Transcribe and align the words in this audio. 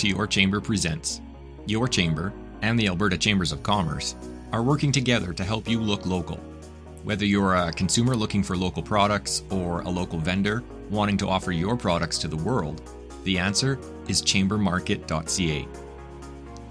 to 0.00 0.08
Your 0.08 0.26
Chamber 0.26 0.62
Presents. 0.62 1.20
Your 1.66 1.86
Chamber 1.86 2.32
and 2.62 2.80
the 2.80 2.86
Alberta 2.86 3.18
Chambers 3.18 3.52
of 3.52 3.62
Commerce 3.62 4.16
are 4.50 4.62
working 4.62 4.90
together 4.90 5.34
to 5.34 5.44
help 5.44 5.68
you 5.68 5.78
look 5.78 6.06
local. 6.06 6.38
Whether 7.04 7.26
you're 7.26 7.54
a 7.54 7.70
consumer 7.70 8.16
looking 8.16 8.42
for 8.42 8.56
local 8.56 8.82
products 8.82 9.42
or 9.50 9.82
a 9.82 9.90
local 9.90 10.18
vendor 10.18 10.64
wanting 10.88 11.18
to 11.18 11.28
offer 11.28 11.52
your 11.52 11.76
products 11.76 12.16
to 12.20 12.28
the 12.28 12.36
world, 12.38 12.80
the 13.24 13.38
answer 13.38 13.78
is 14.08 14.22
chambermarket.ca. 14.22 15.68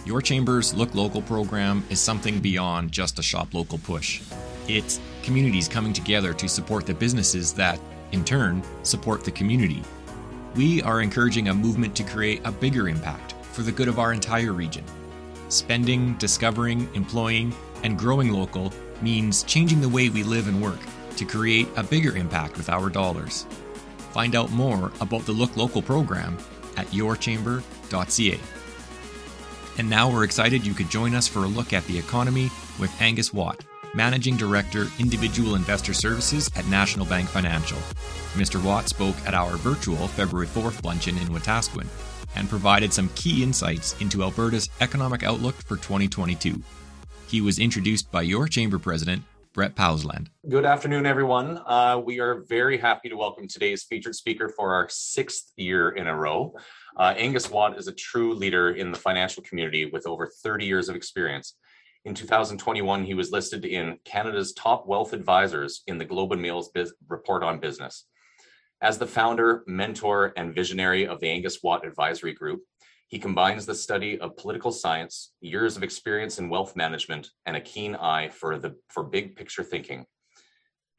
Your 0.06 0.22
Chamber's 0.24 0.74
Look 0.74 0.96
Local 0.96 1.22
program 1.22 1.86
is 1.92 2.00
something 2.00 2.40
beyond 2.40 2.92
just 2.92 3.20
a 3.20 3.24
shop 3.24 3.54
local 3.54 3.78
push. 3.78 4.24
It's 4.68 5.00
communities 5.22 5.68
coming 5.68 5.94
together 5.94 6.34
to 6.34 6.50
support 6.50 6.88
the 6.88 6.96
businesses 6.96 7.54
that, 7.54 7.80
in 8.12 8.26
turn, 8.26 8.64
support 8.82 9.24
the 9.24 9.32
community. 9.32 9.84
We 10.60 10.82
are 10.82 11.00
encouraging 11.00 11.48
a 11.48 11.54
movement 11.54 11.96
to 11.96 12.04
create 12.04 12.42
a 12.44 12.52
bigger 12.52 12.90
impact 12.90 13.34
for 13.54 13.62
the 13.62 13.72
good 13.72 13.88
of 13.88 13.98
our 13.98 14.12
entire 14.12 14.52
region. 14.52 14.84
Spending, 15.48 16.16
discovering, 16.16 16.94
employing, 16.96 17.56
and 17.84 17.98
growing 17.98 18.34
local 18.34 18.74
means 19.02 19.44
changing 19.44 19.80
the 19.80 19.88
way 19.88 20.10
we 20.10 20.22
live 20.22 20.50
and 20.50 20.62
work 20.62 20.82
to 21.16 21.24
create 21.24 21.70
a 21.78 21.84
bigger 21.84 22.18
impact 22.18 22.58
with 22.58 22.68
our 22.68 22.90
dollars. 22.90 23.46
Find 24.12 24.36
out 24.36 24.52
more 24.52 24.92
about 25.00 25.26
the 25.26 25.32
Look 25.32 25.56
Local 25.56 25.82
program 25.82 26.38
at 26.76 26.88
yourchamber.ca. 26.88 28.40
And 29.78 29.90
now 29.90 30.12
we're 30.12 30.26
excited 30.26 30.68
you 30.68 30.74
could 30.74 30.90
join 30.90 31.16
us 31.16 31.26
for 31.26 31.46
a 31.46 31.48
look 31.48 31.72
at 31.72 31.86
the 31.86 31.98
economy 31.98 32.52
with 32.78 33.02
Angus 33.02 33.32
Watt, 33.32 33.64
Managing 33.96 34.38
Director, 34.38 34.88
Individual 35.00 35.56
Investor 35.56 35.94
Services 35.94 36.52
at 36.56 36.68
National 36.68 37.08
Bank 37.08 37.28
Financial. 37.28 37.80
Mr. 38.34 38.64
Watt 38.64 38.88
spoke 38.88 39.16
at 39.26 39.34
our 39.34 39.58
virtual 39.58 40.08
February 40.08 40.46
4th 40.46 40.86
luncheon 40.86 41.18
in 41.18 41.30
Wetaskiwin 41.30 41.88
and 42.36 42.48
provided 42.48 42.94
some 42.94 43.10
key 43.16 43.42
insights 43.42 44.00
into 44.00 44.22
Alberta's 44.22 44.70
economic 44.80 45.24
outlook 45.24 45.56
for 45.56 45.76
2022. 45.78 46.62
He 47.28 47.42
was 47.42 47.58
introduced 47.58 48.12
by 48.12 48.22
your 48.22 48.48
chamber 48.48 48.78
president, 48.78 49.24
Brett 49.54 49.76
Pausland. 49.76 50.28
Good 50.48 50.66
afternoon, 50.66 51.08
everyone. 51.08 51.60
Uh, 51.66 52.00
we 52.04 52.20
are 52.20 52.44
very 52.48 52.78
happy 52.78 53.10
to 53.10 53.18
welcome 53.18 53.48
today's 53.48 53.84
featured 53.84 54.14
speaker 54.14 54.50
for 54.50 54.72
our 54.76 54.88
sixth 54.90 55.52
year 55.58 55.90
in 55.90 56.06
a 56.06 56.16
row. 56.16 56.54
Uh, 56.96 57.16
Angus 57.18 57.50
Watt 57.50 57.76
is 57.80 57.88
a 57.88 57.92
true 57.92 58.36
leader 58.36 58.70
in 58.70 58.92
the 58.92 59.00
financial 59.00 59.42
community 59.42 59.86
with 59.88 60.06
over 60.06 60.28
30 60.44 60.66
years 60.66 60.90
of 60.90 60.96
experience. 60.96 61.56
In 62.06 62.14
2021, 62.14 63.04
he 63.04 63.14
was 63.14 63.32
listed 63.32 63.66
in 63.66 64.00
Canada's 64.06 64.54
top 64.54 64.88
wealth 64.88 65.12
advisors 65.12 65.84
in 65.86 65.98
the 65.98 66.06
Globe 66.06 66.32
and 66.32 66.42
Mail's 66.42 66.70
Biz- 66.70 66.94
report 67.10 67.44
on 67.44 67.60
business. 67.60 68.06
As 68.82 68.98
the 68.98 69.06
founder, 69.06 69.64
mentor, 69.68 70.32
and 70.38 70.56
visionary 70.56 71.06
of 71.06 71.20
the 71.20 71.30
Angus 71.30 71.62
Watt 71.62 71.86
Advisory 71.86 72.34
Group, 72.34 72.62
he 73.10 73.20
combines 73.20 73.66
the 73.66 73.76
study 73.76 74.18
of 74.20 74.38
political 74.38 74.72
science, 74.72 75.34
years 75.42 75.76
of 75.76 75.84
experience 75.84 76.40
in 76.40 76.48
wealth 76.48 76.74
management, 76.78 77.32
and 77.46 77.58
a 77.58 77.62
keen 77.62 77.96
eye 77.96 78.30
for 78.30 78.58
the 78.58 78.78
for 78.88 79.04
big 79.04 79.36
picture 79.36 79.64
thinking. 79.64 80.06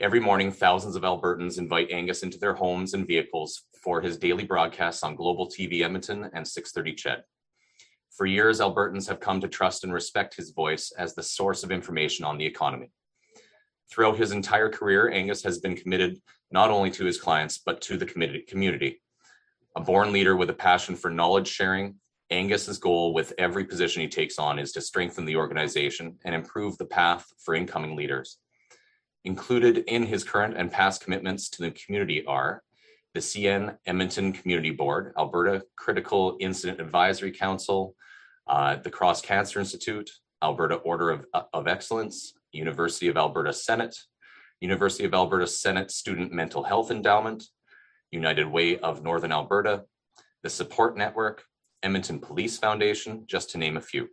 Every 0.00 0.20
morning, 0.20 0.52
thousands 0.52 0.96
of 0.96 1.02
Albertans 1.02 1.58
invite 1.58 1.90
Angus 1.90 2.22
into 2.22 2.38
their 2.38 2.54
homes 2.54 2.92
and 2.92 3.06
vehicles 3.06 3.62
for 3.82 4.02
his 4.02 4.18
daily 4.18 4.44
broadcasts 4.44 5.02
on 5.02 5.14
Global 5.14 5.48
TV 5.48 5.82
Edmonton 5.82 6.28
and 6.34 6.46
630 6.46 6.94
CHED. 6.94 7.22
For 8.16 8.26
years, 8.26 8.60
Albertans 8.60 9.08
have 9.08 9.20
come 9.20 9.40
to 9.40 9.48
trust 9.48 9.84
and 9.84 9.92
respect 9.92 10.36
his 10.36 10.50
voice 10.50 10.92
as 10.98 11.14
the 11.14 11.22
source 11.22 11.62
of 11.62 11.70
information 11.70 12.24
on 12.24 12.38
the 12.38 12.46
economy. 12.46 12.90
Throughout 13.90 14.18
his 14.18 14.32
entire 14.32 14.68
career, 14.68 15.10
Angus 15.10 15.42
has 15.42 15.58
been 15.58 15.76
committed 15.76 16.20
not 16.50 16.70
only 16.70 16.90
to 16.92 17.04
his 17.04 17.20
clients, 17.20 17.58
but 17.58 17.80
to 17.82 17.96
the 17.96 18.06
community. 18.06 19.00
A 19.76 19.80
born 19.80 20.12
leader 20.12 20.36
with 20.36 20.50
a 20.50 20.54
passion 20.54 20.96
for 20.96 21.10
knowledge 21.10 21.48
sharing, 21.48 21.96
Angus's 22.30 22.78
goal 22.78 23.12
with 23.12 23.32
every 23.38 23.64
position 23.64 24.02
he 24.02 24.08
takes 24.08 24.38
on 24.38 24.58
is 24.58 24.72
to 24.72 24.80
strengthen 24.80 25.24
the 25.24 25.36
organization 25.36 26.16
and 26.24 26.34
improve 26.34 26.78
the 26.78 26.86
path 26.86 27.26
for 27.38 27.54
incoming 27.54 27.96
leaders. 27.96 28.38
Included 29.24 29.78
in 29.88 30.04
his 30.04 30.24
current 30.24 30.56
and 30.56 30.70
past 30.70 31.02
commitments 31.02 31.48
to 31.50 31.62
the 31.62 31.72
community 31.72 32.24
are 32.26 32.62
the 33.14 33.20
CN 33.20 33.76
Edmonton 33.86 34.32
Community 34.32 34.70
Board, 34.70 35.12
Alberta 35.18 35.64
Critical 35.76 36.36
Incident 36.40 36.80
Advisory 36.80 37.32
Council, 37.32 37.94
uh, 38.46 38.76
the 38.76 38.90
Cross 38.90 39.22
Cancer 39.22 39.58
Institute, 39.58 40.10
Alberta 40.42 40.76
Order 40.76 41.10
of, 41.10 41.26
of 41.52 41.66
Excellence, 41.66 42.34
University 42.52 43.08
of 43.08 43.16
Alberta 43.16 43.52
Senate, 43.52 43.96
University 44.60 45.04
of 45.04 45.14
Alberta 45.14 45.46
Senate 45.46 45.90
Student 45.90 46.32
Mental 46.32 46.62
Health 46.62 46.90
Endowment, 46.90 47.44
United 48.12 48.46
Way 48.46 48.78
of 48.78 49.02
Northern 49.02 49.32
Alberta, 49.32 49.84
the 50.42 50.50
Support 50.50 50.96
Network, 50.96 51.44
Edmonton 51.82 52.18
Police 52.18 52.58
Foundation, 52.58 53.24
just 53.26 53.50
to 53.50 53.58
name 53.58 53.76
a 53.76 53.80
few. 53.80 54.08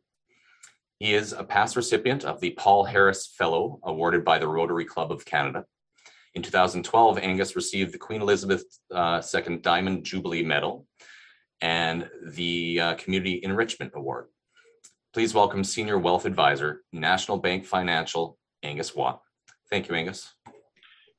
He 1.00 1.14
is 1.14 1.34
a 1.34 1.44
past 1.44 1.76
recipient 1.76 2.26
of 2.26 2.40
the 2.40 2.52
Paul 2.52 2.86
Harris 2.86 3.28
Fellow 3.28 3.80
awarded 3.84 4.26
by 4.26 4.40
the 4.40 4.48
Rotary 4.48 4.86
Club 4.86 5.12
of 5.12 5.26
Canada. 5.26 5.66
In 6.38 6.44
2012, 6.44 7.18
Angus 7.18 7.56
received 7.56 7.92
the 7.92 7.98
Queen 7.98 8.22
Elizabeth 8.22 8.64
uh, 8.94 9.24
II 9.34 9.58
Diamond 9.58 10.04
Jubilee 10.04 10.44
Medal 10.44 10.86
and 11.62 12.08
the 12.28 12.80
uh, 12.80 12.94
Community 12.94 13.40
Enrichment 13.42 13.94
Award. 13.96 14.28
Please 15.16 15.34
welcome 15.34 15.64
Senior 15.64 15.98
Wealth 15.98 16.26
Advisor, 16.26 16.84
National 16.94 17.40
Bank 17.40 17.66
Financial, 17.66 18.38
Angus 18.62 18.96
Watt. 18.96 19.20
Thank 19.72 19.90
you, 19.90 19.96
Angus. 19.96 20.32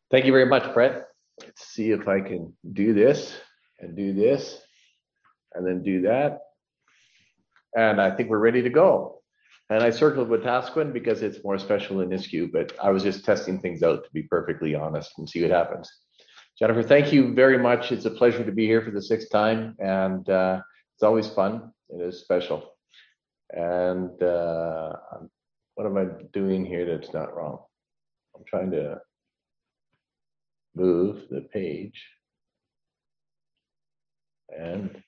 Thank 0.09 0.25
you 0.25 0.31
very 0.31 0.47
much, 0.47 0.73
Brett. 0.73 1.09
Let's 1.41 1.67
see 1.67 1.91
if 1.91 2.07
I 2.07 2.21
can 2.21 2.57
do 2.73 2.95
this 2.95 3.37
and 3.81 3.97
do 3.97 4.13
this 4.13 4.61
and 5.53 5.67
then 5.67 5.83
do 5.83 6.03
that. 6.03 6.43
And 7.77 8.01
I 8.01 8.13
think 8.13 8.31
we're 8.31 8.39
ready 8.39 8.63
to 8.63 8.71
go. 8.71 9.18
And 9.71 9.83
I 9.83 9.91
circled 9.91 10.29
with 10.29 10.43
Wetaskiwin 10.43 10.93
because 10.95 11.23
it's 11.23 11.45
more 11.45 11.59
special 11.59 11.99
than 11.99 12.09
Nisku, 12.09 12.51
but 12.51 12.73
I 12.83 12.91
was 12.91 13.03
just 13.03 13.25
testing 13.25 13.61
things 13.61 13.83
out 13.83 14.05
to 14.05 14.11
be 14.13 14.23
perfectly 14.23 14.75
honest 14.75 15.13
and 15.19 15.29
see 15.29 15.43
what 15.43 15.51
happens. 15.51 15.91
Jennifer, 16.59 16.83
thank 16.83 17.13
you 17.13 17.35
very 17.35 17.59
much. 17.59 17.93
It's 17.93 18.07
a 18.07 18.11
pleasure 18.11 18.45
to 18.45 18.53
be 18.53 18.67
here 18.67 18.83
for 18.83 18.91
the 18.91 19.03
sixth 19.03 19.31
time, 19.31 19.77
and 19.79 20.29
uh, 20.29 20.61
it's 20.95 21.03
always 21.03 21.29
fun. 21.29 21.71
It 21.91 22.01
is 22.01 22.21
special. 22.21 22.75
And 23.51 24.21
uh, 24.23 24.95
what 25.75 25.87
am 25.87 25.99
I 25.99 26.07
doing 26.33 26.65
here 26.65 26.85
that's 26.87 27.13
not 27.13 27.37
wrong? 27.37 27.61
I'm 28.35 28.45
trying 28.47 28.71
to 28.73 29.01
move 30.75 31.29
the 31.31 31.43
page. 31.43 32.09
And 34.59 35.03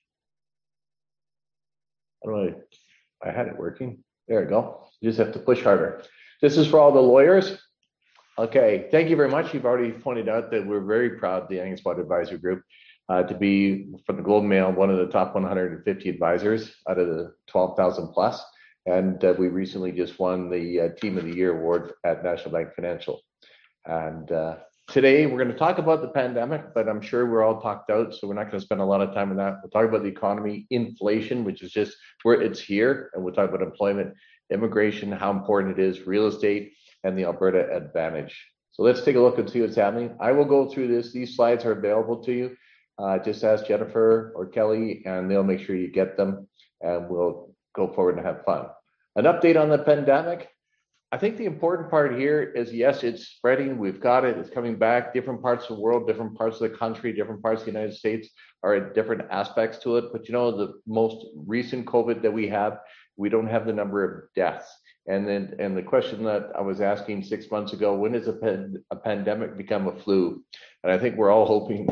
how 2.23 2.31
do 2.31 2.55
I, 3.23 3.27
I 3.27 3.31
had 3.31 3.47
it 3.47 3.57
working. 3.57 4.03
There 4.27 4.41
we 4.41 4.47
go. 4.47 4.87
You 5.01 5.09
just 5.09 5.19
have 5.19 5.33
to 5.33 5.39
push 5.39 5.61
harder. 5.63 6.03
This 6.41 6.57
is 6.57 6.67
for 6.67 6.79
all 6.79 6.91
the 6.91 7.01
lawyers. 7.01 7.57
Okay, 8.37 8.87
thank 8.91 9.09
you 9.09 9.15
very 9.15 9.29
much. 9.29 9.53
You've 9.53 9.65
already 9.65 9.91
pointed 9.91 10.29
out 10.29 10.51
that 10.51 10.65
we're 10.65 10.85
very 10.85 11.11
proud, 11.11 11.49
the 11.49 11.59
Angus 11.59 11.83
Watt 11.83 11.99
Advisory 11.99 12.37
Group, 12.37 12.63
uh, 13.09 13.23
to 13.23 13.35
be 13.35 13.93
from 14.05 14.17
the 14.17 14.23
Globe 14.23 14.45
Mail 14.45 14.71
one 14.71 14.89
of 14.89 14.97
the 14.97 15.07
top 15.07 15.33
150 15.33 16.09
advisors 16.09 16.73
out 16.89 16.97
of 16.97 17.07
the 17.07 17.33
12,000 17.47 18.07
plus. 18.13 18.43
And 18.85 19.23
uh, 19.23 19.35
we 19.37 19.49
recently 19.49 19.91
just 19.91 20.17
won 20.17 20.49
the 20.49 20.81
uh, 20.81 20.89
Team 20.99 21.17
of 21.17 21.25
the 21.25 21.35
Year 21.35 21.55
award 21.57 21.91
at 22.03 22.23
National 22.23 22.51
Bank 22.51 22.69
Financial. 22.73 23.21
And 23.85 24.31
uh, 24.31 24.57
today 24.87 25.25
we're 25.25 25.37
going 25.37 25.51
to 25.51 25.57
talk 25.57 25.77
about 25.77 26.01
the 26.01 26.09
pandemic, 26.09 26.73
but 26.73 26.89
I'm 26.89 27.01
sure 27.01 27.29
we're 27.29 27.43
all 27.43 27.61
talked 27.61 27.89
out, 27.89 28.13
so 28.13 28.27
we're 28.27 28.33
not 28.33 28.49
going 28.49 28.59
to 28.59 28.65
spend 28.65 28.81
a 28.81 28.85
lot 28.85 29.01
of 29.01 29.13
time 29.13 29.31
on 29.31 29.37
that. 29.37 29.57
We'll 29.61 29.71
talk 29.71 29.87
about 29.87 30.03
the 30.03 30.09
economy, 30.09 30.67
inflation, 30.69 31.43
which 31.43 31.61
is 31.61 31.71
just 31.71 31.95
where 32.23 32.41
it's 32.41 32.59
here, 32.59 33.09
and 33.13 33.23
we'll 33.23 33.33
talk 33.33 33.49
about 33.49 33.61
employment, 33.61 34.13
immigration, 34.51 35.11
how 35.11 35.31
important 35.31 35.79
it 35.79 35.83
is, 35.83 36.05
real 36.07 36.27
estate, 36.27 36.73
and 37.03 37.17
the 37.17 37.23
Alberta 37.23 37.75
advantage. 37.75 38.45
So 38.73 38.83
let's 38.83 39.01
take 39.01 39.15
a 39.15 39.19
look 39.19 39.37
and 39.37 39.49
see 39.49 39.61
what's 39.61 39.75
happening. 39.75 40.15
I 40.19 40.31
will 40.31 40.45
go 40.45 40.69
through 40.69 40.87
this. 40.87 41.11
These 41.11 41.35
slides 41.35 41.65
are 41.65 41.73
available 41.73 42.23
to 42.23 42.31
you. 42.31 42.55
Uh, 42.97 43.17
just 43.19 43.43
ask 43.43 43.65
Jennifer 43.67 44.31
or 44.35 44.47
Kelly, 44.47 45.03
and 45.05 45.29
they'll 45.29 45.43
make 45.43 45.61
sure 45.61 45.75
you 45.75 45.91
get 45.91 46.17
them, 46.17 46.47
and 46.81 47.09
we'll 47.09 47.53
go 47.73 47.91
forward 47.93 48.17
and 48.17 48.25
have 48.25 48.43
fun. 48.45 48.67
An 49.15 49.25
update 49.25 49.59
on 49.59 49.69
the 49.69 49.79
pandemic. 49.79 50.49
I 51.13 51.17
think 51.17 51.35
the 51.35 51.45
important 51.45 51.89
part 51.89 52.17
here 52.17 52.41
is 52.41 52.73
yes, 52.73 53.03
it's 53.03 53.27
spreading. 53.27 53.77
We've 53.77 53.99
got 53.99 54.23
it. 54.23 54.37
It's 54.37 54.49
coming 54.49 54.77
back. 54.77 55.13
Different 55.13 55.41
parts 55.41 55.69
of 55.69 55.75
the 55.75 55.81
world, 55.81 56.07
different 56.07 56.37
parts 56.37 56.61
of 56.61 56.71
the 56.71 56.77
country, 56.77 57.11
different 57.11 57.41
parts 57.41 57.61
of 57.61 57.65
the 57.65 57.73
United 57.73 57.95
States 57.95 58.29
are 58.63 58.75
at 58.75 58.95
different 58.95 59.23
aspects 59.29 59.77
to 59.79 59.97
it. 59.97 60.05
But 60.13 60.29
you 60.29 60.33
know, 60.33 60.55
the 60.55 60.73
most 60.87 61.25
recent 61.35 61.85
COVID 61.85 62.21
that 62.21 62.31
we 62.31 62.47
have, 62.47 62.77
we 63.17 63.27
don't 63.27 63.47
have 63.47 63.65
the 63.65 63.73
number 63.73 64.05
of 64.05 64.33
deaths. 64.35 64.73
And 65.07 65.27
then, 65.27 65.55
and 65.59 65.75
the 65.75 65.81
question 65.81 66.23
that 66.23 66.51
I 66.57 66.61
was 66.61 66.79
asking 66.79 67.23
six 67.23 67.51
months 67.51 67.73
ago, 67.73 67.93
when 67.93 68.13
does 68.13 68.29
a, 68.29 68.33
pan, 68.33 68.81
a 68.91 68.95
pandemic 68.95 69.57
become 69.57 69.87
a 69.87 69.99
flu? 69.99 70.41
And 70.83 70.93
I 70.93 70.97
think 70.97 71.17
we're 71.17 71.31
all 71.31 71.45
hoping 71.45 71.87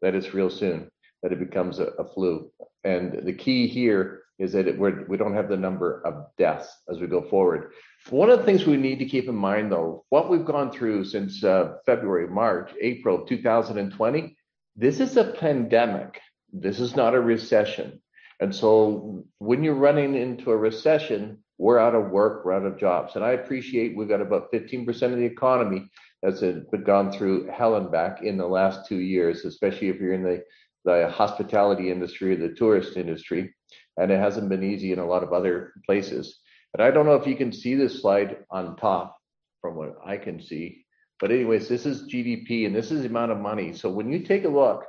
that 0.00 0.14
it's 0.14 0.32
real 0.32 0.48
soon, 0.48 0.88
that 1.22 1.32
it 1.32 1.40
becomes 1.40 1.78
a, 1.78 1.88
a 1.98 2.06
flu. 2.06 2.50
And 2.84 3.26
the 3.26 3.34
key 3.34 3.66
here 3.66 4.22
is 4.38 4.52
that 4.52 4.68
it, 4.68 4.78
we're, 4.78 5.04
we 5.08 5.16
don't 5.16 5.34
have 5.34 5.48
the 5.48 5.56
number 5.56 6.00
of 6.06 6.26
deaths 6.38 6.68
as 6.88 7.00
we 7.00 7.06
go 7.06 7.22
forward. 7.28 7.72
One 8.10 8.30
of 8.30 8.38
the 8.38 8.44
things 8.44 8.64
we 8.64 8.76
need 8.76 9.00
to 9.00 9.04
keep 9.04 9.28
in 9.28 9.34
mind, 9.34 9.72
though, 9.72 10.04
what 10.10 10.30
we've 10.30 10.44
gone 10.44 10.70
through 10.70 11.06
since 11.06 11.42
uh, 11.42 11.78
February, 11.86 12.28
March, 12.28 12.70
April 12.80 13.26
2020, 13.26 14.36
this 14.76 15.00
is 15.00 15.16
a 15.16 15.24
pandemic. 15.24 16.20
This 16.52 16.78
is 16.78 16.94
not 16.94 17.16
a 17.16 17.20
recession. 17.20 18.00
And 18.38 18.54
so 18.54 19.24
when 19.38 19.64
you're 19.64 19.74
running 19.74 20.14
into 20.14 20.52
a 20.52 20.56
recession, 20.56 21.42
we're 21.58 21.80
out 21.80 21.96
of 21.96 22.10
work, 22.10 22.44
we're 22.44 22.52
out 22.52 22.64
of 22.64 22.78
jobs. 22.78 23.16
And 23.16 23.24
I 23.24 23.32
appreciate 23.32 23.96
we've 23.96 24.08
got 24.08 24.20
about 24.20 24.52
15% 24.52 24.86
of 24.86 25.18
the 25.18 25.24
economy 25.24 25.90
that's 26.22 26.42
gone 26.84 27.10
through 27.10 27.48
hell 27.48 27.74
and 27.74 27.90
back 27.90 28.22
in 28.22 28.36
the 28.36 28.46
last 28.46 28.86
two 28.86 29.00
years, 29.00 29.44
especially 29.44 29.88
if 29.88 29.98
you're 29.98 30.12
in 30.12 30.22
the, 30.22 30.44
the 30.84 31.10
hospitality 31.10 31.90
industry 31.90 32.34
or 32.34 32.36
the 32.36 32.54
tourist 32.54 32.96
industry. 32.96 33.52
And 33.96 34.12
it 34.12 34.20
hasn't 34.20 34.48
been 34.48 34.62
easy 34.62 34.92
in 34.92 35.00
a 35.00 35.06
lot 35.06 35.24
of 35.24 35.32
other 35.32 35.72
places. 35.84 36.38
But 36.76 36.84
I 36.84 36.90
don't 36.90 37.06
know 37.06 37.14
if 37.14 37.26
you 37.26 37.36
can 37.36 37.52
see 37.52 37.74
this 37.74 38.02
slide 38.02 38.36
on 38.50 38.76
top 38.76 39.16
from 39.62 39.76
what 39.76 39.96
I 40.04 40.18
can 40.18 40.42
see. 40.42 40.84
But 41.18 41.30
anyways, 41.30 41.68
this 41.68 41.86
is 41.86 42.02
GDP 42.02 42.66
and 42.66 42.76
this 42.76 42.90
is 42.90 43.00
the 43.00 43.08
amount 43.08 43.32
of 43.32 43.38
money. 43.38 43.72
So 43.72 43.88
when 43.88 44.12
you 44.12 44.18
take 44.18 44.44
a 44.44 44.48
look 44.48 44.84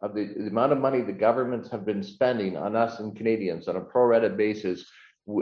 of 0.00 0.14
the, 0.14 0.26
the 0.26 0.46
amount 0.46 0.70
of 0.70 0.78
money 0.78 1.00
the 1.00 1.12
governments 1.12 1.68
have 1.72 1.84
been 1.84 2.04
spending 2.04 2.56
on 2.56 2.76
us 2.76 3.00
and 3.00 3.16
Canadians 3.16 3.66
on 3.66 3.74
a 3.74 3.80
pro 3.80 4.04
rata 4.04 4.28
basis, 4.28 4.86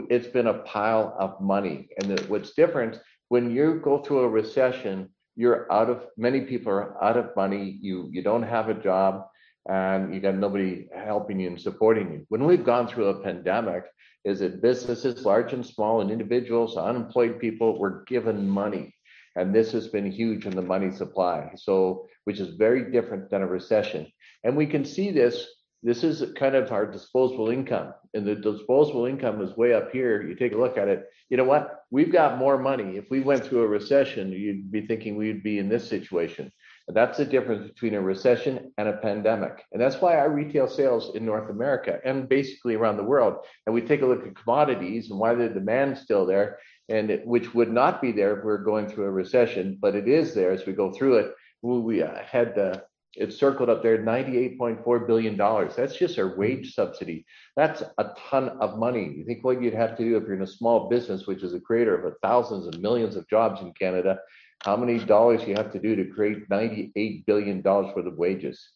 it's 0.09 0.25
been 0.25 0.47
a 0.47 0.63
pile 0.63 1.15
of 1.19 1.39
money. 1.39 1.89
And 1.99 2.17
the, 2.17 2.23
what's 2.23 2.55
different 2.55 2.97
when 3.29 3.51
you 3.51 3.79
go 3.83 3.99
through 3.99 4.21
a 4.21 4.29
recession, 4.29 5.09
you're 5.35 5.71
out 5.71 5.91
of 5.91 6.07
many 6.17 6.41
people 6.41 6.71
are 6.71 7.03
out 7.03 7.17
of 7.17 7.35
money. 7.35 7.77
You 7.81 8.09
you 8.11 8.23
don't 8.23 8.43
have 8.43 8.69
a 8.69 8.73
job, 8.73 9.25
and 9.69 10.13
you 10.13 10.19
got 10.19 10.35
nobody 10.35 10.87
helping 10.95 11.39
you 11.39 11.47
and 11.47 11.61
supporting 11.61 12.11
you. 12.11 12.25
When 12.29 12.45
we've 12.45 12.65
gone 12.65 12.87
through 12.87 13.07
a 13.07 13.23
pandemic, 13.23 13.83
is 14.25 14.39
that 14.39 14.61
businesses, 14.61 15.25
large 15.25 15.53
and 15.53 15.65
small, 15.65 16.01
and 16.01 16.09
individuals, 16.09 16.77
unemployed 16.77 17.39
people 17.39 17.77
were 17.77 18.03
given 18.07 18.47
money. 18.47 18.95
And 19.35 19.53
this 19.53 19.71
has 19.71 19.87
been 19.87 20.09
huge 20.09 20.45
in 20.45 20.55
the 20.55 20.61
money 20.61 20.91
supply. 20.91 21.51
So, 21.55 22.07
which 22.25 22.39
is 22.39 22.55
very 22.55 22.91
different 22.91 23.29
than 23.29 23.41
a 23.41 23.47
recession. 23.47 24.07
And 24.43 24.55
we 24.55 24.65
can 24.65 24.85
see 24.85 25.11
this. 25.11 25.45
This 25.81 26.03
is 26.03 26.31
kind 26.37 26.55
of 26.55 26.71
our 26.71 26.85
disposable 26.85 27.49
income. 27.49 27.93
And 28.13 28.25
the 28.25 28.35
disposable 28.35 29.05
income 29.05 29.41
is 29.41 29.57
way 29.57 29.73
up 29.73 29.91
here. 29.91 30.21
You 30.21 30.35
take 30.35 30.53
a 30.53 30.57
look 30.57 30.77
at 30.77 30.87
it. 30.87 31.05
You 31.29 31.35
know 31.35 31.43
what? 31.43 31.83
We've 31.91 32.11
got 32.11 32.37
more 32.37 32.57
money. 32.57 32.95
If 32.95 33.09
we 33.09 33.19
went 33.19 33.43
through 33.43 33.63
a 33.63 33.67
recession, 33.67 34.31
you'd 34.31 34.71
be 34.71 34.85
thinking 34.85 35.17
we'd 35.17 35.43
be 35.43 35.59
in 35.59 35.67
this 35.67 35.89
situation. 35.89 36.51
That's 36.87 37.17
the 37.17 37.25
difference 37.25 37.67
between 37.69 37.93
a 37.95 38.01
recession 38.01 38.73
and 38.77 38.89
a 38.89 38.97
pandemic. 38.97 39.63
And 39.71 39.81
that's 39.81 40.01
why 40.01 40.17
our 40.17 40.29
retail 40.29 40.67
sales 40.67 41.15
in 41.15 41.25
North 41.25 41.49
America 41.49 41.99
and 42.03 42.27
basically 42.27 42.75
around 42.75 42.97
the 42.97 43.03
world, 43.03 43.45
and 43.65 43.73
we 43.73 43.81
take 43.81 44.01
a 44.01 44.05
look 44.05 44.27
at 44.27 44.35
commodities 44.35 45.09
and 45.09 45.19
why 45.19 45.33
the 45.33 45.47
demand's 45.47 46.01
still 46.01 46.25
there, 46.25 46.59
and 46.89 47.09
it, 47.09 47.25
which 47.25 47.53
would 47.53 47.71
not 47.71 48.01
be 48.01 48.11
there 48.11 48.37
if 48.37 48.43
we're 48.43 48.63
going 48.63 48.87
through 48.87 49.05
a 49.05 49.11
recession, 49.11 49.77
but 49.79 49.95
it 49.95 50.07
is 50.07 50.33
there 50.33 50.51
as 50.51 50.65
we 50.65 50.73
go 50.73 50.91
through 50.91 51.17
it. 51.17 51.33
We 51.61 51.99
had 51.99 52.57
uh, 52.59 52.79
it 53.15 53.31
circled 53.31 53.69
up 53.69 53.83
there, 53.83 53.99
$98.4 53.99 55.07
billion. 55.07 55.37
That's 55.37 55.95
just 55.95 56.17
our 56.17 56.35
wage 56.35 56.73
subsidy. 56.73 57.25
That's 57.55 57.83
a 57.97 58.09
ton 58.29 58.49
of 58.59 58.79
money. 58.79 59.13
You 59.15 59.23
think 59.23 59.43
what 59.43 59.61
you'd 59.61 59.73
have 59.73 59.95
to 59.97 60.03
do 60.03 60.17
if 60.17 60.23
you're 60.23 60.35
in 60.35 60.41
a 60.41 60.47
small 60.47 60.89
business, 60.89 61.27
which 61.27 61.43
is 61.43 61.53
a 61.53 61.59
creator 61.59 61.95
of 61.95 62.15
thousands 62.21 62.65
and 62.67 62.81
millions 62.81 63.15
of 63.15 63.29
jobs 63.29 63.61
in 63.61 63.71
Canada, 63.73 64.17
how 64.63 64.77
many 64.77 64.99
dollars 64.99 65.43
you 65.45 65.55
have 65.55 65.71
to 65.73 65.79
do 65.79 65.95
to 65.95 66.05
create 66.05 66.47
$98 66.49 67.25
billion 67.25 67.61
worth 67.61 67.97
of 67.97 68.17
wages. 68.17 68.69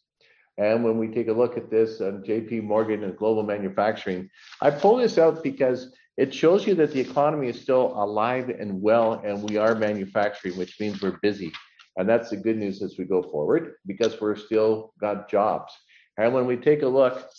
And 0.57 0.83
when 0.83 0.97
we 0.97 1.07
take 1.07 1.27
a 1.27 1.33
look 1.33 1.55
at 1.55 1.69
this 1.69 2.01
on 2.01 2.23
JP 2.23 2.63
Morgan 2.63 3.03
and 3.03 3.15
global 3.15 3.43
manufacturing, 3.43 4.29
I 4.61 4.71
pull 4.71 4.97
this 4.97 5.17
out 5.17 5.43
because 5.43 5.95
it 6.17 6.33
shows 6.33 6.65
you 6.65 6.73
that 6.75 6.91
the 6.91 6.99
economy 6.99 7.47
is 7.47 7.61
still 7.61 7.93
alive 7.95 8.49
and 8.49 8.81
well, 8.81 9.21
and 9.23 9.47
we 9.47 9.57
are 9.57 9.75
manufacturing, 9.75 10.57
which 10.57 10.79
means 10.79 11.01
we're 11.01 11.19
busy. 11.21 11.51
And 11.95 12.09
that's 12.09 12.31
the 12.31 12.37
good 12.37 12.57
news 12.57 12.81
as 12.81 12.97
we 12.97 13.05
go 13.05 13.21
forward 13.21 13.75
because 13.85 14.19
we're 14.19 14.35
still 14.35 14.93
got 14.99 15.29
jobs. 15.29 15.71
And 16.17 16.33
when 16.33 16.47
we 16.47 16.57
take 16.57 16.81
a 16.81 16.87
look, 16.87 17.29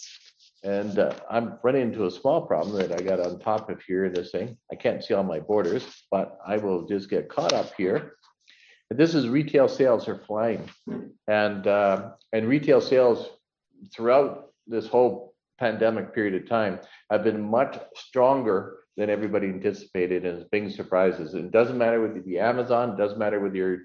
and 0.65 0.99
uh, 0.99 1.15
I'm 1.31 1.59
running 1.63 1.83
into 1.83 2.07
a 2.07 2.11
small 2.11 2.43
problem 2.47 2.77
that 2.79 2.93
I 2.93 3.03
got 3.03 3.21
on 3.21 3.39
top 3.39 3.71
of 3.71 3.81
here 3.83 4.09
this 4.11 4.33
thing. 4.33 4.57
I 4.73 4.77
can't 4.77 5.03
see 5.05 5.15
all 5.15 5.23
my 5.23 5.39
borders, 5.39 6.05
but 6.11 6.39
I 6.45 6.57
will 6.57 6.87
just 6.87 7.09
get 7.11 7.29
caught 7.29 7.53
up 7.53 7.73
here. 7.77 8.15
This 8.91 9.15
is 9.15 9.29
retail 9.29 9.69
sales 9.69 10.09
are 10.09 10.19
flying, 10.19 10.69
and 11.27 11.67
uh, 11.67 12.13
and 12.33 12.49
retail 12.49 12.81
sales 12.81 13.29
throughout 13.95 14.53
this 14.67 14.87
whole 14.87 15.35
pandemic 15.59 16.15
period 16.15 16.41
of 16.41 16.49
time 16.49 16.79
have 17.11 17.23
been 17.23 17.41
much 17.41 17.79
stronger 17.95 18.79
than 18.97 19.11
everybody 19.11 19.49
anticipated, 19.49 20.25
and 20.25 20.39
it's 20.39 20.49
big 20.51 20.71
surprises. 20.71 21.35
And 21.35 21.47
it 21.47 21.51
doesn't 21.51 21.77
matter 21.77 22.01
whether 22.01 22.17
you 22.17 22.23
be 22.23 22.39
Amazon, 22.39 22.97
doesn't 22.97 23.19
matter 23.19 23.41
whether 23.41 23.57
you're 23.57 23.79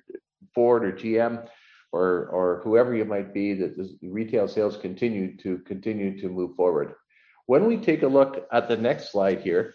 Ford 0.55 0.85
or 0.85 0.93
GM 0.93 1.47
or 1.91 2.27
or 2.27 2.61
whoever 2.63 2.95
you 2.95 3.03
might 3.03 3.33
be, 3.33 3.53
that 3.55 3.75
the 3.75 4.09
retail 4.09 4.47
sales 4.47 4.77
continue 4.77 5.35
to 5.37 5.57
continue 5.59 6.17
to 6.21 6.29
move 6.29 6.55
forward. 6.55 6.95
When 7.45 7.65
we 7.65 7.75
take 7.75 8.03
a 8.03 8.07
look 8.07 8.47
at 8.53 8.69
the 8.69 8.77
next 8.77 9.11
slide 9.11 9.41
here, 9.41 9.73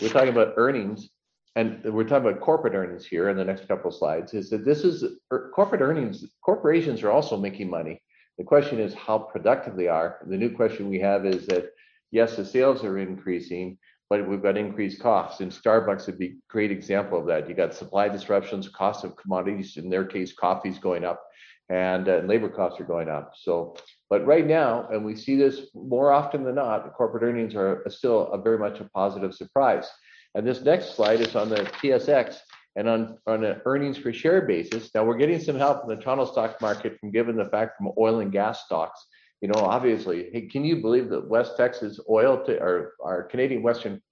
we're 0.00 0.08
talking 0.08 0.28
about 0.28 0.54
earnings, 0.56 1.10
and 1.56 1.82
we're 1.84 2.04
talking 2.04 2.28
about 2.28 2.40
corporate 2.40 2.74
earnings 2.74 3.04
here 3.04 3.28
in 3.28 3.36
the 3.36 3.44
next 3.44 3.66
couple 3.66 3.90
of 3.90 3.96
slides. 3.96 4.34
Is 4.34 4.50
that 4.50 4.64
this 4.64 4.84
is 4.84 5.04
er, 5.32 5.50
corporate 5.54 5.80
earnings? 5.80 6.24
Corporations 6.44 7.02
are 7.02 7.10
also 7.10 7.36
making 7.36 7.68
money. 7.68 8.00
The 8.38 8.44
question 8.44 8.78
is 8.78 8.94
how 8.94 9.18
productive 9.18 9.76
they 9.76 9.88
are. 9.88 10.18
The 10.26 10.36
new 10.36 10.50
question 10.50 10.88
we 10.88 11.00
have 11.00 11.26
is 11.26 11.46
that 11.48 11.70
yes, 12.12 12.36
the 12.36 12.44
sales 12.44 12.84
are 12.84 12.98
increasing, 12.98 13.78
but 14.08 14.28
we've 14.28 14.42
got 14.42 14.56
increased 14.56 15.00
costs. 15.00 15.40
And 15.40 15.50
Starbucks 15.50 16.06
would 16.06 16.18
be 16.18 16.26
a 16.26 16.36
great 16.48 16.70
example 16.70 17.18
of 17.18 17.26
that. 17.26 17.48
You 17.48 17.54
got 17.54 17.74
supply 17.74 18.08
disruptions, 18.08 18.68
cost 18.68 19.04
of 19.04 19.16
commodities. 19.16 19.76
In 19.76 19.90
their 19.90 20.04
case, 20.04 20.32
coffee's 20.32 20.78
going 20.78 21.04
up, 21.04 21.20
and 21.68 22.08
uh, 22.08 22.18
labor 22.18 22.48
costs 22.48 22.80
are 22.80 22.84
going 22.84 23.08
up. 23.08 23.32
So, 23.36 23.76
but 24.08 24.24
right 24.24 24.46
now, 24.46 24.88
and 24.90 25.04
we 25.04 25.16
see 25.16 25.36
this 25.36 25.66
more 25.74 26.12
often 26.12 26.44
than 26.44 26.54
not, 26.54 26.92
corporate 26.94 27.24
earnings 27.24 27.54
are 27.56 27.84
still 27.88 28.40
very 28.42 28.58
much 28.58 28.80
a 28.80 28.88
positive 28.94 29.34
surprise. 29.34 29.88
And 30.34 30.46
this 30.46 30.62
next 30.62 30.94
slide 30.94 31.20
is 31.20 31.34
on 31.34 31.48
the 31.48 31.56
TSX 31.82 32.38
and 32.76 32.88
on, 32.88 33.18
on 33.26 33.44
an 33.44 33.60
earnings 33.64 33.98
per 33.98 34.12
share 34.12 34.42
basis. 34.42 34.90
Now 34.94 35.04
we're 35.04 35.16
getting 35.16 35.40
some 35.40 35.56
help 35.56 35.82
in 35.82 35.88
the 35.88 35.96
Toronto 35.96 36.24
stock 36.24 36.60
market 36.60 36.98
from 37.00 37.10
given 37.10 37.36
the 37.36 37.46
fact 37.46 37.76
from 37.76 37.92
oil 37.98 38.20
and 38.20 38.30
gas 38.30 38.64
stocks 38.64 39.06
you 39.40 39.48
know, 39.48 39.60
obviously, 39.60 40.28
hey, 40.32 40.42
can 40.42 40.64
you 40.64 40.76
believe 40.76 41.08
that 41.10 41.28
West 41.28 41.56
Texas 41.56 41.98
oil 42.08 42.44
to 42.44 42.60
or 42.60 42.92
our 43.02 43.22
Canadian 43.22 43.62
Western 43.62 44.02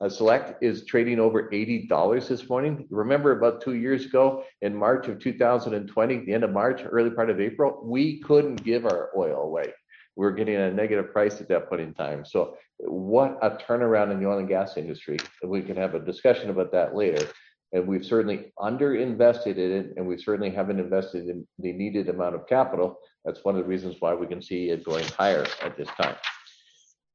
uh, 0.00 0.08
Select 0.08 0.62
is 0.62 0.84
trading 0.84 1.18
over 1.18 1.50
$80 1.50 2.28
this 2.28 2.48
morning? 2.48 2.86
Remember 2.90 3.32
about 3.32 3.62
two 3.62 3.74
years 3.74 4.04
ago 4.04 4.44
in 4.62 4.76
March 4.76 5.08
of 5.08 5.18
2020, 5.18 6.24
the 6.24 6.32
end 6.32 6.44
of 6.44 6.52
March, 6.52 6.82
early 6.84 7.10
part 7.10 7.30
of 7.30 7.40
April, 7.40 7.80
we 7.82 8.20
couldn't 8.20 8.62
give 8.62 8.84
our 8.84 9.10
oil 9.16 9.42
away. 9.42 9.72
We 10.16 10.24
were 10.24 10.32
getting 10.32 10.56
a 10.56 10.72
negative 10.72 11.12
price 11.12 11.40
at 11.40 11.48
that 11.48 11.68
point 11.68 11.82
in 11.82 11.94
time. 11.94 12.24
So, 12.24 12.56
what 12.78 13.38
a 13.42 13.50
turnaround 13.50 14.10
in 14.10 14.20
the 14.20 14.28
oil 14.28 14.38
and 14.38 14.48
gas 14.48 14.76
industry. 14.76 15.18
We 15.44 15.62
can 15.62 15.76
have 15.76 15.94
a 15.94 16.00
discussion 16.00 16.50
about 16.50 16.72
that 16.72 16.94
later. 16.94 17.28
And 17.72 17.86
we've 17.86 18.04
certainly 18.04 18.52
underinvested 18.58 19.56
in 19.58 19.72
it, 19.72 19.94
and 19.96 20.06
we 20.06 20.16
certainly 20.16 20.50
haven't 20.50 20.78
invested 20.78 21.28
in 21.28 21.46
the 21.58 21.72
needed 21.72 22.08
amount 22.08 22.36
of 22.36 22.46
capital 22.46 22.98
that's 23.26 23.44
one 23.44 23.56
of 23.56 23.62
the 23.62 23.68
reasons 23.68 23.96
why 23.98 24.14
we 24.14 24.28
can 24.28 24.40
see 24.40 24.70
it 24.70 24.84
going 24.84 25.04
higher 25.18 25.44
at 25.60 25.76
this 25.76 25.88
time. 26.00 26.14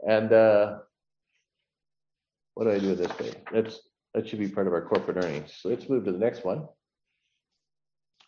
And 0.05 0.33
uh, 0.33 0.79
what 2.53 2.65
do 2.65 2.71
I 2.71 2.79
do 2.79 2.89
with 2.89 2.99
this 2.99 3.15
day? 3.15 3.39
That's 3.51 3.79
that 4.13 4.27
should 4.27 4.39
be 4.39 4.49
part 4.49 4.67
of 4.67 4.73
our 4.73 4.85
corporate 4.85 5.23
earnings. 5.23 5.53
So 5.57 5.69
let's 5.69 5.87
move 5.87 6.03
to 6.03 6.11
the 6.11 6.17
next 6.17 6.43
one. 6.43 6.67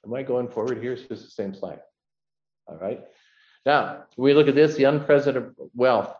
Am 0.05 0.13
I 0.13 0.23
going 0.23 0.47
forward 0.47 0.81
here? 0.81 0.93
It's 0.93 1.01
just 1.01 1.25
the 1.25 1.31
same 1.31 1.53
slide. 1.53 1.79
All 2.67 2.77
right. 2.77 3.03
Now 3.65 4.05
we 4.17 4.33
look 4.33 4.47
at 4.47 4.55
this, 4.55 4.75
the 4.75 4.85
unprecedented 4.85 5.55
wealth. 5.73 6.13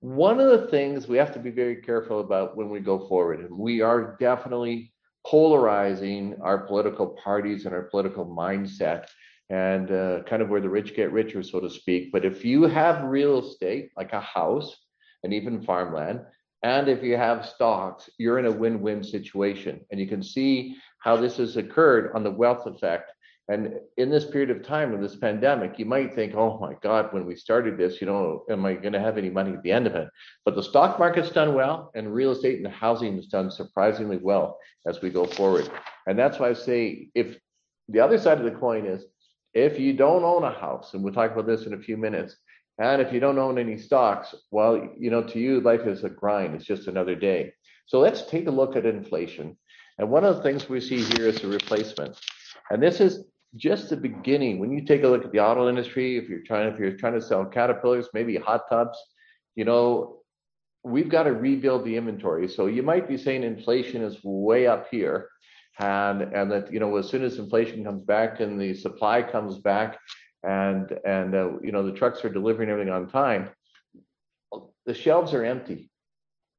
One 0.00 0.38
of 0.38 0.60
the 0.60 0.68
things 0.68 1.08
we 1.08 1.16
have 1.16 1.32
to 1.32 1.38
be 1.38 1.50
very 1.50 1.76
careful 1.76 2.20
about 2.20 2.56
when 2.56 2.68
we 2.68 2.80
go 2.80 3.08
forward, 3.08 3.40
and 3.40 3.56
we 3.56 3.80
are 3.80 4.16
definitely 4.20 4.92
polarizing 5.26 6.36
our 6.42 6.58
political 6.58 7.16
parties 7.24 7.64
and 7.64 7.74
our 7.74 7.84
political 7.84 8.26
mindset 8.26 9.06
and 9.50 9.90
uh, 9.90 10.22
kind 10.24 10.42
of 10.42 10.48
where 10.48 10.60
the 10.60 10.68
rich 10.68 10.94
get 10.94 11.12
richer, 11.12 11.42
so 11.42 11.60
to 11.60 11.70
speak. 11.70 12.12
But 12.12 12.24
if 12.24 12.44
you 12.44 12.64
have 12.64 13.04
real 13.04 13.38
estate, 13.38 13.90
like 13.96 14.12
a 14.12 14.20
house 14.20 14.76
and 15.22 15.32
even 15.32 15.62
farmland, 15.62 16.20
and 16.62 16.88
if 16.88 17.02
you 17.02 17.16
have 17.16 17.46
stocks, 17.46 18.08
you're 18.18 18.38
in 18.38 18.46
a 18.46 18.52
win 18.52 18.80
win 18.80 19.04
situation. 19.04 19.80
And 19.90 20.00
you 20.00 20.06
can 20.06 20.22
see 20.22 20.76
how 20.98 21.16
this 21.16 21.36
has 21.36 21.58
occurred 21.58 22.12
on 22.14 22.22
the 22.22 22.30
wealth 22.30 22.66
effect. 22.66 23.12
And 23.48 23.74
in 23.98 24.08
this 24.08 24.24
period 24.24 24.50
of 24.50 24.62
time 24.62 24.94
of 24.94 25.02
this 25.02 25.16
pandemic, 25.16 25.78
you 25.78 25.84
might 25.84 26.14
think, 26.14 26.34
oh 26.34 26.58
my 26.58 26.74
God, 26.82 27.12
when 27.12 27.26
we 27.26 27.36
started 27.36 27.76
this, 27.76 28.00
you 28.00 28.06
know, 28.06 28.42
am 28.48 28.64
I 28.64 28.72
going 28.74 28.94
to 28.94 29.00
have 29.00 29.18
any 29.18 29.28
money 29.28 29.52
at 29.52 29.62
the 29.62 29.72
end 29.72 29.86
of 29.86 29.94
it? 29.94 30.08
But 30.46 30.54
the 30.54 30.62
stock 30.62 30.98
market's 30.98 31.30
done 31.30 31.54
well, 31.54 31.90
and 31.94 32.12
real 32.12 32.30
estate 32.30 32.64
and 32.64 32.72
housing 32.72 33.16
has 33.16 33.26
done 33.26 33.50
surprisingly 33.50 34.16
well 34.16 34.58
as 34.86 35.02
we 35.02 35.10
go 35.10 35.26
forward. 35.26 35.70
And 36.06 36.18
that's 36.18 36.38
why 36.38 36.48
I 36.48 36.52
say, 36.54 37.10
if 37.14 37.36
the 37.88 38.00
other 38.00 38.18
side 38.18 38.38
of 38.38 38.44
the 38.44 38.58
coin 38.58 38.86
is 38.86 39.04
if 39.52 39.78
you 39.78 39.92
don't 39.92 40.24
own 40.24 40.42
a 40.42 40.50
house, 40.50 40.94
and 40.94 41.04
we'll 41.04 41.14
talk 41.14 41.32
about 41.32 41.46
this 41.46 41.66
in 41.66 41.74
a 41.74 41.78
few 41.78 41.96
minutes, 41.96 42.36
and 42.78 43.00
if 43.00 43.12
you 43.12 43.20
don't 43.20 43.38
own 43.38 43.58
any 43.58 43.76
stocks, 43.76 44.34
well, 44.50 44.88
you 44.98 45.10
know, 45.10 45.22
to 45.22 45.38
you, 45.38 45.60
life 45.60 45.86
is 45.86 46.02
a 46.02 46.08
grind. 46.08 46.54
It's 46.54 46.64
just 46.64 46.88
another 46.88 47.14
day. 47.14 47.52
So 47.86 48.00
let's 48.00 48.22
take 48.22 48.48
a 48.48 48.50
look 48.50 48.74
at 48.74 48.86
inflation. 48.86 49.56
And 49.98 50.10
one 50.10 50.24
of 50.24 50.36
the 50.36 50.42
things 50.42 50.68
we 50.68 50.80
see 50.80 51.02
here 51.02 51.28
is 51.28 51.40
the 51.40 51.46
replacement. 51.46 52.18
And 52.70 52.82
this 52.82 53.00
is 53.00 53.24
just 53.56 53.90
the 53.90 53.96
beginning. 53.96 54.58
When 54.58 54.72
you 54.72 54.84
take 54.84 55.04
a 55.04 55.08
look 55.08 55.24
at 55.24 55.32
the 55.32 55.40
auto 55.40 55.68
industry, 55.68 56.16
if 56.16 56.28
you're 56.28 56.42
trying, 56.42 56.72
if 56.72 56.78
you're 56.78 56.96
trying 56.96 57.14
to 57.14 57.20
sell 57.20 57.44
caterpillars, 57.44 58.08
maybe 58.12 58.36
hot 58.36 58.68
tubs, 58.68 58.98
you 59.54 59.64
know, 59.64 60.18
we've 60.82 61.08
got 61.08 61.24
to 61.24 61.32
rebuild 61.32 61.84
the 61.84 61.96
inventory. 61.96 62.48
So 62.48 62.66
you 62.66 62.82
might 62.82 63.08
be 63.08 63.16
saying 63.16 63.42
inflation 63.42 64.02
is 64.02 64.18
way 64.22 64.66
up 64.66 64.88
here, 64.90 65.28
and 65.78 66.22
and 66.22 66.50
that 66.50 66.72
you 66.72 66.80
know 66.80 66.96
as 66.96 67.08
soon 67.08 67.24
as 67.24 67.38
inflation 67.38 67.84
comes 67.84 68.02
back 68.02 68.40
and 68.40 68.60
the 68.60 68.74
supply 68.74 69.22
comes 69.22 69.58
back, 69.58 69.98
and 70.42 70.98
and 71.04 71.34
uh, 71.34 71.52
you 71.62 71.72
know 71.72 71.84
the 71.84 71.96
trucks 71.96 72.24
are 72.24 72.30
delivering 72.30 72.70
everything 72.70 72.92
on 72.92 73.08
time, 73.08 73.50
the 74.86 74.94
shelves 74.94 75.32
are 75.32 75.44
empty. 75.44 75.90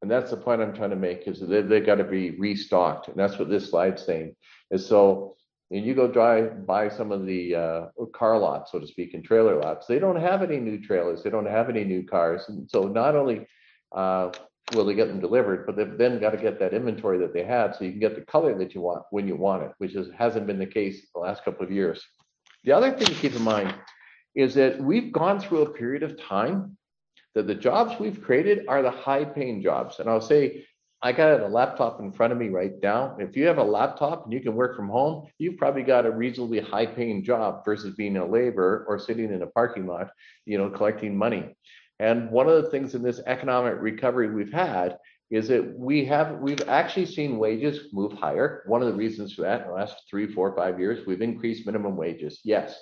And 0.02 0.12
that's 0.12 0.30
the 0.30 0.38
point 0.38 0.62
I'm 0.62 0.76
trying 0.76 0.92
to 0.92 0.96
make 0.96 1.28
is 1.28 1.40
they, 1.40 1.62
they've 1.62 1.86
got 1.86 1.96
to 1.96 2.04
be 2.04 2.32
restocked. 2.32 3.08
And 3.08 3.18
that's 3.18 3.40
what 3.40 3.50
this 3.50 3.70
slide's 3.70 4.06
saying. 4.06 4.36
Is 4.70 4.86
so 4.86 5.36
and 5.72 5.86
you 5.86 5.96
go 5.96 6.08
drive 6.08 6.66
by 6.66 6.90
some 6.90 7.12
of 7.12 7.26
the 7.26 7.56
uh, 7.56 7.86
car 8.14 8.38
lots, 8.38 8.72
so 8.72 8.80
to 8.80 8.88
speak, 8.88 9.14
and 9.14 9.24
trailer 9.24 9.60
lots, 9.60 9.88
they 9.88 10.00
don't 10.00 10.20
have 10.20 10.44
any 10.44 10.58
new 10.58 10.80
trailers. 10.80 11.24
They 11.24 11.30
don't 11.30 11.48
have 11.48 11.70
any 11.70 11.84
new 11.84 12.06
cars. 12.06 12.46
And 12.50 12.70
so 12.70 12.84
not 12.84 13.16
only 13.16 13.48
uh, 13.96 14.32
will 14.74 14.86
they 14.86 14.94
get 14.94 15.08
them 15.08 15.20
delivered, 15.20 15.66
but 15.66 15.76
they've 15.76 15.98
then 15.98 16.20
got 16.20 16.32
to 16.32 16.38
get 16.38 16.60
that 16.60 16.74
inventory 16.74 17.18
that 17.20 17.34
they 17.34 17.44
had 17.44 17.76
so 17.76 17.84
you 17.84 17.92
can 17.92 18.00
get 18.00 18.16
the 18.16 18.26
color 18.26 18.58
that 18.58 18.76
you 18.76 18.82
want 18.82 19.04
when 19.12 19.28
you 19.28 19.36
want 19.36 19.64
it, 19.64 19.72
which 19.80 19.96
is, 19.96 20.08
hasn't 20.16 20.48
been 20.48 20.60
the 20.60 20.66
case 20.66 21.08
the 21.14 21.20
last 21.20 21.44
couple 21.44 21.66
of 21.66 21.72
years. 21.72 22.04
The 22.64 22.72
other 22.72 22.92
thing 22.92 23.08
to 23.08 23.14
keep 23.14 23.36
in 23.36 23.44
mind 23.44 23.74
is 24.36 24.54
that 24.56 24.80
we've 24.80 25.12
gone 25.12 25.40
through 25.40 25.62
a 25.64 25.70
period 25.70 26.04
of 26.04 26.20
time 26.20 26.78
that 27.34 27.48
the 27.48 27.56
jobs 27.56 28.00
we've 28.00 28.22
created 28.22 28.66
are 28.68 28.82
the 28.82 28.92
high 28.92 29.26
paying 29.26 29.62
jobs. 29.62 30.00
And 30.00 30.10
I'll 30.10 30.22
say 30.22 30.66
I 31.02 31.12
got 31.12 31.42
a 31.42 31.48
laptop 31.48 32.00
in 32.00 32.12
front 32.12 32.34
of 32.34 32.40
me 32.40 32.50
right 32.50 32.72
now. 32.82 33.16
If 33.20 33.36
you 33.36 33.46
have 33.46 33.58
a 33.58 33.64
laptop 33.64 34.24
and 34.24 34.34
you 34.34 34.40
can 34.40 34.56
work 34.56 34.76
from 34.76 34.90
home, 34.90 35.28
you've 35.38 35.58
probably 35.58 35.84
got 35.84 36.06
a 36.06 36.12
reasonably 36.12 36.60
high 36.60 36.86
paying 36.86 37.24
job 37.24 37.64
versus 37.64 37.96
being 37.96 38.18
a 38.18 38.26
laborer 38.26 38.86
or 38.88 38.98
sitting 38.98 39.32
in 39.32 39.42
a 39.42 39.48
parking 39.48 39.86
lot, 39.86 40.10
you 40.46 40.58
know, 40.58 40.70
collecting 40.70 41.16
money. 41.16 41.56
And 42.00 42.32
one 42.32 42.48
of 42.48 42.64
the 42.64 42.70
things 42.70 42.96
in 42.96 43.04
this 43.04 43.22
economic 43.26 43.76
recovery 43.80 44.34
we've 44.34 44.52
had 44.52 44.98
is 45.32 45.48
that 45.48 45.78
we 45.78 46.06
have 46.06 46.40
we've 46.40 46.68
actually 46.68 47.06
seen 47.06 47.38
wages 47.38 47.90
move 47.94 48.14
higher. 48.14 48.64
One 48.68 48.82
of 48.82 48.88
the 48.88 48.94
reasons 48.94 49.34
for 49.34 49.42
that 49.44 49.62
in 49.62 49.68
the 49.68 49.74
last 49.74 49.96
three, 50.10 50.28
four, 50.28 50.56
five 50.56 50.80
years, 50.80 51.06
we've 51.06 51.22
increased 51.22 51.66
minimum 51.66 51.96
wages. 51.96 52.42
Yes. 52.44 52.80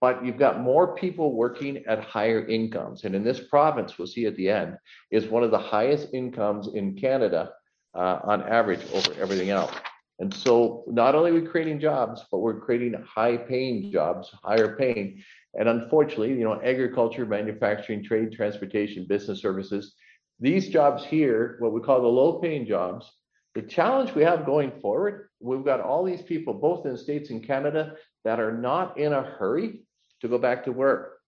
But 0.00 0.24
you've 0.24 0.38
got 0.38 0.60
more 0.60 0.94
people 0.94 1.34
working 1.34 1.84
at 1.86 2.02
higher 2.02 2.46
incomes. 2.46 3.04
And 3.04 3.14
in 3.14 3.22
this 3.22 3.40
province, 3.40 3.98
we'll 3.98 4.08
see 4.08 4.26
at 4.26 4.36
the 4.36 4.48
end, 4.48 4.78
is 5.10 5.26
one 5.26 5.44
of 5.44 5.50
the 5.50 5.58
highest 5.58 6.14
incomes 6.14 6.68
in 6.74 6.96
Canada 6.96 7.52
uh, 7.94 8.20
on 8.24 8.42
average 8.48 8.80
over 8.94 9.12
everything 9.20 9.50
else. 9.50 9.72
And 10.20 10.32
so 10.32 10.84
not 10.86 11.14
only 11.14 11.30
are 11.30 11.34
we 11.34 11.42
creating 11.42 11.80
jobs, 11.80 12.22
but 12.30 12.38
we're 12.38 12.60
creating 12.60 12.94
high 13.02 13.36
paying 13.36 13.90
jobs, 13.90 14.30
higher 14.44 14.76
paying. 14.76 15.22
And 15.54 15.68
unfortunately, 15.68 16.30
you 16.30 16.44
know, 16.44 16.60
agriculture, 16.62 17.26
manufacturing, 17.26 18.04
trade, 18.04 18.32
transportation, 18.32 19.06
business 19.06 19.40
services, 19.40 19.94
these 20.38 20.68
jobs 20.68 21.04
here, 21.04 21.56
what 21.58 21.72
we 21.72 21.80
call 21.80 22.00
the 22.00 22.08
low 22.08 22.38
paying 22.38 22.66
jobs, 22.66 23.10
the 23.54 23.62
challenge 23.62 24.14
we 24.14 24.22
have 24.22 24.46
going 24.46 24.72
forward, 24.80 25.28
we've 25.40 25.64
got 25.64 25.80
all 25.80 26.04
these 26.04 26.22
people, 26.22 26.54
both 26.54 26.86
in 26.86 26.92
the 26.92 26.98
States 26.98 27.30
and 27.30 27.46
Canada, 27.46 27.96
that 28.24 28.40
are 28.40 28.56
not 28.56 28.98
in 28.98 29.12
a 29.12 29.22
hurry 29.22 29.80
to 30.20 30.28
go 30.28 30.38
back 30.38 30.64
to 30.64 30.72
work. 30.72 31.18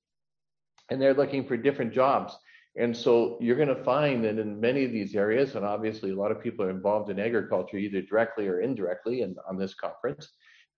And 0.91 1.01
they're 1.01 1.15
looking 1.15 1.47
for 1.47 1.57
different 1.57 1.93
jobs. 1.93 2.37
And 2.77 2.97
so 2.97 3.37
you're 3.41 3.57
going 3.57 3.69
to 3.69 3.85
find 3.85 4.25
that 4.25 4.39
in 4.39 4.61
many 4.61 4.85
of 4.85 4.93
these 4.93 5.15
areas, 5.15 5.55
and 5.57 5.65
obviously 5.65 6.11
a 6.11 6.17
lot 6.17 6.33
of 6.33 6.41
people 6.41 6.65
are 6.65 6.71
involved 6.71 7.11
in 7.11 7.21
agriculture, 7.21 7.77
either 7.77 8.01
directly 8.01 8.49
or 8.49 8.61
indirectly, 8.61 9.23
and 9.23 9.37
on 9.49 9.59
this 9.59 9.75
conference, 9.75 10.31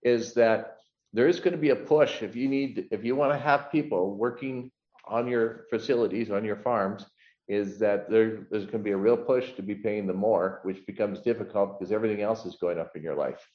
is 0.03 0.33
that 0.33 0.77
there 1.13 1.27
is 1.27 1.39
going 1.39 1.53
to 1.53 1.57
be 1.57 1.69
a 1.69 1.75
push 1.75 2.21
if 2.21 2.35
you 2.35 2.49
need, 2.49 2.87
if 2.91 3.05
you 3.05 3.15
want 3.15 3.31
to 3.31 3.39
have 3.39 3.71
people 3.71 4.15
working 4.15 4.71
on 5.07 5.27
your 5.27 5.65
facilities, 5.69 6.31
on 6.31 6.43
your 6.43 6.57
farms, 6.57 7.05
is 7.47 7.79
that 7.79 8.09
there, 8.09 8.47
there's 8.49 8.65
going 8.65 8.79
to 8.79 8.83
be 8.83 8.91
a 8.91 8.97
real 8.97 9.15
push 9.17 9.53
to 9.53 9.61
be 9.61 9.75
paying 9.75 10.07
them 10.07 10.17
more, 10.17 10.59
which 10.63 10.85
becomes 10.85 11.21
difficult 11.21 11.79
because 11.79 11.91
everything 11.91 12.21
else 12.21 12.45
is 12.45 12.57
going 12.59 12.79
up 12.79 12.91
in 12.95 13.03
your 13.03 13.15
life. 13.15 13.47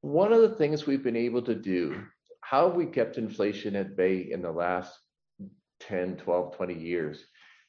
One 0.00 0.32
of 0.32 0.40
the 0.40 0.54
things 0.54 0.86
we've 0.86 1.02
been 1.02 1.16
able 1.16 1.42
to 1.42 1.54
do 1.54 2.04
how 2.48 2.68
have 2.68 2.76
we 2.76 2.86
kept 2.86 3.18
inflation 3.18 3.76
at 3.76 3.94
bay 3.94 4.30
in 4.30 4.40
the 4.40 4.50
last 4.50 4.98
10, 5.80 6.16
12, 6.16 6.56
20 6.56 6.74
years? 6.74 7.22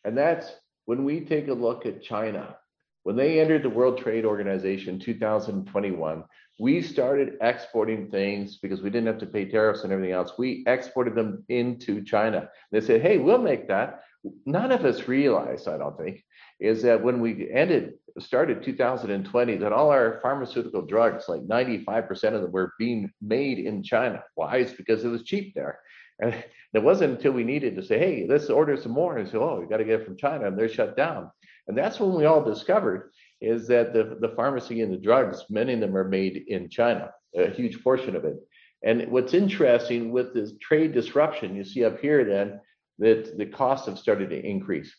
And 0.05 0.17
that's 0.17 0.49
when 0.85 1.03
we 1.03 1.19
take 1.25 1.49
a 1.49 1.53
look 1.53 1.85
at 1.85 2.01
China. 2.01 2.55
When 3.03 3.17
they 3.17 3.41
entered 3.41 3.63
the 3.63 3.69
World 3.69 3.97
Trade 3.97 4.23
Organization 4.23 4.97
2021, 4.97 6.23
we 6.61 6.81
started 6.81 7.33
exporting 7.41 8.09
things 8.09 8.59
because 8.59 8.81
we 8.81 8.89
didn't 8.89 9.07
have 9.07 9.17
to 9.17 9.25
pay 9.25 9.43
tariffs 9.43 9.83
and 9.83 9.91
everything 9.91 10.13
else. 10.13 10.31
We 10.37 10.63
exported 10.65 11.13
them 11.13 11.43
into 11.49 12.01
China. 12.01 12.49
They 12.71 12.79
said, 12.79 13.01
hey, 13.01 13.17
we'll 13.17 13.37
make 13.37 13.67
that. 13.67 14.03
None 14.45 14.71
of 14.71 14.85
us 14.85 15.07
realized, 15.07 15.67
I 15.67 15.77
don't 15.77 15.97
think, 15.97 16.23
is 16.59 16.81
that 16.81 17.01
when 17.01 17.21
we 17.21 17.49
ended 17.51 17.93
started 18.17 18.63
2020 18.63 19.57
that 19.57 19.73
all 19.73 19.89
our 19.91 20.19
pharmaceutical 20.21 20.81
drugs, 20.81 21.29
like 21.29 21.41
95% 21.41 22.09
of 22.33 22.41
them, 22.41 22.51
were 22.51 22.73
being 22.77 23.11
made 23.21 23.59
in 23.59 23.83
China. 23.83 24.23
Why? 24.35 24.57
It's 24.57 24.73
because 24.73 25.03
it 25.03 25.09
was 25.09 25.23
cheap 25.23 25.53
there. 25.55 25.79
And 26.19 26.35
it 26.73 26.83
wasn't 26.83 27.13
until 27.13 27.31
we 27.31 27.43
needed 27.43 27.75
to 27.75 27.83
say, 27.83 27.97
hey, 27.97 28.25
let's 28.27 28.49
order 28.49 28.75
some 28.77 28.91
more. 28.91 29.17
And 29.17 29.27
say, 29.27 29.37
oh, 29.37 29.59
we 29.59 29.67
got 29.67 29.77
to 29.77 29.85
get 29.85 30.01
it 30.01 30.05
from 30.05 30.17
China. 30.17 30.47
And 30.47 30.57
they're 30.57 30.69
shut 30.69 30.97
down. 30.97 31.31
And 31.67 31.77
that's 31.77 31.99
when 31.99 32.13
we 32.13 32.25
all 32.25 32.43
discovered 32.43 33.11
is 33.41 33.67
that 33.67 33.93
the, 33.93 34.17
the 34.19 34.33
pharmacy 34.35 34.81
and 34.81 34.91
the 34.91 34.97
drugs, 34.97 35.45
many 35.49 35.73
of 35.73 35.79
them 35.79 35.95
are 35.95 36.07
made 36.07 36.43
in 36.47 36.69
China, 36.69 37.11
a 37.37 37.49
huge 37.49 37.81
portion 37.83 38.15
of 38.15 38.25
it. 38.25 38.35
And 38.83 39.09
what's 39.11 39.33
interesting 39.33 40.11
with 40.11 40.33
this 40.33 40.53
trade 40.61 40.93
disruption, 40.93 41.55
you 41.55 41.63
see 41.63 41.85
up 41.85 41.99
here 41.99 42.25
then 42.25 42.59
that 42.99 43.37
the 43.37 43.45
costs 43.45 43.87
have 43.87 43.97
started 43.97 44.29
to 44.29 44.45
increase. 44.45 44.95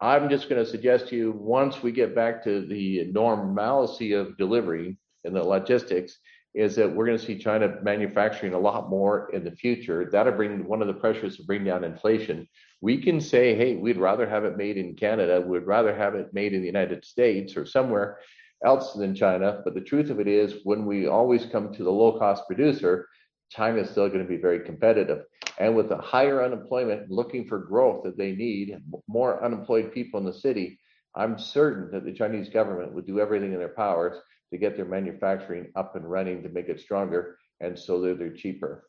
I'm 0.00 0.28
just 0.28 0.48
going 0.48 0.62
to 0.62 0.70
suggest 0.70 1.08
to 1.08 1.16
you 1.16 1.32
once 1.32 1.82
we 1.82 1.92
get 1.92 2.14
back 2.14 2.44
to 2.44 2.66
the 2.66 3.10
normalcy 3.12 4.12
of 4.12 4.36
delivery 4.36 4.98
and 5.24 5.34
the 5.34 5.42
logistics, 5.42 6.18
is 6.54 6.76
that 6.76 6.94
we're 6.94 7.06
going 7.06 7.18
to 7.18 7.24
see 7.24 7.38
China 7.38 7.78
manufacturing 7.82 8.54
a 8.54 8.58
lot 8.58 8.88
more 8.88 9.30
in 9.32 9.42
the 9.42 9.50
future. 9.50 10.08
That'll 10.10 10.34
bring 10.34 10.64
one 10.66 10.82
of 10.82 10.86
the 10.86 10.94
pressures 10.94 11.36
to 11.36 11.44
bring 11.44 11.64
down 11.64 11.82
inflation. 11.82 12.46
We 12.80 13.02
can 13.02 13.20
say, 13.20 13.56
hey, 13.56 13.74
we'd 13.74 13.96
rather 13.96 14.28
have 14.28 14.44
it 14.44 14.56
made 14.56 14.76
in 14.76 14.94
Canada, 14.94 15.40
we'd 15.40 15.66
rather 15.66 15.94
have 15.96 16.14
it 16.14 16.32
made 16.32 16.52
in 16.52 16.60
the 16.60 16.66
United 16.66 17.04
States 17.04 17.56
or 17.56 17.66
somewhere 17.66 18.18
else 18.64 18.92
than 18.92 19.14
China. 19.14 19.62
But 19.64 19.74
the 19.74 19.80
truth 19.80 20.10
of 20.10 20.20
it 20.20 20.28
is, 20.28 20.60
when 20.64 20.86
we 20.86 21.08
always 21.08 21.44
come 21.46 21.72
to 21.72 21.82
the 21.82 21.90
low 21.90 22.18
cost 22.18 22.46
producer, 22.46 23.08
China 23.54 23.80
is 23.80 23.90
still 23.90 24.08
going 24.08 24.22
to 24.22 24.28
be 24.28 24.36
very 24.36 24.60
competitive. 24.60 25.24
And 25.58 25.76
with 25.76 25.88
the 25.88 25.98
higher 25.98 26.42
unemployment, 26.42 27.10
looking 27.10 27.46
for 27.46 27.58
growth 27.58 28.02
that 28.04 28.18
they 28.18 28.32
need, 28.32 28.76
more 29.06 29.44
unemployed 29.44 29.92
people 29.92 30.18
in 30.18 30.26
the 30.26 30.32
city, 30.32 30.78
I'm 31.14 31.38
certain 31.38 31.90
that 31.92 32.04
the 32.04 32.12
Chinese 32.12 32.48
government 32.48 32.92
would 32.92 33.06
do 33.06 33.20
everything 33.20 33.52
in 33.52 33.60
their 33.60 33.68
powers 33.68 34.16
to 34.50 34.58
get 34.58 34.76
their 34.76 34.84
manufacturing 34.84 35.70
up 35.76 35.94
and 35.94 36.10
running 36.10 36.42
to 36.42 36.48
make 36.48 36.68
it 36.68 36.80
stronger, 36.80 37.38
and 37.60 37.78
so 37.78 38.00
that 38.00 38.18
they're 38.18 38.32
cheaper. 38.32 38.88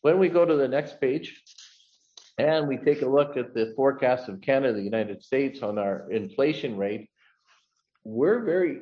When 0.00 0.18
we 0.18 0.30
go 0.30 0.46
to 0.46 0.56
the 0.56 0.68
next 0.68 1.00
page, 1.00 1.42
and 2.38 2.66
we 2.66 2.78
take 2.78 3.02
a 3.02 3.08
look 3.08 3.36
at 3.36 3.54
the 3.54 3.74
forecast 3.76 4.28
of 4.28 4.40
Canada, 4.40 4.72
the 4.72 4.82
United 4.82 5.22
States 5.22 5.62
on 5.62 5.78
our 5.78 6.10
inflation 6.10 6.76
rate, 6.76 7.08
we're 8.02 8.44
very 8.44 8.80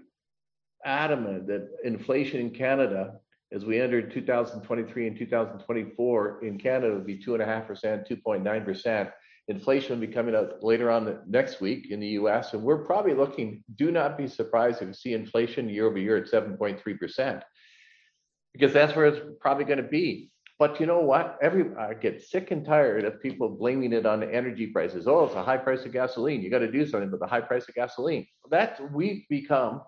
adamant 0.84 1.48
that 1.48 1.68
inflation 1.84 2.40
in 2.40 2.50
Canada 2.50 3.20
as 3.52 3.64
we 3.64 3.80
entered 3.80 4.12
2023 4.12 5.06
and 5.06 5.16
2024 5.16 6.44
in 6.44 6.58
Canada 6.58 6.92
it 6.92 6.94
would 6.94 7.06
be 7.06 7.18
two 7.18 7.34
and 7.34 7.42
a 7.42 7.46
half 7.46 7.66
percent, 7.66 8.08
2.9 8.08 8.64
percent. 8.64 9.10
Inflation 9.48 9.98
will 9.98 10.06
be 10.06 10.12
coming 10.12 10.34
up 10.34 10.62
later 10.62 10.90
on 10.90 11.04
the, 11.04 11.20
next 11.26 11.60
week 11.60 11.90
in 11.90 12.00
the 12.00 12.08
U.S. 12.08 12.54
and 12.54 12.62
we're 12.62 12.84
probably 12.84 13.12
looking. 13.12 13.62
Do 13.76 13.90
not 13.90 14.16
be 14.16 14.26
surprised 14.26 14.80
if 14.80 14.88
you 14.88 14.94
see 14.94 15.14
inflation 15.14 15.68
year 15.68 15.86
over 15.86 15.98
year 15.98 16.16
at 16.16 16.30
7.3 16.30 16.98
percent, 16.98 17.42
because 18.52 18.72
that's 18.72 18.94
where 18.94 19.06
it's 19.06 19.20
probably 19.40 19.64
going 19.64 19.82
to 19.82 19.88
be. 19.88 20.30
But 20.58 20.78
you 20.78 20.86
know 20.86 21.00
what? 21.00 21.38
Every 21.42 21.64
I 21.76 21.94
get 21.94 22.22
sick 22.22 22.52
and 22.52 22.64
tired 22.64 23.04
of 23.04 23.20
people 23.20 23.48
blaming 23.48 23.92
it 23.92 24.06
on 24.06 24.22
energy 24.22 24.68
prices. 24.68 25.08
Oh, 25.08 25.24
it's 25.24 25.34
a 25.34 25.42
high 25.42 25.56
price 25.56 25.84
of 25.84 25.92
gasoline. 25.92 26.40
You 26.40 26.50
got 26.50 26.60
to 26.60 26.70
do 26.70 26.86
something 26.86 27.08
about 27.08 27.18
the 27.18 27.26
high 27.26 27.40
price 27.40 27.68
of 27.68 27.74
gasoline. 27.74 28.26
That 28.48 28.80
we've 28.92 29.24
become 29.28 29.82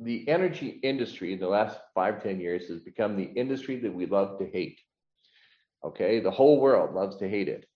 the 0.00 0.28
energy 0.28 0.80
industry 0.82 1.32
in 1.32 1.40
the 1.40 1.48
last 1.48 1.78
five 1.94 2.22
ten 2.22 2.40
years 2.40 2.68
has 2.68 2.80
become 2.80 3.16
the 3.16 3.30
industry 3.38 3.78
that 3.80 3.94
we 3.94 4.06
love 4.06 4.38
to 4.38 4.46
hate. 4.46 4.80
Okay, 5.84 6.20
the 6.20 6.30
whole 6.30 6.60
world 6.60 6.94
loves 6.94 7.16
to 7.18 7.28
hate 7.28 7.48
it. 7.48 7.66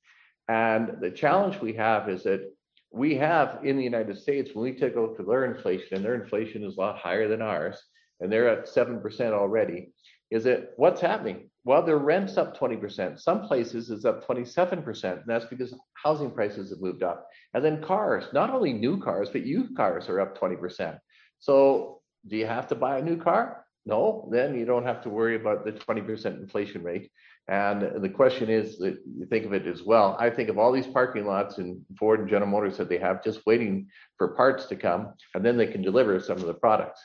And 0.49 1.01
the 1.01 1.11
challenge 1.11 1.61
we 1.61 1.75
have 1.75 2.09
is 2.09 2.23
that 2.25 2.51
we 2.93 3.17
have 3.17 3.61
in 3.65 3.77
the 3.77 3.83
United 3.83 4.19
States, 4.19 4.51
when 4.55 4.65
we 4.65 4.79
take 4.79 4.97
a 4.97 5.01
look 5.01 5.19
at 5.19 5.27
their 5.27 5.45
inflation, 5.47 5.97
and 5.97 6.05
their 6.05 6.15
inflation 6.15 6.65
is 6.65 6.77
a 6.77 6.81
lot 6.81 6.99
higher 6.99 7.29
than 7.29 7.43
ours, 7.43 7.83
and 8.21 8.31
they're 8.31 8.49
at 8.49 8.67
7% 8.67 9.33
already, 9.33 9.93
is 10.31 10.45
that 10.45 10.71
what's 10.77 11.01
happening? 11.01 11.51
Well, 11.65 11.83
their 11.83 11.99
rent's 11.99 12.37
up 12.37 12.57
20%. 12.57 13.19
Some 13.19 13.43
places 13.43 13.91
is 13.91 14.05
up 14.05 14.27
27%. 14.27 15.13
And 15.13 15.23
that's 15.27 15.47
because 15.47 15.75
housing 15.95 16.31
prices 16.31 16.71
have 16.71 16.81
moved 16.81 17.03
up. 17.03 17.27
And 17.55 17.65
then 17.65 17.83
cars, 17.83 18.25
not 18.33 18.51
only 18.51 18.73
new 18.73 19.01
cars, 19.01 19.31
but 19.31 19.47
used 19.47 19.77
cars 19.77 20.09
are 20.09 20.21
up 20.21 20.39
20%. 20.39 20.99
So 21.39 22.01
do 22.27 22.37
you 22.37 22.47
have 22.47 22.69
to 22.69 22.75
buy 22.75 22.99
a 22.99 23.03
new 23.03 23.17
car? 23.17 23.65
No, 23.87 24.29
then 24.33 24.55
you 24.59 24.65
don't 24.65 24.87
have 24.87 25.03
to 25.03 25.11
worry 25.11 25.37
about 25.37 25.65
the 25.65 25.73
20% 25.73 26.41
inflation 26.41 26.83
rate. 26.83 27.11
And 27.49 28.03
the 28.03 28.09
question 28.09 28.49
is 28.49 28.79
that 28.79 28.97
you 29.05 29.27
think 29.27 29.45
of 29.45 29.53
it 29.53 29.67
as 29.67 29.83
well. 29.83 30.17
I 30.19 30.31
think 30.31 30.49
of 30.49 30.59
all 30.59 30.73
these 30.73 30.87
parking 30.87 31.27
lots 31.27 31.59
and 31.59 31.83
Ford 31.99 32.21
and 32.21 32.29
General 32.29 32.51
Motors 32.51 32.79
that 32.79 32.89
they 32.89 32.97
have 32.97 33.23
just 33.23 33.45
waiting 33.45 33.89
for 34.17 34.29
parts 34.29 34.65
to 34.67 34.77
come, 34.77 35.13
and 35.35 35.45
then 35.45 35.59
they 35.59 35.67
can 35.67 35.83
deliver 35.83 36.19
some 36.19 36.39
of 36.39 36.47
the 36.47 36.55
products. 36.55 37.01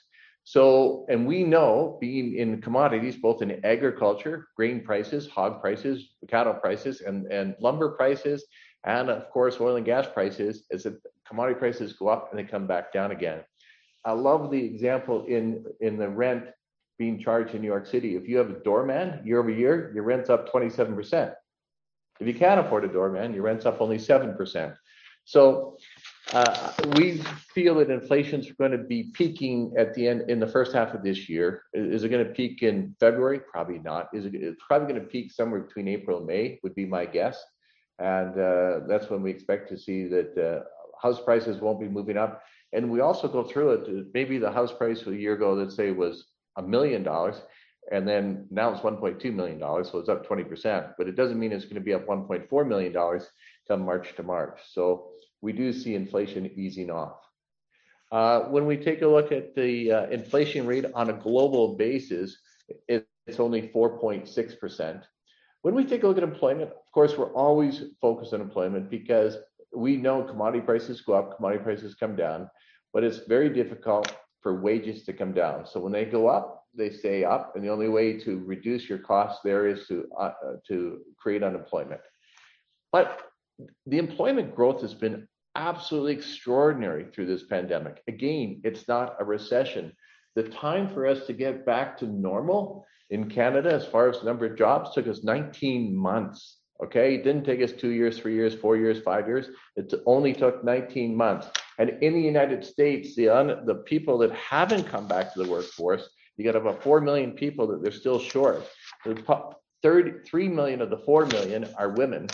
So, 0.45 1.05
and 1.09 1.27
we 1.27 1.43
know 1.43 1.97
being 1.99 2.35
in 2.35 2.61
commodities, 2.61 3.17
both 3.17 3.41
in 3.41 3.63
agriculture, 3.65 4.47
grain 4.55 4.81
prices, 4.81 5.27
hog 5.27 5.61
prices, 5.61 6.09
cattle 6.29 6.53
prices, 6.53 7.01
and, 7.01 7.27
and 7.27 7.55
lumber 7.59 7.89
prices, 7.89 8.45
and 8.85 9.09
of 9.09 9.29
course, 9.31 9.59
oil 9.59 9.75
and 9.75 9.85
gas 9.85 10.07
prices, 10.07 10.63
is 10.71 10.83
that 10.83 11.01
commodity 11.27 11.59
prices 11.59 11.93
go 11.93 12.07
up 12.07 12.29
and 12.31 12.39
they 12.39 12.49
come 12.49 12.65
back 12.65 12.93
down 12.93 13.11
again. 13.11 13.41
I 14.05 14.13
love 14.13 14.51
the 14.51 14.63
example 14.63 15.25
in, 15.25 15.65
in 15.81 15.97
the 15.97 16.09
rent 16.09 16.45
being 16.97 17.19
charged 17.19 17.55
in 17.55 17.61
New 17.61 17.67
York 17.67 17.85
City. 17.85 18.15
If 18.15 18.27
you 18.27 18.37
have 18.37 18.49
a 18.49 18.59
doorman 18.63 19.21
year 19.25 19.39
over 19.39 19.49
year, 19.49 19.91
your 19.93 20.03
rent's 20.03 20.29
up 20.29 20.51
27%. 20.51 21.33
If 22.19 22.27
you 22.27 22.33
can't 22.33 22.59
afford 22.59 22.83
a 22.83 22.89
doorman, 22.89 23.33
your 23.33 23.43
rent's 23.43 23.65
up 23.65 23.79
only 23.79 23.97
7%. 23.97 24.75
So 25.23 25.77
uh, 26.33 26.71
we 26.95 27.21
feel 27.53 27.75
that 27.75 27.89
inflation's 27.89 28.51
going 28.53 28.71
to 28.71 28.77
be 28.77 29.11
peaking 29.13 29.73
at 29.77 29.93
the 29.93 30.07
end 30.07 30.29
in 30.29 30.39
the 30.39 30.47
first 30.47 30.73
half 30.73 30.93
of 30.93 31.03
this 31.03 31.29
year. 31.29 31.63
Is 31.73 32.03
it 32.03 32.09
going 32.09 32.25
to 32.25 32.33
peak 32.33 32.61
in 32.61 32.95
February? 32.99 33.39
Probably 33.39 33.79
not. 33.79 34.09
Is 34.13 34.25
it 34.25 34.35
it's 34.35 34.61
probably 34.67 34.87
going 34.87 35.01
to 35.01 35.07
peak 35.07 35.31
somewhere 35.31 35.61
between 35.61 35.87
April 35.87 36.17
and 36.17 36.27
May? 36.27 36.59
Would 36.63 36.75
be 36.75 36.85
my 36.85 37.05
guess, 37.05 37.43
and 37.99 38.39
uh, 38.39 38.81
that's 38.87 39.09
when 39.09 39.21
we 39.21 39.31
expect 39.31 39.69
to 39.69 39.77
see 39.77 40.07
that 40.07 40.37
uh, 40.37 40.63
house 41.01 41.21
prices 41.21 41.61
won't 41.61 41.79
be 41.79 41.87
moving 41.87 42.17
up. 42.17 42.41
And 42.73 42.91
we 42.91 42.99
also 42.99 43.27
go 43.27 43.43
through 43.43 43.71
it. 43.71 44.07
Maybe 44.13 44.37
the 44.37 44.51
house 44.51 44.71
price 44.71 45.05
a 45.07 45.15
year 45.15 45.33
ago, 45.33 45.53
let's 45.53 45.75
say, 45.75 45.91
was 45.91 46.25
a 46.55 46.61
million 46.61 47.03
dollars, 47.03 47.41
and 47.91 48.07
then 48.07 48.47
now 48.51 48.71
it's 48.71 48.81
1.2 48.81 49.33
million 49.33 49.59
dollars, 49.59 49.89
so 49.91 49.97
it's 49.97 50.09
up 50.09 50.25
20 50.25 50.43
percent. 50.43 50.87
But 50.97 51.07
it 51.07 51.15
doesn't 51.15 51.39
mean 51.39 51.51
it's 51.51 51.65
going 51.65 51.75
to 51.75 51.81
be 51.81 51.93
up 51.93 52.05
1.4 52.05 52.67
million 52.67 52.93
dollars 52.93 53.27
come 53.67 53.85
March 53.85 54.15
to 54.15 54.23
March. 54.23 54.59
So 54.71 55.09
we 55.41 55.53
do 55.53 55.71
see 55.73 55.95
inflation 55.95 56.51
easing 56.55 56.91
off. 56.91 57.17
Uh, 58.11 58.41
when 58.41 58.65
we 58.65 58.75
take 58.75 59.01
a 59.03 59.07
look 59.07 59.31
at 59.31 59.55
the 59.55 59.91
uh, 59.91 60.07
inflation 60.07 60.65
rate 60.65 60.85
on 60.95 61.09
a 61.09 61.13
global 61.13 61.75
basis, 61.75 62.37
it, 62.87 63.07
it's 63.27 63.39
only 63.39 63.69
4.6%. 63.69 65.03
When 65.61 65.75
we 65.75 65.85
take 65.85 66.03
a 66.03 66.07
look 66.07 66.17
at 66.17 66.23
employment, 66.23 66.71
of 66.71 66.91
course, 66.91 67.17
we're 67.17 67.33
always 67.33 67.83
focused 68.01 68.33
on 68.33 68.41
employment 68.41 68.89
because 68.89 69.37
we 69.75 69.97
know 69.97 70.23
commodity 70.23 70.65
prices 70.65 71.01
go 71.01 71.13
up, 71.13 71.35
commodity 71.37 71.63
prices 71.63 71.95
come 71.95 72.15
down, 72.15 72.49
but 72.93 73.03
it's 73.03 73.19
very 73.27 73.49
difficult 73.49 74.15
for 74.41 74.61
wages 74.61 75.03
to 75.03 75.13
come 75.13 75.33
down. 75.33 75.65
So 75.65 75.79
when 75.79 75.91
they 75.91 76.05
go 76.05 76.27
up, 76.27 76.65
they 76.75 76.89
stay 76.91 77.23
up, 77.23 77.55
and 77.55 77.63
the 77.63 77.69
only 77.69 77.89
way 77.89 78.19
to 78.19 78.39
reduce 78.45 78.87
your 78.87 78.99
costs 78.99 79.41
there 79.43 79.67
is 79.67 79.87
to 79.87 80.07
uh, 80.17 80.31
to 80.67 80.99
create 81.17 81.43
unemployment. 81.43 82.01
But 82.91 83.21
the 83.85 83.97
employment 83.97 84.55
growth 84.55 84.81
has 84.81 84.93
been 84.93 85.27
absolutely 85.55 86.13
extraordinary 86.13 87.05
through 87.11 87.25
this 87.25 87.43
pandemic. 87.43 88.01
Again, 88.07 88.61
it's 88.63 88.87
not 88.87 89.15
a 89.19 89.25
recession. 89.25 89.93
The 90.35 90.43
time 90.43 90.93
for 90.93 91.05
us 91.05 91.25
to 91.27 91.33
get 91.33 91.65
back 91.65 91.97
to 91.97 92.05
normal 92.05 92.85
in 93.09 93.29
Canada, 93.29 93.73
as 93.73 93.85
far 93.85 94.07
as 94.09 94.19
the 94.19 94.25
number 94.25 94.45
of 94.45 94.57
jobs, 94.57 94.93
took 94.93 95.07
us 95.07 95.23
19 95.23 95.95
months. 95.95 96.58
Okay, 96.81 97.15
it 97.15 97.23
didn't 97.23 97.43
take 97.43 97.61
us 97.61 97.73
two 97.73 97.89
years, 97.89 98.17
three 98.17 98.35
years, 98.35 98.55
four 98.55 98.77
years, 98.77 98.99
five 99.01 99.27
years. 99.27 99.47
It 99.75 99.93
only 100.05 100.33
took 100.33 100.63
19 100.63 101.15
months. 101.15 101.47
And 101.77 102.01
in 102.01 102.13
the 102.13 102.21
United 102.21 102.63
States, 102.63 103.15
the 103.15 103.29
un, 103.29 103.65
the 103.65 103.75
people 103.75 104.17
that 104.19 104.31
haven't 104.31 104.87
come 104.87 105.07
back 105.07 105.33
to 105.33 105.43
the 105.43 105.49
workforce, 105.49 106.09
you 106.37 106.45
got 106.45 106.55
about 106.55 106.81
four 106.81 107.01
million 107.01 107.33
people 107.33 107.67
that 107.67 107.83
they're 107.83 107.91
still 107.91 108.19
short. 108.19 108.65
three 109.83 110.47
million 110.47 110.81
of 110.81 110.89
the 110.89 111.01
four 111.05 111.25
million 111.25 111.67
are 111.77 111.89
women, 111.89 112.29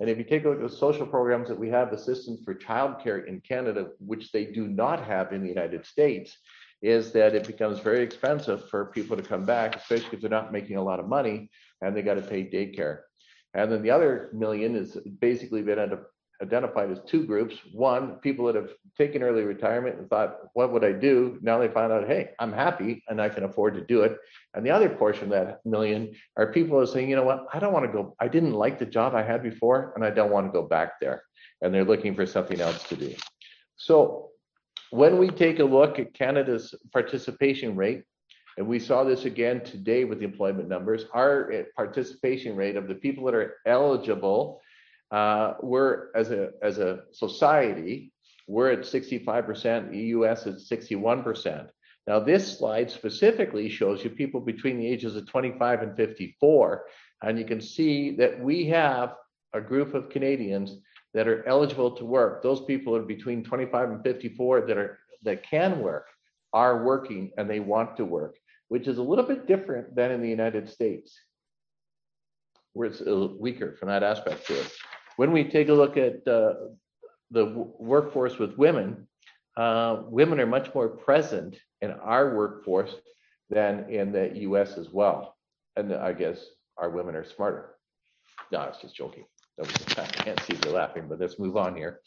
and 0.00 0.08
if 0.08 0.16
you 0.16 0.24
take 0.24 0.46
a 0.46 0.48
look 0.48 0.62
at 0.62 0.70
the 0.70 0.76
social 0.76 1.06
programs 1.06 1.48
that 1.48 1.58
we 1.58 1.68
have, 1.68 1.92
assistance 1.92 2.40
for 2.42 2.54
childcare 2.54 3.26
in 3.26 3.40
Canada, 3.42 3.88
which 3.98 4.32
they 4.32 4.46
do 4.46 4.66
not 4.66 5.04
have 5.04 5.32
in 5.32 5.42
the 5.42 5.48
United 5.48 5.84
States, 5.84 6.38
is 6.80 7.12
that 7.12 7.34
it 7.34 7.46
becomes 7.46 7.80
very 7.80 8.02
expensive 8.02 8.66
for 8.70 8.86
people 8.86 9.14
to 9.14 9.22
come 9.22 9.44
back, 9.44 9.76
especially 9.76 10.08
if 10.12 10.22
they're 10.22 10.30
not 10.30 10.52
making 10.52 10.76
a 10.76 10.82
lot 10.82 10.98
of 10.98 11.06
money 11.06 11.50
and 11.82 11.94
they 11.94 12.00
got 12.00 12.14
to 12.14 12.22
pay 12.22 12.42
daycare. 12.42 13.00
And 13.54 13.70
then 13.70 13.82
the 13.82 13.90
other 13.90 14.30
million 14.32 14.76
is 14.76 14.96
basically 15.20 15.62
been 15.62 15.98
identified 16.42 16.90
as 16.90 17.00
two 17.06 17.26
groups. 17.26 17.56
One, 17.72 18.14
people 18.16 18.46
that 18.46 18.54
have 18.54 18.70
taken 18.96 19.22
early 19.22 19.42
retirement 19.42 19.98
and 19.98 20.08
thought, 20.08 20.38
what 20.54 20.72
would 20.72 20.84
I 20.84 20.92
do? 20.92 21.38
Now 21.42 21.58
they 21.58 21.68
find 21.68 21.92
out, 21.92 22.06
hey, 22.06 22.30
I'm 22.38 22.52
happy 22.52 23.02
and 23.08 23.20
I 23.20 23.28
can 23.28 23.44
afford 23.44 23.74
to 23.74 23.80
do 23.80 24.02
it. 24.02 24.16
And 24.54 24.64
the 24.64 24.70
other 24.70 24.88
portion 24.88 25.24
of 25.24 25.30
that 25.30 25.60
million 25.66 26.14
are 26.36 26.52
people 26.52 26.76
who 26.76 26.82
are 26.82 26.86
saying, 26.86 27.10
you 27.10 27.16
know 27.16 27.24
what, 27.24 27.46
I 27.52 27.58
don't 27.58 27.72
want 27.72 27.86
to 27.86 27.92
go, 27.92 28.14
I 28.20 28.28
didn't 28.28 28.54
like 28.54 28.78
the 28.78 28.86
job 28.86 29.14
I 29.14 29.22
had 29.22 29.42
before 29.42 29.92
and 29.94 30.04
I 30.04 30.10
don't 30.10 30.30
want 30.30 30.46
to 30.46 30.52
go 30.52 30.62
back 30.62 31.00
there. 31.00 31.22
And 31.60 31.74
they're 31.74 31.84
looking 31.84 32.14
for 32.14 32.24
something 32.26 32.60
else 32.60 32.82
to 32.84 32.96
do. 32.96 33.14
So 33.76 34.30
when 34.90 35.18
we 35.18 35.28
take 35.28 35.58
a 35.58 35.64
look 35.64 35.98
at 35.98 36.14
Canada's 36.14 36.74
participation 36.92 37.76
rate, 37.76 38.04
and 38.60 38.68
we 38.68 38.78
saw 38.78 39.04
this 39.04 39.24
again 39.24 39.64
today 39.64 40.04
with 40.04 40.18
the 40.18 40.26
employment 40.26 40.68
numbers, 40.68 41.06
our 41.14 41.50
eh, 41.50 41.62
participation 41.74 42.54
rate 42.54 42.76
of 42.76 42.88
the 42.88 42.94
people 42.94 43.24
that 43.24 43.34
are 43.34 43.54
eligible 43.64 44.60
uh, 45.10 45.54
we're 45.60 46.08
as 46.14 46.30
a 46.30 46.50
as 46.62 46.78
a 46.78 47.00
society, 47.10 48.12
we're 48.46 48.70
at 48.70 48.80
65%, 48.80 49.90
the 49.90 49.98
US 49.98 50.46
is 50.46 50.68
61%. 50.68 51.68
Now, 52.06 52.20
this 52.20 52.58
slide 52.58 52.90
specifically 52.90 53.68
shows 53.68 54.04
you 54.04 54.10
people 54.10 54.40
between 54.40 54.78
the 54.78 54.86
ages 54.86 55.16
of 55.16 55.26
25 55.26 55.82
and 55.82 55.96
54, 55.96 56.84
and 57.22 57.38
you 57.38 57.44
can 57.44 57.60
see 57.60 58.16
that 58.16 58.40
we 58.40 58.66
have 58.66 59.14
a 59.52 59.60
group 59.60 59.94
of 59.94 60.10
Canadians 60.10 60.76
that 61.14 61.28
are 61.28 61.46
eligible 61.46 61.90
to 61.92 62.04
work. 62.04 62.42
Those 62.42 62.64
people 62.64 62.94
are 62.94 63.02
between 63.02 63.42
25 63.42 63.90
and 63.90 64.02
54 64.02 64.66
that 64.66 64.76
are 64.76 64.98
that 65.22 65.42
can 65.42 65.80
work, 65.80 66.06
are 66.52 66.84
working, 66.84 67.30
and 67.36 67.50
they 67.50 67.60
want 67.60 67.96
to 67.96 68.04
work, 68.04 68.36
which 68.70 68.86
is 68.86 68.98
a 68.98 69.02
little 69.02 69.24
bit 69.24 69.48
different 69.48 69.96
than 69.96 70.12
in 70.12 70.22
the 70.22 70.28
United 70.28 70.70
States, 70.70 71.18
where 72.72 72.88
it's 72.88 73.00
weaker 73.00 73.76
from 73.78 73.88
that 73.88 74.04
aspect 74.04 74.46
to 74.46 74.54
it. 74.54 74.72
When 75.16 75.32
we 75.32 75.42
take 75.42 75.68
a 75.68 75.74
look 75.74 75.96
at 75.96 76.26
uh, 76.26 76.54
the 77.32 77.46
workforce 77.80 78.38
with 78.38 78.56
women, 78.56 79.08
uh, 79.56 80.02
women 80.06 80.38
are 80.38 80.46
much 80.46 80.72
more 80.72 80.88
present 80.88 81.56
in 81.80 81.90
our 81.90 82.36
workforce 82.36 82.94
than 83.50 83.90
in 83.90 84.12
the 84.12 84.38
US 84.48 84.78
as 84.78 84.88
well. 84.88 85.36
And 85.74 85.92
I 85.92 86.12
guess 86.12 86.38
our 86.76 86.90
women 86.90 87.16
are 87.16 87.24
smarter. 87.24 87.74
No, 88.52 88.58
I 88.58 88.68
was 88.68 88.78
just 88.80 88.94
joking. 88.94 89.24
I 89.60 89.64
can't 89.64 90.40
see 90.44 90.56
you 90.64 90.70
laughing, 90.70 91.06
but 91.08 91.18
let's 91.18 91.40
move 91.40 91.56
on 91.56 91.74
here. 91.74 92.00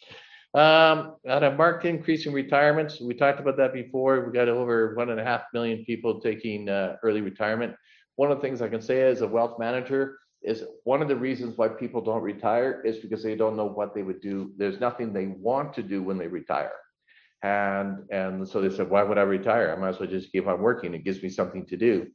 Um, 0.54 1.16
a 1.26 1.52
marked 1.52 1.86
increase 1.86 2.26
in 2.28 2.34
retirements, 2.34 3.02
we 3.02 3.16
talked 3.16 3.40
about 3.40 3.58
that 3.58 3.74
before. 3.74 4.26
We 4.26 4.32
got 4.32 4.50
over 4.50 4.94
one 4.96 5.10
and 5.10 5.20
a 5.20 5.24
half 5.24 5.44
million 5.54 5.84
people 5.86 6.22
taking 6.22 6.70
uh, 6.70 6.98
early 7.02 7.22
retirement. 7.22 7.76
One 8.18 8.32
of 8.32 8.38
the 8.38 8.42
things 8.42 8.62
I 8.62 8.70
can 8.70 8.82
say 8.82 9.02
as 9.02 9.22
a 9.22 9.28
wealth 9.28 9.58
manager, 9.58 10.18
is 10.44 10.64
one 10.84 11.02
of 11.02 11.08
the 11.08 11.16
reasons 11.16 11.58
why 11.58 11.70
people 11.70 12.02
don't 12.02 12.22
retire 12.22 12.82
is 12.84 12.98
because 12.98 13.24
they 13.24 13.36
don't 13.36 13.56
know 13.56 13.66
what 13.66 13.96
they 13.96 14.04
would 14.04 14.22
do. 14.22 14.52
There's 14.58 14.80
nothing 14.80 15.14
they 15.14 15.28
want 15.28 15.74
to 15.76 15.84
do 15.84 16.04
when 16.04 16.18
they 16.18 16.28
retire. 16.28 16.74
And 17.44 18.04
and 18.12 18.48
so 18.48 18.62
they 18.62 18.74
said, 18.76 18.90
why 18.90 19.04
would 19.04 19.18
I 19.18 19.24
retire? 19.24 19.74
I 19.74 19.80
might 19.80 19.90
as 19.90 20.00
well 20.00 20.10
just 20.10 20.32
keep 20.32 20.48
on 20.48 20.62
working. 20.62 20.94
It 20.94 21.04
gives 21.04 21.24
me 21.24 21.30
something 21.30 21.66
to 21.68 21.78
do. 21.78 22.08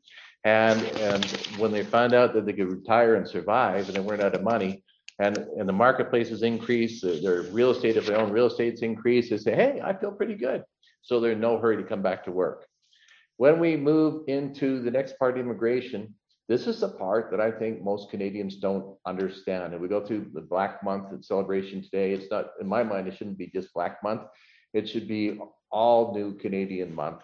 And 0.45 0.83
and 0.99 1.25
when 1.59 1.73
they 1.73 1.85
found 1.85 2.15
out 2.15 2.35
that 2.35 2.47
they 2.47 2.53
could 2.53 2.71
retire 2.71 3.17
and 3.17 3.29
survive 3.29 3.87
and 3.89 3.97
they 3.97 4.01
weren't 4.01 4.23
out 4.23 4.35
of 4.35 4.43
money, 4.43 4.85
and 5.19 5.37
and 5.37 5.69
the 5.69 5.73
marketplaces 5.73 6.43
increase, 6.43 7.01
their 7.01 7.43
real 7.43 7.71
estate, 7.71 7.97
if 7.97 8.07
they 8.07 8.15
own 8.15 8.31
real 8.31 8.47
estates 8.47 8.83
increase, 8.83 9.31
they 9.31 9.39
say, 9.39 9.55
hey, 9.55 9.81
I 9.83 9.93
feel 9.93 10.13
pretty 10.13 10.35
good. 10.35 10.63
So 11.03 11.21
they're 11.21 11.33
in 11.33 11.41
no 11.41 11.59
hurry 11.59 11.77
to 11.77 11.83
come 11.83 12.03
back 12.03 12.25
to 12.25 12.33
work. 12.33 12.67
When 13.37 13.59
we 13.61 13.77
move 13.77 14.25
into 14.29 14.81
the 14.81 14.91
next 14.91 15.19
part 15.19 15.39
of 15.39 15.45
immigration, 15.45 16.15
this 16.49 16.67
is 16.67 16.81
the 16.81 16.89
part 16.89 17.31
that 17.31 17.41
I 17.41 17.51
think 17.51 17.83
most 17.83 18.11
Canadians 18.11 18.57
don't 18.57 18.97
understand. 19.07 19.73
And 19.73 19.83
we 19.83 19.89
go 19.89 20.05
through 20.05 20.31
the 20.33 20.41
Black 20.41 20.83
Month 20.83 21.25
celebration 21.25 21.83
today. 21.83 22.13
It's 22.13 22.31
not, 22.31 22.51
in 22.61 22.67
my 22.67 22.83
mind, 22.83 23.07
it 23.07 23.17
shouldn't 23.17 23.39
be 23.39 23.49
just 23.49 23.73
Black 23.75 24.03
Month. 24.03 24.23
It 24.73 24.89
should 24.89 25.07
be 25.07 25.39
all 25.71 26.15
new 26.15 26.35
Canadian 26.37 26.95
month. 26.95 27.21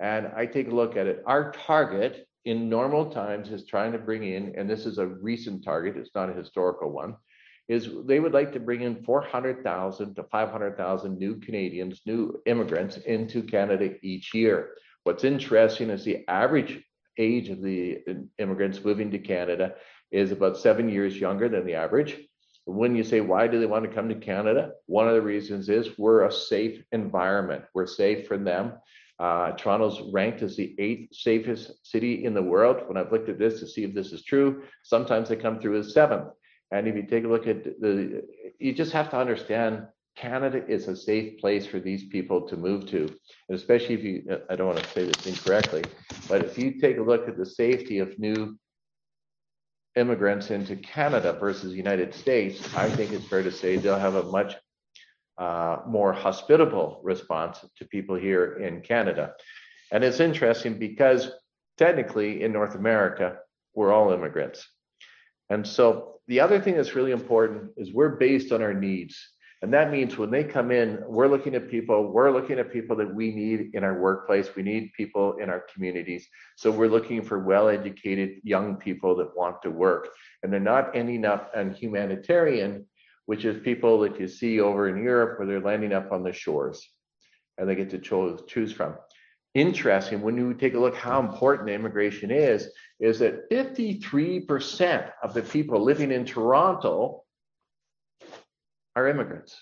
And 0.00 0.30
I 0.36 0.46
take 0.46 0.68
a 0.68 0.74
look 0.74 0.96
at 0.96 1.06
it. 1.06 1.22
Our 1.26 1.52
target 1.52 2.26
in 2.44 2.68
normal 2.68 3.10
times 3.10 3.50
is 3.50 3.66
trying 3.66 3.92
to 3.92 3.98
bring 3.98 4.24
in, 4.24 4.54
and 4.56 4.68
this 4.68 4.86
is 4.86 4.98
a 4.98 5.06
recent 5.06 5.62
target, 5.62 5.96
it's 5.96 6.14
not 6.14 6.30
a 6.30 6.34
historical 6.34 6.90
one, 6.90 7.16
is 7.70 7.88
they 8.04 8.18
would 8.18 8.34
like 8.34 8.52
to 8.52 8.58
bring 8.58 8.80
in 8.80 9.00
400,000 9.04 10.16
to 10.16 10.24
500,000 10.24 11.16
new 11.16 11.36
Canadians, 11.36 12.00
new 12.04 12.42
immigrants 12.44 12.96
into 12.96 13.44
Canada 13.44 13.94
each 14.02 14.34
year. 14.34 14.70
What's 15.04 15.22
interesting 15.22 15.88
is 15.88 16.02
the 16.02 16.26
average 16.26 16.82
age 17.16 17.48
of 17.48 17.62
the 17.62 17.98
immigrants 18.38 18.84
moving 18.84 19.12
to 19.12 19.20
Canada 19.20 19.74
is 20.10 20.32
about 20.32 20.58
seven 20.58 20.88
years 20.88 21.16
younger 21.16 21.48
than 21.48 21.64
the 21.64 21.74
average. 21.74 22.18
When 22.64 22.96
you 22.96 23.04
say, 23.04 23.20
why 23.20 23.46
do 23.46 23.60
they 23.60 23.66
want 23.66 23.84
to 23.84 23.94
come 23.94 24.08
to 24.08 24.16
Canada? 24.16 24.72
One 24.86 25.06
of 25.06 25.14
the 25.14 25.22
reasons 25.22 25.68
is 25.68 25.96
we're 25.96 26.24
a 26.24 26.32
safe 26.32 26.82
environment. 26.90 27.62
We're 27.72 27.86
safe 27.86 28.26
for 28.26 28.36
them. 28.36 28.72
Uh, 29.20 29.52
Toronto's 29.52 30.12
ranked 30.12 30.42
as 30.42 30.56
the 30.56 30.74
eighth 30.80 31.14
safest 31.14 31.86
city 31.86 32.24
in 32.24 32.34
the 32.34 32.42
world. 32.42 32.82
When 32.88 32.96
I've 32.96 33.12
looked 33.12 33.28
at 33.28 33.38
this 33.38 33.60
to 33.60 33.68
see 33.68 33.84
if 33.84 33.94
this 33.94 34.10
is 34.10 34.24
true, 34.24 34.64
sometimes 34.82 35.28
they 35.28 35.36
come 35.36 35.60
through 35.60 35.78
as 35.78 35.94
seventh. 35.94 36.30
And 36.70 36.86
if 36.86 36.94
you 36.94 37.02
take 37.02 37.24
a 37.24 37.28
look 37.28 37.46
at 37.46 37.64
the, 37.64 38.22
you 38.58 38.72
just 38.72 38.92
have 38.92 39.10
to 39.10 39.18
understand 39.18 39.86
Canada 40.16 40.64
is 40.66 40.88
a 40.88 40.96
safe 40.96 41.38
place 41.40 41.66
for 41.66 41.80
these 41.80 42.04
people 42.04 42.42
to 42.48 42.56
move 42.56 42.86
to. 42.90 43.02
And 43.48 43.58
especially 43.58 43.94
if 43.94 44.04
you, 44.04 44.40
I 44.48 44.56
don't 44.56 44.66
want 44.66 44.78
to 44.78 44.90
say 44.90 45.04
this 45.06 45.26
incorrectly, 45.26 45.84
but 46.28 46.44
if 46.44 46.58
you 46.58 46.80
take 46.80 46.98
a 46.98 47.02
look 47.02 47.28
at 47.28 47.36
the 47.36 47.46
safety 47.46 47.98
of 47.98 48.18
new 48.18 48.58
immigrants 49.96 50.50
into 50.50 50.76
Canada 50.76 51.32
versus 51.32 51.70
the 51.70 51.76
United 51.76 52.14
States, 52.14 52.74
I 52.76 52.88
think 52.88 53.12
it's 53.12 53.26
fair 53.26 53.42
to 53.42 53.50
say 53.50 53.76
they'll 53.76 53.98
have 53.98 54.14
a 54.14 54.24
much 54.24 54.54
uh, 55.38 55.78
more 55.86 56.12
hospitable 56.12 57.00
response 57.02 57.64
to 57.78 57.84
people 57.86 58.14
here 58.14 58.58
in 58.58 58.82
Canada. 58.82 59.32
And 59.90 60.04
it's 60.04 60.20
interesting 60.20 60.78
because 60.78 61.30
technically 61.78 62.42
in 62.42 62.52
North 62.52 62.74
America, 62.74 63.38
we're 63.74 63.92
all 63.92 64.12
immigrants. 64.12 64.68
And 65.50 65.66
so 65.66 66.20
the 66.28 66.40
other 66.40 66.60
thing 66.60 66.76
that's 66.76 66.94
really 66.94 67.12
important 67.12 67.72
is 67.76 67.92
we're 67.92 68.16
based 68.16 68.52
on 68.52 68.62
our 68.62 68.72
needs. 68.72 69.18
And 69.62 69.74
that 69.74 69.90
means 69.90 70.16
when 70.16 70.30
they 70.30 70.44
come 70.44 70.70
in, 70.70 71.02
we're 71.06 71.28
looking 71.28 71.54
at 71.54 71.68
people, 71.68 72.10
we're 72.10 72.30
looking 72.30 72.58
at 72.58 72.72
people 72.72 72.96
that 72.96 73.14
we 73.14 73.30
need 73.30 73.74
in 73.74 73.84
our 73.84 74.00
workplace. 74.00 74.48
We 74.56 74.62
need 74.62 74.92
people 74.96 75.36
in 75.36 75.50
our 75.50 75.64
communities. 75.74 76.26
So 76.56 76.70
we're 76.70 76.88
looking 76.88 77.22
for 77.22 77.40
well 77.40 77.68
educated 77.68 78.40
young 78.42 78.76
people 78.76 79.14
that 79.16 79.36
want 79.36 79.60
to 79.62 79.70
work. 79.70 80.08
And 80.42 80.50
they're 80.50 80.60
not 80.60 80.96
ending 80.96 81.26
up 81.26 81.52
on 81.54 81.72
humanitarian, 81.72 82.86
which 83.26 83.44
is 83.44 83.62
people 83.62 84.00
that 84.00 84.18
you 84.18 84.28
see 84.28 84.60
over 84.60 84.88
in 84.88 85.02
Europe 85.02 85.38
where 85.38 85.46
they're 85.46 85.60
landing 85.60 85.92
up 85.92 86.10
on 86.10 86.22
the 86.22 86.32
shores 86.32 86.88
and 87.58 87.68
they 87.68 87.74
get 87.74 87.90
to 87.90 87.98
choose, 87.98 88.40
choose 88.48 88.72
from. 88.72 88.94
Interesting, 89.54 90.22
when 90.22 90.36
you 90.38 90.54
take 90.54 90.74
a 90.74 90.78
look 90.78 90.94
how 90.94 91.20
important 91.20 91.68
immigration 91.68 92.30
is, 92.30 92.70
is 93.00 93.18
that 93.20 93.50
53% 93.50 95.10
of 95.22 95.34
the 95.34 95.42
people 95.42 95.82
living 95.82 96.12
in 96.12 96.24
Toronto 96.24 97.24
are 98.94 99.08
immigrants. 99.08 99.56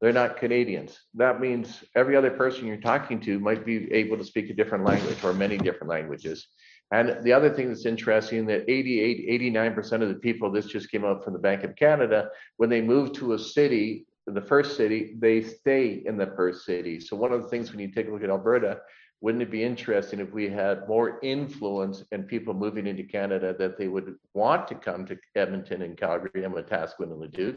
They're 0.00 0.12
not 0.12 0.38
Canadians. 0.38 0.98
That 1.14 1.40
means 1.40 1.84
every 1.94 2.16
other 2.16 2.30
person 2.30 2.66
you're 2.66 2.78
talking 2.78 3.20
to 3.20 3.38
might 3.38 3.64
be 3.64 3.92
able 3.92 4.16
to 4.16 4.24
speak 4.24 4.50
a 4.50 4.54
different 4.54 4.84
language 4.84 5.22
or 5.22 5.32
many 5.32 5.56
different 5.58 5.90
languages. 5.90 6.48
And 6.92 7.22
the 7.22 7.32
other 7.32 7.50
thing 7.50 7.68
that's 7.68 7.86
interesting 7.86 8.44
that 8.46 8.68
88, 8.68 9.42
89% 9.54 10.02
of 10.02 10.08
the 10.08 10.16
people, 10.16 10.50
this 10.50 10.66
just 10.66 10.90
came 10.90 11.04
out 11.04 11.22
from 11.22 11.34
the 11.34 11.38
Bank 11.38 11.62
of 11.62 11.76
Canada, 11.76 12.28
when 12.56 12.68
they 12.68 12.80
move 12.80 13.12
to 13.14 13.34
a 13.34 13.38
city, 13.38 14.06
the 14.26 14.42
first 14.42 14.76
city, 14.76 15.14
they 15.18 15.42
stay 15.42 16.02
in 16.04 16.16
the 16.16 16.32
first 16.36 16.64
city. 16.64 17.00
So 17.00 17.16
one 17.16 17.32
of 17.32 17.42
the 17.42 17.48
things 17.48 17.70
when 17.70 17.80
you 17.80 17.92
take 17.92 18.08
a 18.08 18.10
look 18.10 18.24
at 18.24 18.30
Alberta, 18.30 18.80
wouldn't 19.22 19.42
it 19.42 19.50
be 19.50 19.64
interesting 19.64 20.20
if 20.20 20.32
we 20.32 20.50
had 20.50 20.86
more 20.88 21.18
influence 21.22 22.04
and 22.12 22.28
people 22.28 22.52
moving 22.52 22.86
into 22.86 23.04
Canada 23.04 23.54
that 23.58 23.78
they 23.78 23.88
would 23.88 24.16
want 24.34 24.68
to 24.68 24.74
come 24.74 25.06
to 25.06 25.16
Edmonton 25.34 25.80
and 25.82 25.96
Calgary 25.96 26.44
and 26.44 26.52
Wetaskiwin 26.52 27.12
and 27.12 27.18
Leduc? 27.18 27.56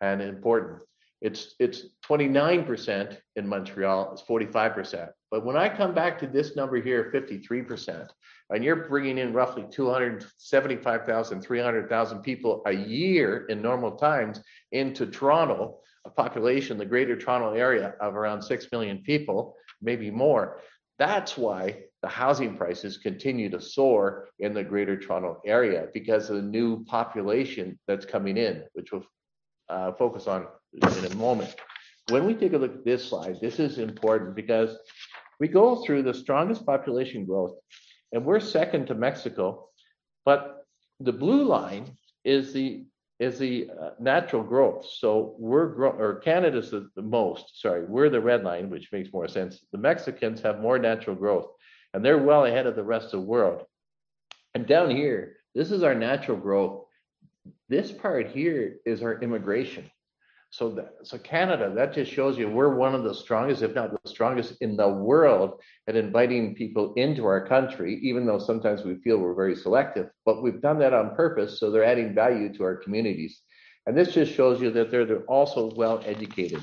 and 0.00 0.22
important. 0.22 0.80
It's 1.20 1.54
it's 1.58 1.84
29% 2.08 3.18
in 3.36 3.46
Montreal, 3.46 4.12
it's 4.12 4.22
45%. 4.22 5.10
But 5.30 5.44
when 5.44 5.56
I 5.56 5.68
come 5.68 5.94
back 5.94 6.18
to 6.20 6.26
this 6.26 6.56
number 6.56 6.80
here, 6.80 7.10
53%, 7.14 8.08
and 8.48 8.64
you're 8.64 8.88
bringing 8.88 9.18
in 9.18 9.34
roughly 9.34 9.66
275,000, 9.70 11.42
300,000 11.42 12.22
people 12.22 12.62
a 12.66 12.72
year 12.72 13.46
in 13.48 13.60
normal 13.60 13.92
times 13.92 14.40
into 14.72 15.06
Toronto, 15.06 15.78
a 16.06 16.10
population, 16.10 16.78
the 16.78 16.86
greater 16.86 17.16
Toronto 17.16 17.52
area 17.52 17.94
of 18.00 18.16
around 18.16 18.40
6 18.40 18.66
million 18.72 18.98
people, 18.98 19.54
maybe 19.82 20.10
more. 20.10 20.60
That's 21.00 21.38
why 21.38 21.84
the 22.02 22.08
housing 22.08 22.58
prices 22.58 22.98
continue 22.98 23.48
to 23.50 23.60
soar 23.60 24.28
in 24.38 24.52
the 24.52 24.62
greater 24.62 24.98
Toronto 24.98 25.40
area 25.46 25.86
because 25.94 26.28
of 26.28 26.36
the 26.36 26.42
new 26.42 26.84
population 26.84 27.78
that's 27.88 28.04
coming 28.04 28.36
in, 28.36 28.64
which 28.74 28.92
we'll 28.92 29.06
uh, 29.70 29.92
focus 29.92 30.26
on 30.26 30.46
in 30.74 31.06
a 31.06 31.14
moment. 31.14 31.56
When 32.10 32.26
we 32.26 32.34
take 32.34 32.52
a 32.52 32.58
look 32.58 32.74
at 32.74 32.84
this 32.84 33.08
slide, 33.08 33.36
this 33.40 33.58
is 33.58 33.78
important 33.78 34.36
because 34.36 34.76
we 35.40 35.48
go 35.48 35.82
through 35.82 36.02
the 36.02 36.12
strongest 36.12 36.66
population 36.66 37.24
growth, 37.24 37.54
and 38.12 38.22
we're 38.22 38.38
second 38.38 38.86
to 38.88 38.94
Mexico, 38.94 39.68
but 40.26 40.66
the 41.00 41.14
blue 41.14 41.44
line 41.44 41.96
is 42.26 42.52
the 42.52 42.84
is 43.20 43.38
the 43.38 43.70
uh, 43.80 43.90
natural 44.00 44.42
growth. 44.42 44.86
So 44.90 45.36
we're 45.38 45.68
grow 45.68 45.90
or 45.90 46.16
Canada's 46.16 46.72
the, 46.72 46.88
the 46.96 47.02
most. 47.02 47.60
Sorry, 47.60 47.84
we're 47.84 48.08
the 48.08 48.20
red 48.20 48.42
line, 48.42 48.70
which 48.70 48.90
makes 48.90 49.12
more 49.12 49.28
sense. 49.28 49.60
The 49.70 49.78
Mexicans 49.78 50.40
have 50.40 50.60
more 50.60 50.78
natural 50.78 51.14
growth, 51.14 51.46
and 51.94 52.04
they're 52.04 52.18
well 52.18 52.46
ahead 52.46 52.66
of 52.66 52.74
the 52.74 52.82
rest 52.82 53.06
of 53.06 53.20
the 53.20 53.26
world. 53.26 53.62
And 54.54 54.66
down 54.66 54.90
here, 54.90 55.36
this 55.54 55.70
is 55.70 55.84
our 55.84 55.94
natural 55.94 56.36
growth 56.36 56.86
this 57.68 57.92
part 57.92 58.28
here 58.28 58.78
is 58.84 59.02
our 59.02 59.20
immigration. 59.20 59.90
So, 60.52 60.70
that, 60.70 60.94
so 61.04 61.16
Canada, 61.16 61.72
that 61.76 61.94
just 61.94 62.12
shows 62.12 62.36
you 62.36 62.48
we're 62.48 62.74
one 62.74 62.92
of 62.94 63.04
the 63.04 63.14
strongest, 63.14 63.62
if 63.62 63.74
not 63.74 63.92
the 63.92 64.10
strongest 64.10 64.56
in 64.60 64.76
the 64.76 64.88
world 64.88 65.60
at 65.86 65.94
inviting 65.94 66.56
people 66.56 66.92
into 66.94 67.24
our 67.24 67.46
country, 67.46 68.00
even 68.02 68.26
though 68.26 68.40
sometimes 68.40 68.82
we 68.82 68.96
feel 68.96 69.18
we're 69.18 69.34
very 69.34 69.54
selective. 69.54 70.10
But 70.26 70.42
we've 70.42 70.60
done 70.60 70.80
that 70.80 70.92
on 70.92 71.14
purpose, 71.14 71.60
so 71.60 71.70
they're 71.70 71.84
adding 71.84 72.16
value 72.16 72.52
to 72.54 72.64
our 72.64 72.74
communities. 72.74 73.42
And 73.86 73.96
this 73.96 74.12
just 74.12 74.34
shows 74.34 74.60
you 74.60 74.72
that 74.72 74.90
they're, 74.90 75.06
they're 75.06 75.24
also 75.26 75.72
well 75.76 76.02
educated. 76.04 76.62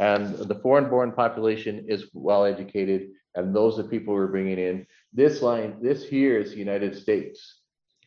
And 0.00 0.34
the 0.36 0.56
foreign 0.56 0.90
born 0.90 1.12
population 1.12 1.86
is 1.88 2.06
well 2.12 2.44
educated, 2.44 3.10
and 3.36 3.54
those 3.54 3.78
are 3.78 3.84
people 3.84 4.14
we're 4.14 4.26
bringing 4.26 4.58
in. 4.58 4.86
This 5.12 5.42
line, 5.42 5.76
this 5.80 6.04
here 6.04 6.38
is 6.38 6.50
the 6.50 6.58
United 6.58 6.96
States. 6.96 7.60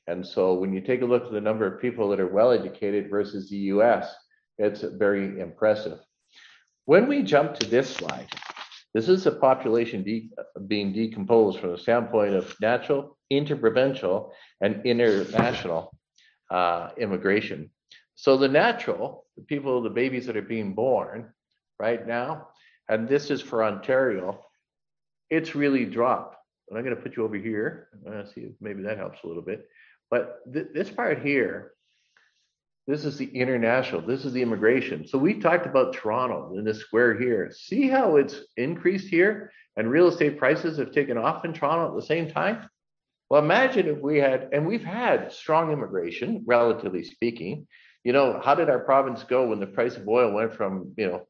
And 0.07 0.25
so 0.25 0.55
when 0.55 0.73
you 0.73 0.81
take 0.81 1.03
a 1.03 1.05
look 1.05 1.25
at 1.25 1.31
the 1.31 1.39
number 1.39 1.65
of 1.65 1.81
people 1.81 2.09
that 2.09 2.19
are 2.19 2.33
well 2.33 2.51
educated 2.51 3.09
versus 3.09 3.49
the 3.49 3.57
US, 3.57 4.13
it's 4.61 4.81
very 4.81 5.39
impressive. 5.39 5.99
When 6.85 7.07
we 7.07 7.23
jump 7.23 7.55
to 7.55 7.67
this 7.67 7.89
slide, 7.89 8.29
this 8.93 9.07
is 9.07 9.25
a 9.25 9.31
population 9.31 10.03
de 10.03 10.29
being 10.67 10.91
decomposed 10.93 11.59
from 11.59 11.71
the 11.71 11.77
standpoint 11.77 12.33
of 12.35 12.55
natural, 12.61 13.17
interprovincial, 13.29 14.33
and 14.59 14.85
international 14.85 15.91
uh, 16.49 16.89
immigration. 16.97 17.71
So 18.15 18.37
the 18.37 18.49
natural, 18.49 19.25
the 19.37 19.43
people, 19.43 19.81
the 19.81 19.89
babies 19.89 20.25
that 20.25 20.37
are 20.37 20.41
being 20.41 20.73
born 20.73 21.31
right 21.79 22.05
now, 22.05 22.49
and 22.89 23.07
this 23.07 23.31
is 23.31 23.41
for 23.41 23.63
Ontario, 23.63 24.39
it's 25.29 25.55
really 25.55 25.85
dropped. 25.85 26.35
And 26.67 26.77
I'm 26.77 26.83
going 26.83 26.95
to 26.95 27.01
put 27.01 27.15
you 27.15 27.23
over 27.23 27.37
here. 27.37 27.87
Uh, 28.07 28.25
see 28.25 28.41
if 28.41 28.53
maybe 28.59 28.83
that 28.83 28.97
helps 28.97 29.19
a 29.23 29.27
little 29.27 29.41
bit. 29.41 29.67
But 30.09 30.39
th- 30.53 30.67
this 30.73 30.89
part 30.89 31.23
here, 31.23 31.71
this 32.87 33.05
is 33.05 33.17
the 33.17 33.25
international, 33.25 34.01
this 34.01 34.25
is 34.25 34.33
the 34.33 34.41
immigration. 34.41 35.07
So 35.07 35.17
we 35.17 35.35
talked 35.35 35.65
about 35.65 35.93
Toronto 35.93 36.57
in 36.57 36.63
this 36.63 36.79
square 36.79 37.17
here. 37.17 37.51
See 37.55 37.87
how 37.87 38.15
it's 38.15 38.39
increased 38.57 39.07
here 39.07 39.51
and 39.77 39.89
real 39.89 40.07
estate 40.07 40.37
prices 40.37 40.77
have 40.77 40.91
taken 40.91 41.17
off 41.17 41.45
in 41.45 41.53
Toronto 41.53 41.89
at 41.89 41.99
the 41.99 42.05
same 42.05 42.29
time? 42.29 42.69
Well, 43.29 43.43
imagine 43.43 43.87
if 43.87 43.99
we 43.99 44.17
had, 44.17 44.49
and 44.51 44.67
we've 44.67 44.83
had 44.83 45.31
strong 45.31 45.71
immigration, 45.71 46.43
relatively 46.45 47.03
speaking. 47.03 47.67
You 48.03 48.13
know, 48.13 48.41
how 48.43 48.55
did 48.55 48.69
our 48.69 48.79
province 48.79 49.23
go 49.23 49.47
when 49.47 49.59
the 49.59 49.67
price 49.67 49.95
of 49.95 50.07
oil 50.07 50.33
went 50.33 50.53
from, 50.53 50.93
you 50.97 51.07
know, 51.07 51.27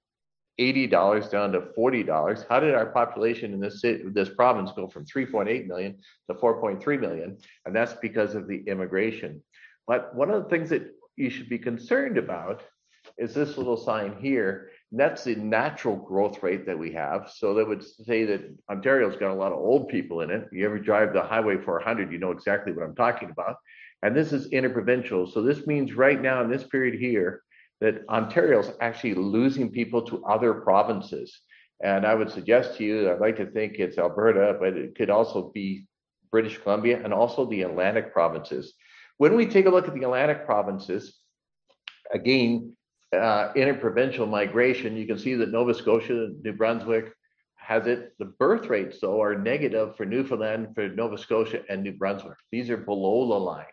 $80 0.60 1.32
down 1.32 1.52
to 1.54 1.62
$40. 1.78 2.46
How 2.50 2.60
did 2.60 2.76
our 2.76 2.88
population 2.88 3.54
in 3.54 3.60
this 3.60 3.82
city, 3.82 4.04
this 4.08 4.30
province 4.30 4.72
go 4.76 4.88
from 4.88 5.06
3.8 5.06 5.68
million 5.68 5.98
to 6.30 6.36
4.3 6.36 7.00
million? 7.00 7.38
And 7.66 7.76
that's 7.76 7.94
because 7.94 8.36
of 8.36 8.48
the 8.48 8.64
immigration. 8.68 9.42
But 9.88 10.14
one 10.14 10.30
of 10.30 10.44
the 10.44 10.50
things 10.50 10.70
that 10.70 10.92
you 11.16 11.30
should 11.30 11.50
be 11.50 11.60
concerned 11.60 12.18
about 12.18 12.64
is 13.18 13.34
this 13.34 13.58
little 13.58 13.78
sign 13.78 14.16
here. 14.20 14.70
And 14.92 15.00
that's 15.00 15.24
the 15.24 15.36
natural 15.36 15.96
growth 15.96 16.42
rate 16.44 16.66
that 16.66 16.78
we 16.78 16.92
have. 16.94 17.32
So 17.36 17.54
that 17.56 17.68
would 17.68 17.84
say 17.84 18.26
that 18.26 18.56
Ontario's 18.70 19.16
got 19.16 19.32
a 19.32 19.36
lot 19.36 19.52
of 19.52 19.60
old 19.60 19.90
people 19.90 20.22
in 20.22 20.30
it. 20.30 20.48
You 20.52 20.66
ever 20.66 20.80
drive 20.80 21.14
the 21.14 21.22
Highway 21.22 21.58
400, 21.58 22.12
you 22.12 22.20
know 22.20 22.32
exactly 22.32 22.74
what 22.74 22.86
I'm 22.86 22.96
talking 22.96 23.30
about. 23.30 23.58
And 24.04 24.16
this 24.16 24.34
is 24.34 24.48
interprovincial. 24.48 25.28
So 25.28 25.42
this 25.42 25.68
means 25.68 25.94
right 25.94 26.22
now 26.22 26.44
in 26.44 26.50
this 26.50 26.64
period 26.64 27.00
here, 27.00 27.44
that 27.80 28.08
Ontario's 28.10 28.72
actually 28.80 29.16
losing 29.16 29.72
people 29.72 30.04
to 30.04 30.24
other 30.26 30.54
provinces. 30.54 31.42
And 31.84 32.06
I 32.06 32.14
would 32.14 32.30
suggest 32.30 32.78
to 32.78 32.84
you, 32.84 33.12
I'd 33.12 33.20
like 33.20 33.38
to 33.38 33.48
think 33.48 33.80
it's 33.80 33.98
Alberta, 33.98 34.56
but 34.60 34.78
it 34.78 34.96
could 34.96 35.10
also 35.10 35.52
be 35.52 35.88
British 36.32 36.60
Columbia 36.60 37.02
and 37.04 37.12
also 37.12 37.46
the 37.46 37.64
Atlantic 37.64 38.14
provinces. 38.14 38.74
When 39.22 39.36
we 39.36 39.46
take 39.46 39.68
a 39.68 39.70
look 39.70 39.88
at 39.88 39.94
the 39.94 40.02
Atlantic 40.02 40.48
provinces, 40.48 41.20
again, 42.12 42.76
uh, 43.16 43.52
interprovincial 43.56 44.26
migration, 44.26 44.98
you 44.98 45.06
can 45.06 45.20
see 45.20 45.36
that 45.36 45.52
Nova 45.52 45.76
Scotia, 45.76 46.30
New 46.42 46.54
Brunswick 46.54 47.14
has 47.54 47.86
it. 47.86 48.14
The 48.18 48.26
birth 48.26 48.66
rates, 48.66 48.98
though, 49.00 49.22
are 49.22 49.38
negative 49.38 49.96
for 49.96 50.08
Newfoundland, 50.08 50.70
for 50.74 50.90
Nova 50.90 51.20
Scotia, 51.20 51.62
and 51.70 51.84
New 51.84 51.92
Brunswick. 51.92 52.38
These 52.52 52.72
are 52.72 52.78
below 52.78 53.28
the 53.28 53.36
line. 53.36 53.66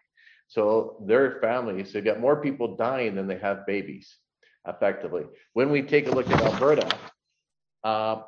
So 0.49 1.03
their 1.07 1.41
families, 1.41 1.95
they 1.95 2.03
got 2.03 2.21
more 2.21 2.43
people 2.43 2.77
dying 2.77 3.15
than 3.15 3.27
they 3.27 3.39
have 3.39 3.65
babies, 3.65 4.19
effectively. 4.67 5.25
When 5.55 5.71
we 5.71 5.81
take 5.81 6.09
a 6.09 6.11
look 6.11 6.29
at 6.29 6.43
Alberta, 6.43 6.95
uh, 7.85 8.21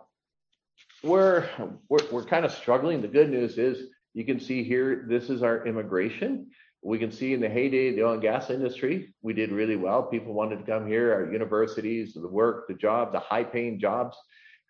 we're, 1.02 1.46
we're, 1.87 1.98
we're 2.11 2.24
kind 2.24 2.46
of 2.46 2.52
struggling. 2.52 3.02
The 3.02 3.09
good 3.09 3.28
news 3.28 3.59
is 3.59 3.90
you 4.14 4.24
can 4.24 4.40
see 4.40 4.64
here, 4.64 5.04
this 5.06 5.28
is 5.28 5.42
our 5.42 5.66
immigration. 5.66 6.46
We 6.82 6.98
can 6.98 7.12
see 7.12 7.34
in 7.34 7.40
the 7.40 7.48
heyday 7.48 7.88
of 7.88 7.96
the 7.96 8.04
oil 8.04 8.12
and 8.14 8.22
gas 8.22 8.48
industry, 8.48 9.12
we 9.22 9.34
did 9.34 9.52
really 9.52 9.76
well. 9.76 10.02
People 10.02 10.32
wanted 10.32 10.60
to 10.60 10.70
come 10.70 10.86
here, 10.86 11.12
our 11.12 11.30
universities, 11.30 12.14
the 12.14 12.26
work, 12.26 12.68
the 12.68 12.74
job, 12.74 13.12
the 13.12 13.20
high 13.20 13.44
paying 13.44 13.78
jobs, 13.78 14.16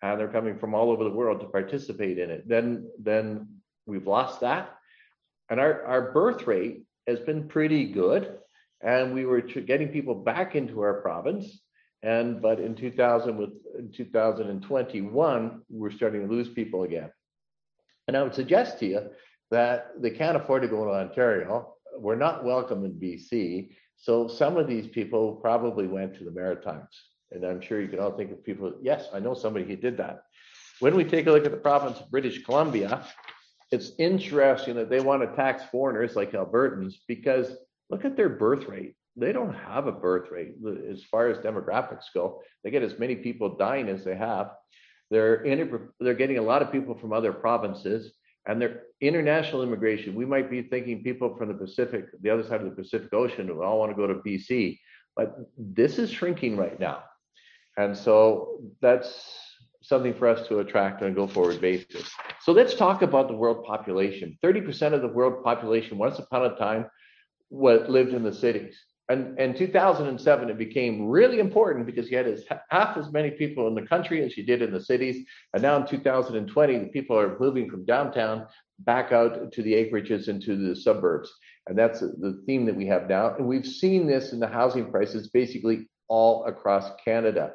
and 0.01 0.19
they're 0.19 0.27
coming 0.27 0.59
from 0.59 0.73
all 0.73 0.91
over 0.91 1.03
the 1.03 1.09
world 1.09 1.39
to 1.39 1.47
participate 1.47 2.17
in 2.17 2.29
it. 2.29 2.47
Then, 2.47 2.89
then 2.99 3.47
we've 3.85 4.07
lost 4.07 4.41
that. 4.41 4.75
And 5.49 5.59
our, 5.59 5.83
our 5.85 6.11
birth 6.11 6.47
rate 6.47 6.83
has 7.07 7.19
been 7.19 7.47
pretty 7.47 7.85
good. 7.85 8.37
And 8.81 9.13
we 9.13 9.25
were 9.25 9.41
getting 9.41 9.89
people 9.89 10.15
back 10.15 10.55
into 10.55 10.81
our 10.81 11.01
province. 11.01 11.61
And 12.03 12.41
but 12.41 12.59
in 12.59 12.73
2000 12.73 13.37
with 13.37 13.51
in 13.77 13.91
2021, 13.91 15.61
we're 15.69 15.91
starting 15.91 16.27
to 16.27 16.33
lose 16.33 16.49
people 16.49 16.83
again. 16.83 17.11
And 18.07 18.17
I 18.17 18.23
would 18.23 18.33
suggest 18.33 18.79
to 18.79 18.87
you 18.87 19.09
that 19.51 19.91
they 19.99 20.09
can't 20.09 20.35
afford 20.35 20.63
to 20.63 20.67
go 20.67 20.83
to 20.85 20.91
Ontario. 20.91 21.75
We're 21.97 22.15
not 22.15 22.43
welcome 22.43 22.85
in 22.85 22.93
BC. 22.93 23.71
So 23.97 24.27
some 24.27 24.57
of 24.57 24.67
these 24.67 24.87
people 24.87 25.35
probably 25.35 25.87
went 25.87 26.15
to 26.17 26.23
the 26.23 26.31
Maritimes. 26.31 26.89
And 27.31 27.45
I'm 27.45 27.61
sure 27.61 27.79
you 27.79 27.87
can 27.87 27.99
all 27.99 28.11
think 28.11 28.31
of 28.31 28.43
people, 28.43 28.73
yes, 28.81 29.07
I 29.13 29.19
know 29.19 29.33
somebody 29.33 29.65
who 29.65 29.75
did 29.75 29.97
that. 29.97 30.23
When 30.79 30.95
we 30.95 31.03
take 31.03 31.27
a 31.27 31.31
look 31.31 31.45
at 31.45 31.51
the 31.51 31.57
province 31.57 31.99
of 31.99 32.09
British 32.11 32.43
Columbia, 32.43 33.05
it's 33.71 33.91
interesting 33.99 34.75
that 34.75 34.89
they 34.89 34.99
want 34.99 35.21
to 35.21 35.35
tax 35.35 35.63
foreigners 35.71 36.15
like 36.15 36.31
Albertans 36.31 36.95
because 37.07 37.55
look 37.89 38.03
at 38.03 38.17
their 38.17 38.29
birth 38.29 38.67
rate. 38.67 38.95
They 39.15 39.31
don't 39.31 39.53
have 39.53 39.87
a 39.87 39.91
birth 39.91 40.31
rate 40.31 40.55
as 40.89 41.03
far 41.03 41.27
as 41.27 41.37
demographics 41.37 42.05
go. 42.13 42.41
They 42.63 42.71
get 42.71 42.83
as 42.83 42.99
many 42.99 43.15
people 43.15 43.55
dying 43.57 43.89
as 43.89 44.03
they 44.03 44.15
have. 44.15 44.51
They're 45.09 45.91
they're 45.99 46.13
getting 46.13 46.37
a 46.37 46.41
lot 46.41 46.61
of 46.61 46.71
people 46.71 46.95
from 46.95 47.11
other 47.11 47.33
provinces 47.33 48.13
and 48.47 48.61
their 48.61 48.83
international 49.01 49.63
immigration. 49.63 50.15
We 50.15 50.25
might 50.25 50.49
be 50.49 50.63
thinking 50.63 51.03
people 51.03 51.35
from 51.37 51.49
the 51.49 51.53
Pacific, 51.53 52.05
the 52.21 52.29
other 52.29 52.43
side 52.43 52.61
of 52.61 52.69
the 52.69 52.81
Pacific 52.81 53.13
Ocean, 53.13 53.47
who 53.47 53.61
all 53.61 53.79
want 53.79 53.91
to 53.91 53.95
go 53.95 54.07
to 54.07 54.15
BC, 54.15 54.79
but 55.15 55.35
this 55.57 55.99
is 55.99 56.11
shrinking 56.11 56.57
right 56.57 56.79
now. 56.79 57.03
And 57.77 57.95
so 57.95 58.59
that's 58.81 59.39
something 59.83 60.13
for 60.13 60.27
us 60.27 60.47
to 60.47 60.59
attract 60.59 61.01
on 61.01 61.09
a 61.09 61.13
go 61.13 61.27
forward 61.27 61.59
basis. 61.59 62.09
So 62.41 62.51
let's 62.51 62.75
talk 62.75 63.01
about 63.01 63.27
the 63.27 63.35
world 63.35 63.65
population. 63.65 64.37
30% 64.43 64.93
of 64.93 65.01
the 65.01 65.07
world 65.07 65.43
population 65.43 65.97
once 65.97 66.19
upon 66.19 66.45
a 66.45 66.55
time 66.55 66.85
what 67.49 67.89
lived 67.89 68.13
in 68.13 68.23
the 68.23 68.33
cities. 68.33 68.79
And 69.11 69.37
in 69.37 69.53
2007, 69.53 70.49
it 70.49 70.57
became 70.57 71.05
really 71.05 71.39
important 71.39 71.85
because 71.85 72.09
you 72.09 72.15
had 72.15 72.27
as, 72.27 72.45
half 72.69 72.95
as 72.95 73.11
many 73.11 73.29
people 73.31 73.67
in 73.67 73.75
the 73.75 73.81
country 73.81 74.23
as 74.23 74.37
you 74.37 74.45
did 74.45 74.61
in 74.61 74.71
the 74.71 74.79
cities. 74.79 75.25
And 75.53 75.61
now 75.61 75.75
in 75.75 75.85
2020, 75.85 76.77
the 76.77 76.85
people 76.87 77.19
are 77.19 77.37
moving 77.37 77.69
from 77.69 77.83
downtown 77.83 78.47
back 78.79 79.11
out 79.11 79.51
to 79.51 79.61
the 79.61 79.73
acreages 79.73 80.29
and 80.29 80.41
to 80.43 80.55
the 80.55 80.75
suburbs. 80.75 81.29
And 81.67 81.77
that's 81.77 81.99
the 81.99 82.41
theme 82.45 82.65
that 82.65 82.75
we 82.75 82.87
have 82.87 83.09
now. 83.09 83.35
And 83.35 83.47
we've 83.47 83.65
seen 83.65 84.07
this 84.07 84.31
in 84.31 84.39
the 84.39 84.47
housing 84.47 84.89
prices 84.89 85.29
basically 85.29 85.89
all 86.07 86.45
across 86.45 86.89
Canada. 87.03 87.51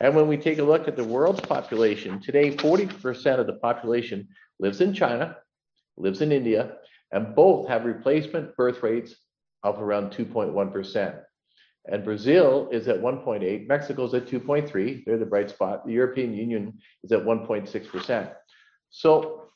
And 0.00 0.14
when 0.14 0.28
we 0.28 0.36
take 0.36 0.58
a 0.58 0.62
look 0.62 0.88
at 0.88 0.96
the 0.96 1.04
world's 1.04 1.40
population, 1.40 2.20
today 2.20 2.54
40% 2.54 3.38
of 3.38 3.46
the 3.46 3.54
population 3.54 4.28
lives 4.60 4.82
in 4.82 4.92
China, 4.92 5.38
lives 5.96 6.20
in 6.20 6.32
India, 6.32 6.74
and 7.10 7.34
both 7.34 7.66
have 7.68 7.86
replacement 7.86 8.54
birth 8.56 8.82
rates 8.82 9.14
of 9.62 9.80
around 9.80 10.10
2.1%. 10.10 11.20
And 11.90 12.04
Brazil 12.04 12.68
is 12.70 12.86
at 12.88 13.00
1.8, 13.00 13.66
Mexico's 13.66 14.14
at 14.14 14.26
2.3, 14.26 15.04
they're 15.04 15.18
the 15.18 15.24
bright 15.24 15.50
spot. 15.50 15.86
The 15.86 15.92
European 15.92 16.34
Union 16.34 16.78
is 17.02 17.12
at 17.12 17.24
1.6%. 17.24 18.32
So 18.90 19.48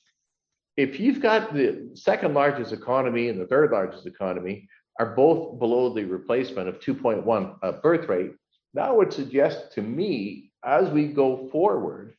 if 0.76 0.98
you've 0.98 1.20
got 1.20 1.52
the 1.52 1.90
second 1.94 2.32
largest 2.32 2.72
economy 2.72 3.28
and 3.28 3.38
the 3.40 3.46
third 3.46 3.70
largest 3.70 4.06
economy 4.06 4.68
are 4.98 5.14
both 5.14 5.58
below 5.58 5.92
the 5.92 6.04
replacement 6.04 6.68
of 6.68 6.80
2.1 6.80 7.56
uh, 7.62 7.72
birth 7.72 8.08
rate, 8.08 8.32
that 8.74 8.94
would 8.94 9.12
suggest 9.12 9.72
to 9.72 9.82
me, 9.82 10.52
as 10.64 10.88
we 10.88 11.08
go 11.08 11.48
forward, 11.48 12.14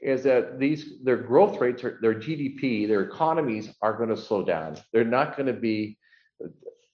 is 0.00 0.22
that 0.22 0.60
these 0.60 1.02
their 1.02 1.16
growth 1.16 1.60
rates, 1.60 1.82
are, 1.82 1.98
their 2.00 2.14
GDP, 2.14 2.86
their 2.86 3.02
economies 3.02 3.70
are 3.82 3.94
going 3.94 4.10
to 4.10 4.16
slow 4.16 4.44
down. 4.44 4.76
They're 4.92 5.04
not 5.04 5.36
going 5.36 5.52
to 5.52 5.60
be 5.60 5.97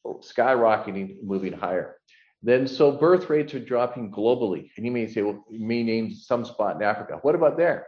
skyrocketing, 0.05 1.23
moving 1.23 1.53
higher. 1.53 1.97
Then 2.43 2.67
so 2.67 2.93
birth 2.93 3.31
rates 3.31 3.55
are 3.55 3.59
dropping 3.59 4.13
globally. 4.13 4.71
And 4.77 4.85
you 4.85 4.93
may 4.93 5.07
say, 5.07 5.23
well, 5.23 5.45
you 5.51 5.67
may 5.67 5.83
name 5.83 6.13
some 6.13 6.45
spot 6.45 6.77
in 6.77 6.83
Africa. 6.83 7.19
What 7.23 7.35
about 7.35 7.57
there? 7.57 7.87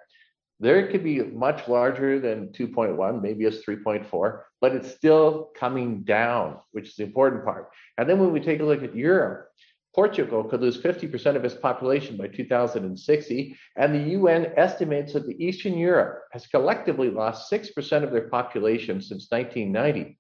There 0.58 0.86
could 0.90 1.04
be 1.04 1.22
much 1.22 1.68
larger 1.68 2.18
than 2.18 2.48
2.1, 2.48 3.20
maybe 3.20 3.44
it's 3.44 3.62
3.4, 3.66 4.40
but 4.62 4.74
it's 4.74 4.90
still 4.90 5.50
coming 5.54 6.02
down, 6.02 6.56
which 6.72 6.88
is 6.88 6.94
the 6.94 7.04
important 7.04 7.44
part. 7.44 7.68
And 7.98 8.08
then 8.08 8.18
when 8.18 8.32
we 8.32 8.40
take 8.40 8.60
a 8.60 8.64
look 8.64 8.82
at 8.82 8.96
Europe, 8.96 9.50
Portugal 9.94 10.44
could 10.44 10.62
lose 10.62 10.78
50% 10.78 11.36
of 11.36 11.44
its 11.44 11.54
population 11.54 12.16
by 12.16 12.28
2060, 12.28 13.56
and 13.76 13.94
the 13.94 14.10
UN 14.12 14.52
estimates 14.56 15.12
that 15.12 15.26
the 15.26 15.42
Eastern 15.44 15.76
Europe 15.76 16.22
has 16.32 16.46
collectively 16.46 17.10
lost 17.10 17.50
6% 17.52 18.02
of 18.02 18.10
their 18.10 18.28
population 18.28 19.02
since 19.02 19.30
1990. 19.30 20.18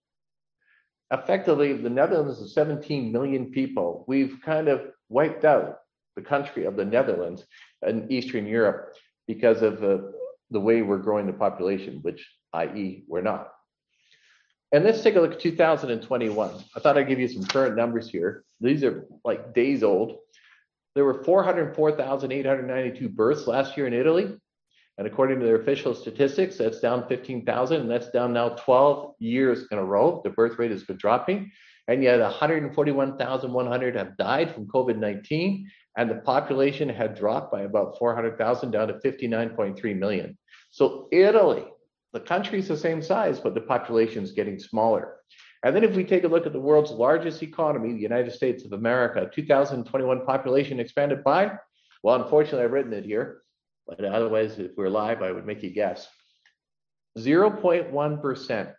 Effectively, 1.12 1.72
the 1.72 1.90
Netherlands 1.90 2.40
is 2.40 2.54
17 2.54 3.12
million 3.12 3.50
people. 3.52 4.04
We've 4.08 4.38
kind 4.44 4.68
of 4.68 4.82
wiped 5.08 5.44
out 5.44 5.78
the 6.16 6.22
country 6.22 6.64
of 6.64 6.76
the 6.76 6.84
Netherlands 6.84 7.44
and 7.82 8.10
Eastern 8.10 8.46
Europe 8.46 8.94
because 9.28 9.62
of 9.62 9.80
the, 9.80 10.12
the 10.50 10.60
way 10.60 10.82
we're 10.82 10.98
growing 10.98 11.26
the 11.26 11.32
population, 11.32 12.00
which, 12.02 12.28
i.e., 12.54 13.04
we're 13.06 13.20
not. 13.20 13.52
And 14.72 14.84
let's 14.84 15.02
take 15.02 15.14
a 15.14 15.20
look 15.20 15.34
at 15.34 15.40
2021. 15.40 16.50
I 16.74 16.80
thought 16.80 16.98
I'd 16.98 17.08
give 17.08 17.20
you 17.20 17.28
some 17.28 17.44
current 17.44 17.76
numbers 17.76 18.10
here. 18.10 18.44
These 18.60 18.82
are 18.82 19.06
like 19.24 19.54
days 19.54 19.84
old. 19.84 20.18
There 20.96 21.04
were 21.04 21.22
404,892 21.22 23.08
births 23.10 23.46
last 23.46 23.76
year 23.76 23.86
in 23.86 23.92
Italy. 23.92 24.34
And 24.98 25.06
according 25.06 25.40
to 25.40 25.46
their 25.46 25.60
official 25.60 25.94
statistics, 25.94 26.56
that's 26.56 26.80
down 26.80 27.06
15,000, 27.06 27.80
and 27.82 27.90
that's 27.90 28.10
down 28.10 28.32
now 28.32 28.50
12 28.50 29.14
years 29.18 29.66
in 29.70 29.78
a 29.78 29.84
row. 29.84 30.22
The 30.24 30.30
birth 30.30 30.58
rate 30.58 30.70
has 30.70 30.84
been 30.84 30.96
dropping. 30.96 31.52
And 31.88 32.02
yet 32.02 32.18
141,100 32.18 33.96
have 33.96 34.16
died 34.16 34.52
from 34.52 34.66
COVID 34.66 34.98
19, 34.98 35.70
and 35.96 36.10
the 36.10 36.16
population 36.16 36.88
had 36.88 37.14
dropped 37.14 37.52
by 37.52 37.62
about 37.62 37.98
400,000 37.98 38.70
down 38.70 38.88
to 38.88 38.94
59.3 38.94 39.98
million. 39.98 40.36
So, 40.70 41.08
Italy, 41.12 41.64
the 42.12 42.20
country 42.20 42.58
is 42.58 42.68
the 42.68 42.76
same 42.76 43.02
size, 43.02 43.38
but 43.38 43.54
the 43.54 43.60
population 43.60 44.24
is 44.24 44.32
getting 44.32 44.58
smaller. 44.58 45.16
And 45.62 45.74
then 45.76 45.84
if 45.84 45.94
we 45.94 46.04
take 46.04 46.24
a 46.24 46.28
look 46.28 46.46
at 46.46 46.52
the 46.52 46.60
world's 46.60 46.90
largest 46.90 47.42
economy, 47.42 47.92
the 47.92 48.00
United 48.00 48.32
States 48.32 48.64
of 48.64 48.72
America, 48.72 49.30
2021 49.32 50.24
population 50.26 50.80
expanded 50.80 51.22
by, 51.22 51.52
well, 52.02 52.22
unfortunately, 52.22 52.64
I've 52.64 52.72
written 52.72 52.92
it 52.92 53.04
here, 53.04 53.42
but 53.86 54.04
otherwise, 54.04 54.58
if 54.58 54.72
we're 54.76 54.88
live, 54.88 55.22
I 55.22 55.32
would 55.32 55.46
make 55.46 55.62
you 55.62 55.70
guess. 55.70 56.08
0.1%. 57.18 58.72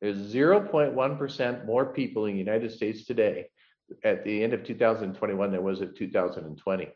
There's 0.00 0.18
0.1% 0.18 1.66
more 1.66 1.86
people 1.92 2.26
in 2.26 2.32
the 2.32 2.38
United 2.38 2.72
States 2.72 3.04
today 3.04 3.46
at 4.04 4.24
the 4.24 4.44
end 4.44 4.52
of 4.52 4.64
2021 4.64 5.46
than 5.46 5.52
there 5.52 5.60
was 5.60 5.82
at 5.82 5.96
2020. 5.96 6.88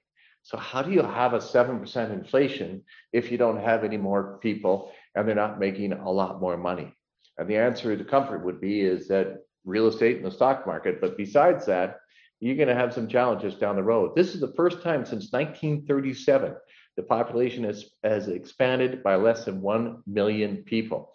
So 0.43 0.57
how 0.57 0.83
do 0.83 0.93
you 0.93 1.03
have 1.03 1.35
a 1.35 1.39
7% 1.39 2.13
inflation 2.13 2.83
if 3.13 3.31
you 3.31 3.39
don't 3.39 3.61
have 3.61 3.85
any 3.85 3.97
more 3.97 4.39
people 4.39 4.93
and 5.15 5.27
they're 5.27 5.35
not 5.35 5.59
making 5.59 5.93
a 5.93 6.11
lot 6.11 6.41
more 6.41 6.57
money? 6.57 6.93
And 7.39 7.49
the 7.49 7.57
answer 7.57 7.97
to 7.97 8.05
comfort 8.05 8.45
would 8.45 8.61
be 8.61 8.81
is 8.83 9.09
that 9.09 9.39
real 9.65 9.87
estate 9.87 10.17
and 10.17 10.27
the 10.27 10.31
stock 10.31 10.67
market. 10.67 11.01
But 11.01 11.17
besides 11.17 11.67
that, 11.67 11.99
you're 12.41 12.57
going 12.57 12.69
to 12.69 12.75
have 12.75 12.93
some 12.93 13.07
challenges 13.07 13.55
down 13.55 13.77
the 13.77 13.83
road. 13.83 14.17
This 14.17 14.35
is 14.35 14.41
the 14.41 14.53
first 14.57 14.83
time 14.83 15.05
since 15.05 15.33
1937 15.33 16.57
the 16.97 17.03
population 17.03 17.65
has, 17.65 17.87
has 18.05 18.29
expanded 18.29 19.03
by 19.03 19.17
less 19.17 19.45
than 19.45 19.61
1 19.61 20.03
million 20.07 20.59
people. 20.59 21.13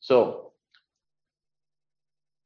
So 0.00 0.52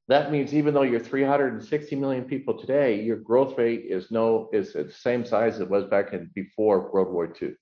that 0.08 0.32
means 0.32 0.52
even 0.54 0.74
though 0.74 0.82
you're 0.82 0.98
360 0.98 1.96
million 1.96 2.24
people 2.24 2.58
today, 2.58 3.00
your 3.00 3.16
growth 3.16 3.56
rate 3.56 3.84
is 3.88 4.10
no 4.10 4.48
is 4.52 4.72
the 4.72 4.90
same 4.90 5.24
size 5.24 5.54
as 5.54 5.60
it 5.60 5.70
was 5.70 5.84
back 5.84 6.12
in 6.12 6.30
before 6.34 6.90
World 6.92 7.12
War 7.12 7.32
II. 7.40 7.52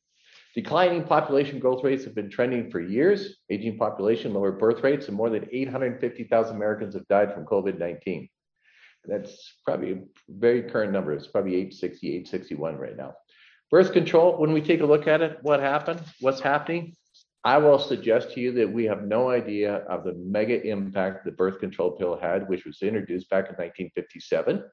Declining 0.55 1.05
population 1.05 1.59
growth 1.59 1.85
rates 1.85 2.05
have 2.05 2.15
been 2.15 2.31
trending 2.31 2.71
for 2.71 2.81
years. 2.81 3.37
Aging 3.51 3.77
population, 3.77 4.33
lower 4.33 4.51
birth 4.51 4.83
rates, 4.83 5.09
and 5.09 5.17
more 5.17 5.29
than 5.29 5.47
850,000 5.53 6.57
Americans 6.57 6.95
have 6.95 7.07
died 7.09 7.35
from 7.35 7.45
COVID-19. 7.45 8.29
That's 9.05 9.55
probably 9.65 9.93
a 9.93 10.01
very 10.29 10.63
current 10.63 10.93
number. 10.93 11.13
It's 11.13 11.27
probably 11.27 11.53
860, 11.53 12.09
861 12.09 12.77
right 12.77 12.97
now. 12.97 13.15
Birth 13.71 13.93
control, 13.93 14.39
when 14.39 14.53
we 14.53 14.63
take 14.63 14.81
a 14.81 14.87
look 14.87 15.07
at 15.07 15.21
it, 15.21 15.39
what 15.43 15.61
happened, 15.61 16.01
what's 16.21 16.41
happening, 16.41 16.97
I 17.45 17.59
will 17.59 17.79
suggest 17.79 18.33
to 18.33 18.41
you 18.41 18.53
that 18.53 18.73
we 18.73 18.85
have 18.85 19.05
no 19.05 19.31
idea 19.31 19.77
of 19.89 20.05
the 20.05 20.15
mega 20.15 20.63
impact 20.67 21.25
the 21.25 21.33
birth 21.33 21.61
control 21.61 21.93
pill 21.93 22.19
had, 22.21 22.49
which 22.49 22.65
was 22.65 22.83
introduced 22.83 23.29
back 23.31 23.45
in 23.45 23.55
1957 23.55 24.65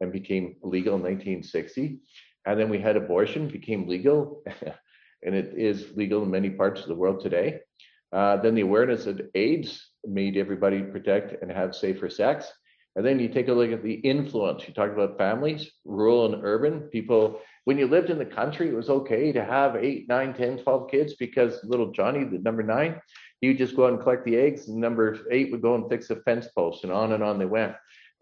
and 0.00 0.12
became 0.12 0.56
legal 0.62 0.94
in 0.96 1.02
1960. 1.02 1.98
And 2.46 2.60
then 2.60 2.68
we 2.68 2.78
had 2.78 2.96
abortion, 2.96 3.48
became 3.48 3.88
legal 3.88 4.42
and 5.22 5.34
it 5.34 5.54
is 5.56 5.96
legal 5.96 6.22
in 6.22 6.30
many 6.30 6.50
parts 6.50 6.80
of 6.80 6.88
the 6.88 6.94
world 6.94 7.20
today. 7.20 7.60
Uh, 8.12 8.36
then 8.36 8.54
the 8.54 8.60
awareness 8.60 9.06
of 9.06 9.20
AIDS 9.34 9.90
made 10.04 10.36
everybody 10.36 10.82
protect 10.82 11.42
and 11.42 11.50
have 11.50 11.74
safer 11.74 12.10
sex. 12.10 12.52
And 12.94 13.06
then 13.06 13.18
you 13.18 13.28
take 13.28 13.48
a 13.48 13.52
look 13.52 13.72
at 13.72 13.82
the 13.82 13.94
influence. 13.94 14.68
You 14.68 14.74
talk 14.74 14.92
about 14.92 15.16
families, 15.16 15.70
rural 15.84 16.26
and 16.26 16.44
urban. 16.44 16.80
People, 16.92 17.40
when 17.64 17.78
you 17.78 17.86
lived 17.86 18.10
in 18.10 18.18
the 18.18 18.24
country, 18.24 18.68
it 18.68 18.74
was 18.74 18.90
okay 18.90 19.32
to 19.32 19.44
have 19.44 19.76
eight, 19.76 20.08
nine, 20.08 20.34
10, 20.34 20.58
12 20.58 20.90
kids 20.90 21.14
because 21.14 21.60
little 21.64 21.92
Johnny, 21.92 22.24
the 22.24 22.38
number 22.38 22.62
nine, 22.62 23.00
he 23.40 23.48
would 23.48 23.58
just 23.58 23.76
go 23.76 23.86
out 23.86 23.92
and 23.92 24.02
collect 24.02 24.24
the 24.24 24.36
eggs. 24.36 24.68
And 24.68 24.78
number 24.78 25.18
eight 25.30 25.52
would 25.52 25.62
go 25.62 25.74
and 25.74 25.88
fix 25.88 26.10
a 26.10 26.16
fence 26.16 26.48
post, 26.56 26.84
and 26.84 26.92
on 26.92 27.12
and 27.12 27.22
on 27.22 27.38
they 27.38 27.46
went. 27.46 27.74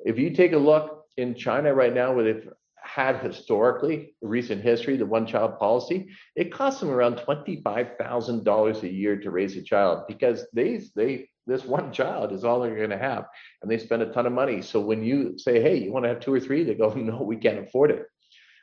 If 0.05 0.19
you 0.19 0.31
take 0.31 0.53
a 0.53 0.59
look 0.59 1.05
in 1.17 1.35
China 1.35 1.75
right 1.75 1.95
now, 1.95 2.13
where 2.13 2.25
they've 2.25 2.49
had 2.83 3.23
historically 3.23 4.15
recent 4.23 4.63
history, 4.63 4.97
the 4.97 5.07
one 5.07 5.27
child 5.27 5.59
policy, 5.59 6.09
it 6.35 6.53
costs 6.53 6.81
them 6.81 6.91
around 6.91 7.17
$25,000 7.17 8.83
a 8.83 8.93
year 8.93 9.17
to 9.17 9.31
raise 9.31 9.57
a 9.57 9.63
child 9.63 10.05
because 10.09 10.47
they, 10.53 10.81
they, 10.97 11.29
this 11.47 11.65
one 11.65 11.93
child 11.93 12.33
is 12.33 12.45
all 12.45 12.61
they're 12.61 12.77
going 12.77 12.91
to 12.91 12.99
have 12.99 13.27
and 13.63 13.71
they 13.71 13.79
spend 13.79 14.03
a 14.03 14.13
ton 14.13 14.27
of 14.27 14.33
money. 14.33 14.63
So 14.63 14.81
when 14.81 15.05
you 15.05 15.39
say, 15.39 15.61
hey, 15.61 15.77
you 15.77 15.93
want 15.93 16.05
to 16.05 16.09
have 16.09 16.21
two 16.21 16.33
or 16.33 16.41
three, 16.41 16.65
they 16.65 16.75
go, 16.75 16.89
no, 16.97 17.23
we 17.23 17.37
can't 17.37 17.67
afford 17.67 17.91
it. 17.91 18.07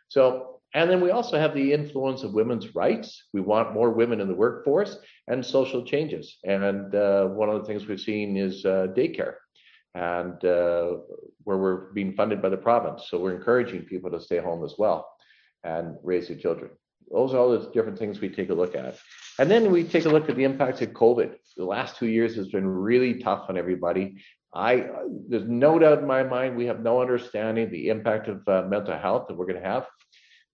So, 0.09 0.56
and 0.73 0.89
then 0.89 1.01
we 1.01 1.11
also 1.11 1.39
have 1.39 1.53
the 1.53 1.71
influence 1.71 2.23
of 2.23 2.33
women's 2.33 2.75
rights. 2.75 3.23
We 3.33 3.41
want 3.41 3.73
more 3.73 3.91
women 3.91 4.19
in 4.19 4.27
the 4.27 4.35
workforce 4.35 4.97
and 5.27 5.45
social 5.45 5.85
changes. 5.85 6.37
And 6.43 6.93
uh, 6.93 7.27
one 7.27 7.49
of 7.49 7.61
the 7.61 7.65
things 7.65 7.87
we've 7.87 7.99
seen 7.99 8.35
is 8.35 8.65
uh, 8.65 8.87
daycare 8.95 9.35
and 9.95 10.43
uh, 10.43 10.97
where 11.43 11.57
we're 11.57 11.91
being 11.93 12.13
funded 12.13 12.41
by 12.41 12.49
the 12.49 12.57
province. 12.57 13.07
So 13.09 13.19
we're 13.19 13.35
encouraging 13.35 13.83
people 13.83 14.11
to 14.11 14.19
stay 14.19 14.39
home 14.39 14.63
as 14.63 14.75
well 14.77 15.09
and 15.63 15.95
raise 16.03 16.27
their 16.27 16.37
children. 16.37 16.71
Those 17.09 17.33
are 17.33 17.37
all 17.37 17.57
the 17.57 17.71
different 17.71 17.97
things 17.97 18.19
we 18.19 18.29
take 18.29 18.49
a 18.49 18.53
look 18.53 18.75
at. 18.75 18.97
And 19.39 19.49
then 19.49 19.71
we 19.71 19.85
take 19.85 20.05
a 20.05 20.09
look 20.09 20.29
at 20.29 20.35
the 20.35 20.43
impacts 20.43 20.81
of 20.81 20.89
COVID. 20.89 21.33
The 21.55 21.65
last 21.65 21.97
two 21.97 22.07
years 22.07 22.35
has 22.35 22.49
been 22.49 22.67
really 22.67 23.19
tough 23.19 23.45
on 23.49 23.57
everybody. 23.57 24.21
I 24.53 24.87
there's 25.29 25.47
no 25.47 25.77
doubt 25.77 25.99
in 25.99 26.07
my 26.07 26.23
mind 26.23 26.55
we 26.55 26.65
have 26.65 26.81
no 26.81 27.01
understanding 27.01 27.69
the 27.69 27.89
impact 27.89 28.27
of 28.27 28.47
uh, 28.47 28.63
mental 28.67 28.97
health 28.97 29.27
that 29.27 29.35
we're 29.35 29.45
going 29.45 29.61
to 29.61 29.67
have 29.67 29.85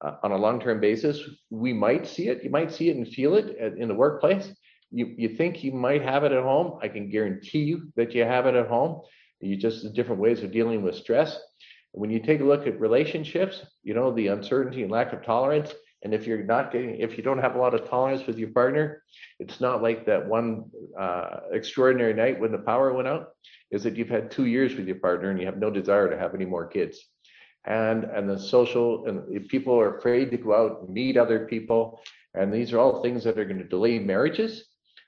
uh, 0.04 0.16
on 0.24 0.32
a 0.32 0.38
long-term 0.38 0.80
basis. 0.80 1.20
We 1.50 1.74
might 1.74 2.08
see 2.08 2.28
it. 2.28 2.44
You 2.44 2.50
might 2.50 2.72
see 2.72 2.90
it 2.90 2.98
and 2.98 3.08
feel 3.08 3.36
it 3.36 3.58
in 3.78 3.88
the 3.88 3.96
workplace. 3.96 4.52
You 4.92 5.14
you 5.18 5.30
think 5.30 5.64
you 5.64 5.72
might 5.72 6.04
have 6.04 6.24
it 6.24 6.32
at 6.32 6.44
home. 6.44 6.80
I 6.82 6.88
can 6.88 7.10
guarantee 7.10 7.64
you 7.64 7.92
that 7.96 8.14
you 8.14 8.24
have 8.24 8.46
it 8.46 8.56
at 8.56 8.68
home. 8.68 9.02
You 9.40 9.58
just 9.58 9.84
the 9.84 9.90
different 9.90 10.22
ways 10.22 10.44
of 10.44 10.52
dealing 10.52 10.84
with 10.84 10.96
stress. 10.96 11.40
When 11.92 12.10
you 12.10 12.20
take 12.20 12.42
a 12.42 12.44
look 12.44 12.66
at 12.66 12.80
relationships, 12.80 13.62
you 13.84 13.94
know, 13.94 14.12
the 14.12 14.28
uncertainty 14.28 14.82
and 14.84 14.92
lack 14.92 15.14
of 15.14 15.24
tolerance. 15.24 15.74
And 16.04 16.14
if 16.14 16.28
you're 16.28 16.44
not 16.44 16.72
getting, 16.72 17.00
if 17.00 17.18
you 17.18 17.24
don't 17.24 17.40
have 17.40 17.56
a 17.56 17.60
lot 17.60 17.74
of 17.74 17.90
tolerance 17.90 18.28
with 18.28 18.38
your 18.38 18.50
partner, 18.50 19.04
it's 19.40 19.62
not 19.62 19.82
like 19.82 20.06
that 20.06 20.28
one 20.28 20.66
uh, 21.00 21.40
extraordinary 21.54 22.14
night 22.14 22.40
when 22.40 22.52
the 22.52 22.58
power 22.58 22.94
went 22.94 23.08
out, 23.08 23.30
is 23.72 23.84
that 23.84 23.96
you've 23.96 24.10
had 24.10 24.30
two 24.30 24.46
years 24.46 24.76
with 24.76 24.86
your 24.86 24.98
partner 24.98 25.30
and 25.30 25.40
you 25.40 25.46
have 25.46 25.58
no 25.58 25.70
desire 25.70 26.10
to 26.10 26.20
have 26.20 26.36
any 26.36 26.46
more 26.46 26.68
kids. 26.68 27.00
And 27.66 28.04
and 28.04 28.30
the 28.30 28.38
social 28.38 29.06
and 29.08 29.48
people 29.48 29.80
are 29.80 29.98
afraid 29.98 30.32
to 30.32 30.38
go 30.38 30.54
out 30.54 30.82
and 30.82 30.90
meet 30.90 31.18
other 31.18 31.46
people. 31.46 32.02
And 32.34 32.54
these 32.54 32.74
are 32.74 32.80
all 32.80 33.02
things 33.02 33.24
that 33.24 33.38
are 33.38 33.46
going 33.46 33.60
to 33.60 33.68
delay 33.68 34.00
marriages. 34.00 34.66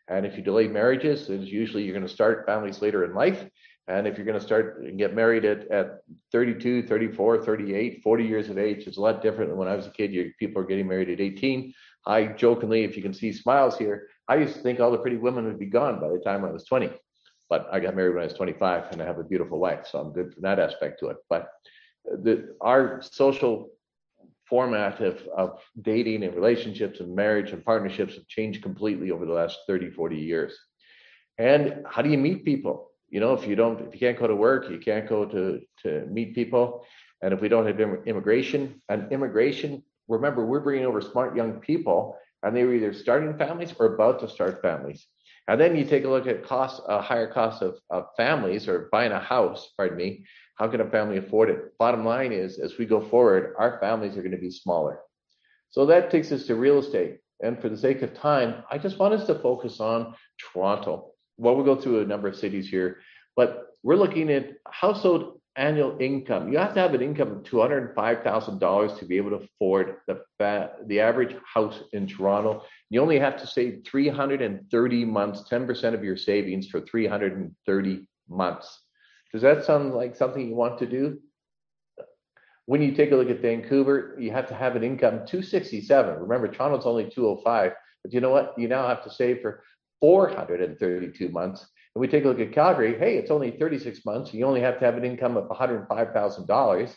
And 0.08 0.26
if 0.26 0.38
you 0.38 0.44
delay 0.44 0.68
marriages, 0.68 1.28
then 1.28 1.42
usually 1.42 1.84
you're 1.84 1.96
going 1.96 2.08
to 2.08 2.14
start 2.14 2.46
families 2.46 2.82
later 2.82 3.04
in 3.04 3.14
life. 3.14 3.46
And 3.88 4.08
if 4.08 4.18
you're 4.18 4.26
going 4.26 4.40
to 4.40 4.46
start 4.46 4.82
and 4.84 4.98
get 4.98 5.14
married 5.14 5.46
at, 5.46 5.68
at 5.70 6.00
32, 6.32 6.88
34, 6.88 7.46
38, 7.46 8.02
40 8.02 8.24
years 8.24 8.50
of 8.50 8.58
age, 8.58 8.88
it's 8.88 8.98
a 8.98 9.02
lot 9.02 9.22
different 9.22 9.50
than 9.50 9.60
when 9.60 9.68
I 9.68 9.76
was 9.76 9.86
a 9.86 9.92
kid. 9.92 10.12
You, 10.12 10.32
people 10.40 10.62
are 10.62 10.66
getting 10.66 10.88
married 10.88 11.10
at 11.10 11.20
18. 11.20 11.74
I 12.08 12.26
jokingly, 12.28 12.84
if 12.84 12.96
you 12.96 13.04
can 13.04 13.14
see 13.14 13.32
smiles 13.32 13.78
here, 13.78 14.08
I 14.28 14.38
used 14.38 14.56
to 14.56 14.62
think 14.62 14.80
all 14.80 14.92
the 14.92 14.98
pretty 14.98 15.18
women 15.18 15.46
would 15.46 15.60
be 15.60 15.68
gone 15.68 16.00
by 16.00 16.10
the 16.10 16.20
time 16.20 16.46
I 16.46 16.52
was 16.52 16.66
20. 16.66 16.92
But 17.48 17.68
I 17.72 17.80
got 17.80 17.96
married 17.96 18.16
when 18.16 18.24
I 18.24 18.28
was 18.28 18.34
25 18.34 18.92
and 18.92 19.02
I 19.02 19.06
have 19.06 19.20
a 19.20 19.24
beautiful 19.24 19.60
wife. 19.60 19.86
So 19.88 20.00
I'm 20.00 20.14
good 20.14 20.34
from 20.34 20.42
that 20.44 20.60
aspect 20.60 21.00
to 21.02 21.10
it. 21.10 21.18
But 21.30 21.48
the, 22.06 22.56
our 22.62 23.02
social 23.02 23.70
format 24.48 25.02
of, 25.02 25.28
of 25.36 25.60
dating 25.82 26.24
and 26.24 26.36
relationships 26.36 27.00
and 27.00 27.16
marriage 27.16 27.52
and 27.52 27.66
partnerships 27.66 28.16
have 28.16 28.28
changed 28.28 28.62
completely 28.62 29.12
over 29.12 29.26
the 29.26 29.34
last 29.34 29.60
30, 29.68 29.90
40 29.90 30.18
years. 30.18 30.58
And 31.38 31.84
how 31.90 32.02
do 32.02 32.10
you 32.10 32.18
meet 32.18 32.46
people? 32.46 32.92
you 33.10 33.20
know, 33.20 33.34
if 33.34 33.48
you 33.48 33.56
don't, 33.56 33.80
if 33.82 33.94
you 33.94 34.00
can't 34.00 34.20
go 34.20 34.28
to 34.28 34.36
work, 34.36 34.70
you 34.70 34.78
can't 34.78 35.08
go 35.08 35.26
to 35.26 35.62
to 35.84 36.06
meet 36.08 36.36
people, 36.36 36.86
and 37.22 37.34
if 37.34 37.42
we 37.42 37.48
don't 37.48 37.66
have 37.66 37.80
immigration 38.06 38.82
and 38.90 39.12
immigration, 39.12 39.84
remember 40.08 40.46
we're 40.46 40.60
bringing 40.60 40.86
over 40.86 41.02
smart 41.02 41.36
young 41.36 41.60
people, 41.60 42.18
and 42.44 42.56
they 42.56 42.64
were 42.64 42.74
either 42.74 42.94
starting 42.94 43.38
families 43.38 43.74
or 43.80 43.94
about 43.94 44.20
to 44.20 44.30
start 44.30 44.62
families. 44.62 45.08
And 45.48 45.62
then 45.62 45.76
you 45.76 45.86
take 45.86 46.06
a 46.06 46.10
look 46.10 46.28
at 46.28 46.44
cost, 46.44 46.82
a 46.88 47.02
higher 47.02 47.32
cost 47.32 47.62
of, 47.62 47.78
of 47.90 48.06
families 48.18 48.68
or 48.68 48.90
buying 48.92 49.12
a 49.12 49.20
house. 49.20 49.72
Pardon 49.78 49.98
me. 49.98 50.26
How 50.56 50.68
can 50.68 50.82
a 50.82 50.90
family 50.90 51.18
afford 51.18 51.50
it? 51.50 51.78
Bottom 51.78 52.06
line 52.06 52.32
is, 52.32 52.60
as 52.60 52.78
we 52.78 52.86
go 52.86 53.02
forward, 53.02 53.54
our 53.60 53.80
families 53.80 54.18
are 54.18 54.22
going 54.22 54.32
to 54.32 54.38
be 54.38 54.52
smaller. 54.52 55.00
So 55.70 55.86
that 55.88 56.10
takes 56.10 56.32
us 56.32 56.46
to 56.48 56.56
real 56.56 56.80
estate. 56.80 57.20
And 57.44 57.62
for 57.62 57.70
the 57.70 57.78
sake 57.78 58.02
of 58.02 58.14
time, 58.14 58.64
I 58.72 58.78
just 58.78 58.98
want 58.98 59.14
us 59.14 59.28
to 59.28 59.36
focus 59.36 59.80
on 59.80 60.16
Toronto 60.40 61.12
well, 61.38 61.56
we'll 61.56 61.66
go 61.66 61.80
through 61.80 62.02
a 62.02 62.06
number 62.06 62.28
of 62.28 62.36
cities 62.36 62.70
here, 62.70 62.98
but 63.36 63.68
we're 63.84 63.96
looking 63.96 64.32
at 64.32 64.54
household 64.68 65.40
annual 65.58 65.98
income. 66.00 66.52
You 66.52 66.58
have 66.58 66.74
to 66.74 66.80
have 66.80 66.94
an 66.94 67.02
income 67.02 67.32
of 67.32 67.44
two 67.44 67.62
hundred 67.62 67.86
and 67.86 67.96
five 67.96 68.24
thousand 68.24 68.60
dollars 68.60 68.98
to 69.00 69.06
be 69.06 69.18
able 69.18 69.32
to 69.32 69.46
afford 69.46 69.98
the 70.08 70.22
the 70.88 71.00
average 71.00 71.36
house 71.46 71.82
in 71.94 72.08
Toronto. 72.08 72.64
You 72.90 73.02
only 73.02 73.20
have 73.20 73.38
to 73.38 73.48
save 73.48 73.84
three 73.86 74.10
hundred 74.10 74.42
and 74.42 74.70
thirty 74.70 75.06
months, 75.06 75.48
ten 75.50 75.66
percent 75.66 75.96
of 75.96 76.04
your 76.04 76.18
savings 76.18 76.68
for 76.68 76.82
three 76.82 77.08
hundred 77.08 77.38
and 77.38 77.56
thirty 77.66 78.08
months. 78.28 78.82
Does 79.32 79.42
that 79.42 79.66
sound 79.66 79.94
like 79.94 80.16
something 80.16 80.48
you 80.48 80.56
want 80.56 80.80
to 80.80 80.86
do? 80.86 81.20
When 82.68 82.82
you 82.82 82.94
take 82.94 83.12
a 83.12 83.16
look 83.16 83.30
at 83.30 83.42
Vancouver, 83.42 84.16
you 84.20 84.32
have 84.32 84.48
to 84.48 84.56
have 84.56 84.76
an 84.76 84.84
income 84.84 85.26
267. 85.28 86.20
Remember, 86.20 86.48
Toronto's 86.48 86.86
only 86.86 87.10
205. 87.10 87.74
But 88.04 88.14
you 88.14 88.22
know 88.22 88.32
what? 88.32 88.56
You 88.58 88.68
now 88.68 88.88
have 88.88 89.04
to 89.04 89.12
save 89.12 89.42
for 89.42 89.62
432 90.00 91.30
months. 91.30 91.68
And 91.96 92.02
we 92.02 92.08
take 92.08 92.26
a 92.26 92.28
look 92.28 92.42
at 92.42 92.52
Calgary, 92.52 92.98
hey, 93.00 93.18
it's 93.18 93.32
only 93.32 93.52
36 93.52 94.06
months. 94.06 94.34
You 94.34 94.46
only 94.46 94.62
have 94.62 94.80
to 94.80 94.86
have 94.86 94.98
an 94.98 95.06
income 95.06 95.38
of 95.38 95.48
$105,000 95.48 96.96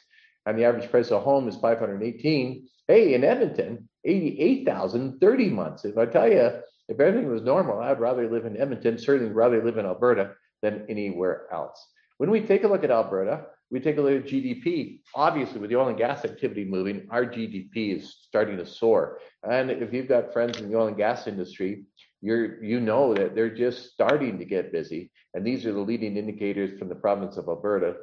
and 0.49 0.59
the 0.59 0.65
average 0.65 0.91
price 0.91 1.09
of 1.09 1.19
a 1.19 1.21
home 1.21 1.47
is 1.47 1.57
518. 1.57 2.67
Hey, 2.89 3.15
in 3.15 3.23
Edmonton, 3.23 3.87
88,000, 4.05 5.21
30 5.21 5.51
months. 5.51 5.85
If 5.85 5.99
I 5.99 6.07
tell 6.07 6.27
you, 6.27 6.51
if 6.89 6.99
everything 6.99 7.31
was 7.31 7.43
normal, 7.43 7.81
I'd 7.81 8.01
rather 8.01 8.31
live 8.31 8.47
in 8.47 8.57
Edmonton, 8.57 8.99
certainly 8.99 9.31
rather 9.31 9.63
live 9.63 9.77
in 9.77 9.85
Alberta 9.85 10.33
than 10.63 10.87
anywhere 10.89 11.47
else. 11.53 11.87
When 12.17 12.31
we 12.31 12.41
take 12.41 12.65
a 12.65 12.69
look 12.69 12.83
at 12.83 12.91
Alberta, 12.91 13.45
we 13.71 13.79
take 13.79 13.99
a 13.99 14.01
look 14.01 14.25
at 14.25 14.31
GDP. 14.31 15.01
Obviously, 15.15 15.61
with 15.61 15.69
the 15.69 15.77
oil 15.77 15.89
and 15.89 15.99
gas 15.99 16.25
activity 16.25 16.65
moving, 16.65 17.07
our 17.11 17.27
GDP 17.27 17.99
is 17.99 18.17
starting 18.23 18.57
to 18.57 18.65
soar. 18.65 19.19
And 19.49 19.71
if 19.71 19.93
you've 19.93 20.09
got 20.09 20.33
friends 20.33 20.59
in 20.59 20.71
the 20.71 20.79
oil 20.79 20.87
and 20.87 20.97
gas 20.97 21.27
industry, 21.27 21.85
you're 22.21 22.63
you 22.63 22.81
know 22.81 23.15
that 23.15 23.35
they're 23.35 23.55
just 23.55 23.93
starting 23.93 24.39
to 24.39 24.45
get 24.45 24.73
busy, 24.73 25.11
and 25.35 25.45
these 25.47 25.65
are 25.67 25.73
the 25.73 25.81
leading 25.81 26.17
indicators 26.17 26.79
from 26.79 26.89
the 26.89 26.95
province 26.95 27.37
of 27.37 27.49
Alberta 27.49 27.95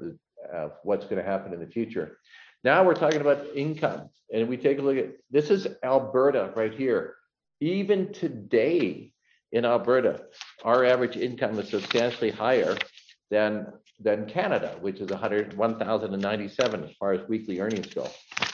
of 0.53 0.71
what's 0.83 1.05
going 1.05 1.23
to 1.23 1.29
happen 1.29 1.53
in 1.53 1.59
the 1.59 1.67
future. 1.67 2.17
Now 2.63 2.83
we're 2.83 2.95
talking 2.95 3.21
about 3.21 3.45
income, 3.55 4.09
and 4.33 4.47
we 4.47 4.57
take 4.57 4.79
a 4.79 4.81
look 4.81 4.97
at 4.97 5.11
this 5.29 5.49
is 5.49 5.67
Alberta 5.83 6.51
right 6.55 6.73
here. 6.73 7.15
Even 7.61 8.11
today 8.11 9.11
in 9.51 9.65
Alberta, 9.65 10.25
our 10.63 10.83
average 10.85 11.17
income 11.17 11.59
is 11.59 11.69
substantially 11.69 12.31
higher 12.31 12.75
than 13.29 13.67
than 13.99 14.25
Canada, 14.25 14.75
which 14.81 14.99
is 14.99 15.09
100 15.09 15.57
1,097 15.57 16.83
as 16.83 16.91
far 16.99 17.13
as 17.13 17.27
weekly 17.29 17.59
earnings 17.59 17.93
go. 17.93 18.07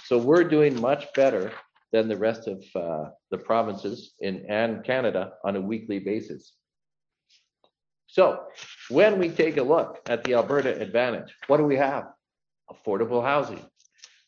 So 0.05 0.17
we're 0.17 0.43
doing 0.43 0.79
much 0.79 1.11
better 1.13 1.51
than 1.91 2.07
the 2.07 2.17
rest 2.17 2.47
of 2.47 2.63
uh, 2.75 3.09
the 3.29 3.37
provinces 3.37 4.13
in 4.19 4.45
and 4.47 4.83
Canada 4.83 5.33
on 5.43 5.55
a 5.55 5.61
weekly 5.61 5.99
basis. 5.99 6.53
So 8.07 8.43
when 8.89 9.19
we 9.19 9.29
take 9.29 9.57
a 9.57 9.63
look 9.63 10.01
at 10.07 10.23
the 10.23 10.33
Alberta 10.33 10.79
advantage, 10.81 11.33
what 11.47 11.57
do 11.57 11.63
we 11.63 11.77
have? 11.77 12.05
Affordable 12.69 13.23
housing, 13.23 13.65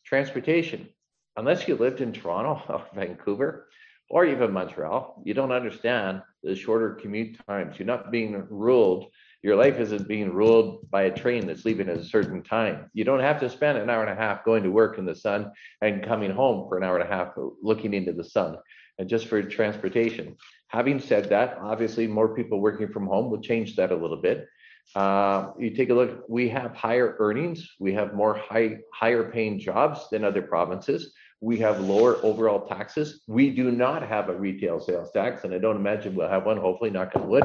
transportation. 0.06 0.88
Unless 1.36 1.68
you 1.68 1.76
lived 1.76 2.02
in 2.02 2.14
Toronto 2.14 2.62
or 2.70 2.86
Vancouver 2.94 3.68
or 4.10 4.26
even 4.26 4.52
Montreal, 4.52 5.22
you 5.26 5.34
don't 5.34 5.52
understand 5.52 6.22
the 6.44 6.56
shorter 6.56 6.96
commute 6.96 7.38
times. 7.48 7.80
You're 7.80 7.86
not 7.86 8.12
being 8.12 8.46
ruled 8.50 9.08
your 9.44 9.58
life 9.58 9.78
isn't 9.78 10.08
being 10.08 10.34
ruled 10.34 10.90
by 10.90 11.04
a 11.04 11.12
train 11.12 11.46
that's 11.46 11.66
leaving 11.66 11.90
at 11.90 11.98
a 11.98 12.04
certain 12.04 12.42
time. 12.42 12.90
You 12.94 13.04
don't 13.04 13.20
have 13.20 13.40
to 13.42 13.50
spend 13.50 13.78
an 13.78 13.90
hour 13.90 14.02
and 14.02 14.18
a 14.18 14.22
half 14.22 14.46
going 14.46 14.64
to 14.64 14.72
work 14.72 14.98
in 14.98 15.06
the 15.06 15.16
sun 15.16 15.52
and 15.82 16.04
coming 16.04 16.32
home 16.32 16.68
for 16.68 16.78
an 16.78 16.84
hour 16.84 16.98
and 16.98 17.08
a 17.08 17.14
half 17.14 17.34
looking 17.62 17.94
into 17.94 18.14
the 18.14 18.24
sun 18.24 18.58
and 19.00 19.10
just 19.10 19.28
for 19.28 19.42
transportation. 19.44 20.38
Having 20.70 21.02
said 21.02 21.30
that, 21.30 21.58
obviously 21.62 22.08
more 22.08 22.34
people 22.34 22.62
working 22.62 22.88
from 22.88 23.06
home 23.06 23.30
will 23.30 23.42
change 23.42 23.76
that 23.76 23.92
a 23.92 23.96
little 23.96 24.22
bit. 24.22 24.48
Uh, 24.96 25.52
you 25.60 25.72
take 25.72 25.90
a 25.90 25.94
look, 25.94 26.24
we 26.30 26.48
have 26.50 26.76
higher 26.76 27.16
earnings, 27.20 27.70
we 27.80 27.94
have 27.94 28.14
more 28.14 28.36
high 28.36 28.78
higher 28.94 29.30
paying 29.32 29.60
jobs 29.60 30.10
than 30.10 30.24
other 30.24 30.42
provinces. 30.42 31.14
we 31.44 31.60
have 31.60 31.82
lower 31.82 32.24
overall 32.24 32.66
taxes. 32.66 33.22
We 33.28 33.50
do 33.50 33.70
not 33.70 34.08
have 34.08 34.30
a 34.30 34.34
retail 34.34 34.80
sales 34.80 35.12
tax, 35.12 35.44
and 35.44 35.54
I 35.54 35.58
don't 35.58 35.76
imagine 35.76 36.16
we'll 36.16 36.30
have 36.30 36.46
one, 36.46 36.56
hopefully, 36.56 36.90
knock 36.90 37.12
on 37.16 37.28
wood, 37.28 37.44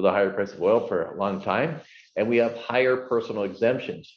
with 0.00 0.10
a 0.10 0.14
higher 0.14 0.30
price 0.30 0.52
of 0.52 0.62
oil 0.62 0.86
for 0.86 1.12
a 1.12 1.16
long 1.16 1.42
time. 1.42 1.80
And 2.16 2.28
we 2.28 2.38
have 2.38 2.56
higher 2.56 2.96
personal 2.96 3.44
exemptions. 3.44 4.16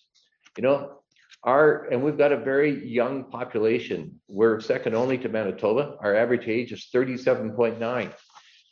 You 0.57 0.63
know, 0.63 0.99
our 1.43 1.87
and 1.91 2.01
we've 2.01 2.17
got 2.17 2.31
a 2.31 2.37
very 2.37 2.87
young 2.87 3.25
population. 3.25 4.19
We're 4.27 4.61
second 4.61 4.95
only 4.95 5.17
to 5.19 5.29
Manitoba. 5.29 5.97
Our 5.99 6.15
average 6.15 6.47
age 6.47 6.71
is 6.71 6.89
37.9. 6.93 8.13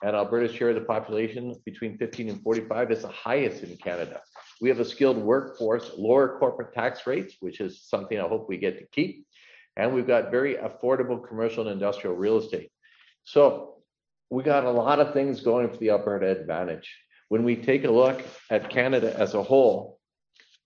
And 0.03 0.15
Alberta's 0.15 0.55
share 0.55 0.69
of 0.69 0.75
the 0.75 0.81
population 0.81 1.55
between 1.63 1.97
15 1.97 2.29
and 2.29 2.41
45 2.41 2.91
is 2.91 3.01
the 3.03 3.09
highest 3.09 3.61
in 3.63 3.75
Canada. 3.77 4.21
We 4.59 4.69
have 4.69 4.79
a 4.79 4.85
skilled 4.85 5.17
workforce, 5.17 5.91
lower 5.95 6.39
corporate 6.39 6.73
tax 6.73 7.05
rates, 7.05 7.35
which 7.39 7.59
is 7.59 7.83
something 7.83 8.17
I 8.17 8.27
hope 8.27 8.47
we 8.47 8.57
get 8.57 8.79
to 8.79 8.85
keep. 8.91 9.25
And 9.77 9.93
we've 9.93 10.07
got 10.07 10.31
very 10.31 10.55
affordable 10.55 11.27
commercial 11.27 11.67
and 11.67 11.71
industrial 11.71 12.15
real 12.15 12.37
estate. 12.37 12.71
So 13.23 13.80
we 14.31 14.43
got 14.43 14.63
a 14.63 14.71
lot 14.71 14.99
of 14.99 15.13
things 15.13 15.41
going 15.41 15.69
for 15.69 15.75
the 15.77 15.89
Alberta 15.89 16.31
advantage. 16.31 16.89
When 17.27 17.43
we 17.43 17.57
take 17.57 17.83
a 17.83 17.91
look 17.91 18.23
at 18.49 18.69
Canada 18.69 19.13
as 19.17 19.33
a 19.33 19.43
whole 19.43 19.99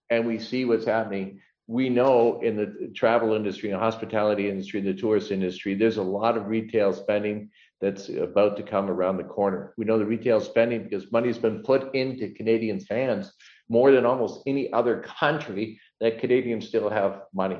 and 0.09 0.27
we 0.27 0.37
see 0.37 0.65
what's 0.65 0.85
happening, 0.85 1.41
we 1.65 1.89
know 1.89 2.41
in 2.41 2.55
the 2.55 2.91
travel 2.95 3.33
industry 3.33 3.71
the 3.71 3.79
hospitality 3.79 4.49
industry, 4.49 4.81
the 4.81 4.93
tourist 4.93 5.31
industry, 5.31 5.73
there's 5.73 5.97
a 5.97 6.03
lot 6.03 6.37
of 6.37 6.45
retail 6.45 6.93
spending 6.93 7.49
that's 7.81 8.07
about 8.09 8.55
to 8.57 8.63
come 8.63 8.87
around 8.87 9.17
the 9.17 9.23
corner. 9.23 9.73
We 9.77 9.85
know 9.85 9.97
the 9.97 10.05
retail 10.05 10.41
spending 10.41 10.83
because 10.83 11.11
money's 11.11 11.39
been 11.39 11.63
put 11.63 11.95
into 11.95 12.35
Canadians' 12.35 12.87
hands 12.87 13.33
more 13.67 13.91
than 13.91 14.05
almost 14.05 14.43
any 14.45 14.71
other 14.73 14.99
country 15.19 15.79
that 16.01 16.19
Canadians 16.19 16.67
still 16.67 16.89
have 16.91 17.23
money. 17.33 17.57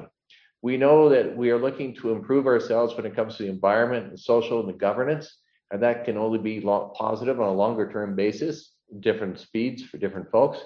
We 0.62 0.78
know 0.78 1.10
that 1.10 1.36
we 1.36 1.50
are 1.50 1.60
looking 1.60 1.96
to 1.96 2.12
improve 2.12 2.46
ourselves 2.46 2.96
when 2.96 3.08
it 3.08 3.16
comes 3.16 3.38
to 3.38 3.44
the 3.44 3.50
environment, 3.50 4.12
the 4.12 4.18
social, 4.20 4.60
and 4.60 4.70
the 4.70 4.78
governance, 4.78 5.36
and 5.72 5.82
that 5.82 6.06
can 6.06 6.18
only 6.18 6.40
be 6.40 6.62
positive 6.62 7.40
on 7.40 7.48
a 7.48 7.54
longer 7.54 7.92
term 7.92 8.16
basis, 8.16 8.72
different 9.00 9.40
speeds 9.40 9.84
for 9.84 9.98
different 9.98 10.32
folks. 10.32 10.60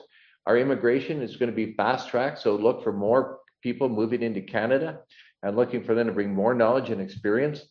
Our 0.45 0.57
immigration 0.57 1.21
is 1.21 1.35
going 1.35 1.49
to 1.49 1.55
be 1.55 1.73
fast 1.73 2.09
tracked, 2.09 2.39
so 2.39 2.55
look 2.55 2.83
for 2.83 2.93
more 2.93 3.39
people 3.61 3.89
moving 3.89 4.23
into 4.23 4.41
Canada 4.41 4.99
and 5.43 5.55
looking 5.55 5.83
for 5.83 5.95
them 5.95 6.07
to 6.07 6.13
bring 6.13 6.33
more 6.33 6.53
knowledge 6.53 6.89
and 6.89 7.01
experience. 7.01 7.65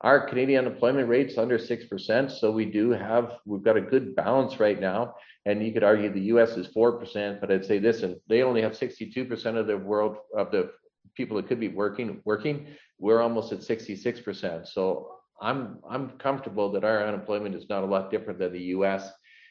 Our 0.00 0.28
Canadian 0.28 0.66
unemployment 0.66 1.08
rate's 1.08 1.38
under 1.38 1.58
6%, 1.58 2.30
so 2.30 2.50
we 2.50 2.66
do 2.66 2.90
have, 2.90 3.38
we've 3.46 3.62
got 3.62 3.76
a 3.76 3.80
good 3.80 4.14
balance 4.14 4.60
right 4.60 4.78
now. 4.78 5.14
And 5.46 5.64
you 5.64 5.72
could 5.72 5.84
argue 5.84 6.12
the 6.12 6.32
US 6.34 6.56
is 6.56 6.68
4%, 6.68 7.40
but 7.40 7.50
I'd 7.50 7.64
say 7.64 7.78
this, 7.78 8.02
and 8.02 8.16
they 8.28 8.42
only 8.42 8.62
have 8.62 8.72
62% 8.72 9.56
of 9.56 9.66
the 9.66 9.78
world, 9.78 10.16
of 10.36 10.50
the 10.50 10.72
people 11.14 11.36
that 11.36 11.48
could 11.48 11.60
be 11.60 11.68
working, 11.68 12.20
working. 12.24 12.66
We're 12.98 13.20
almost 13.20 13.52
at 13.52 13.60
66%. 13.60 14.66
So 14.66 15.16
I'm, 15.40 15.78
I'm 15.88 16.10
comfortable 16.18 16.70
that 16.72 16.84
our 16.84 17.06
unemployment 17.06 17.54
is 17.54 17.68
not 17.68 17.82
a 17.82 17.86
lot 17.86 18.10
different 18.10 18.38
than 18.38 18.52
the 18.52 18.62
US. 18.76 19.08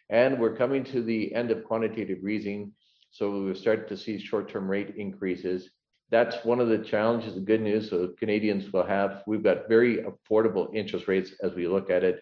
And 0.09 0.39
we're 0.39 0.55
coming 0.55 0.83
to 0.85 1.01
the 1.01 1.33
end 1.33 1.51
of 1.51 1.63
quantitative 1.63 2.27
easing. 2.27 2.71
So 3.11 3.31
we 3.31 3.45
will 3.45 3.55
start 3.55 3.87
to 3.89 3.97
see 3.97 4.17
short-term 4.19 4.69
rate 4.69 4.95
increases 4.97 5.69
that's 6.13 6.45
one 6.45 6.59
of 6.59 6.67
the 6.67 6.77
challenges. 6.77 7.33
The 7.33 7.41
good 7.41 7.61
news, 7.61 7.89
so 7.89 8.13
Canadians 8.19 8.71
will 8.71 8.85
have, 8.85 9.23
we've 9.25 9.43
got 9.43 9.67
very 9.67 10.05
affordable 10.05 10.73
interest 10.75 11.07
rates 11.07 11.31
as 11.41 11.55
we 11.55 11.67
look 11.67 11.89
at 11.89 12.03
it. 12.03 12.21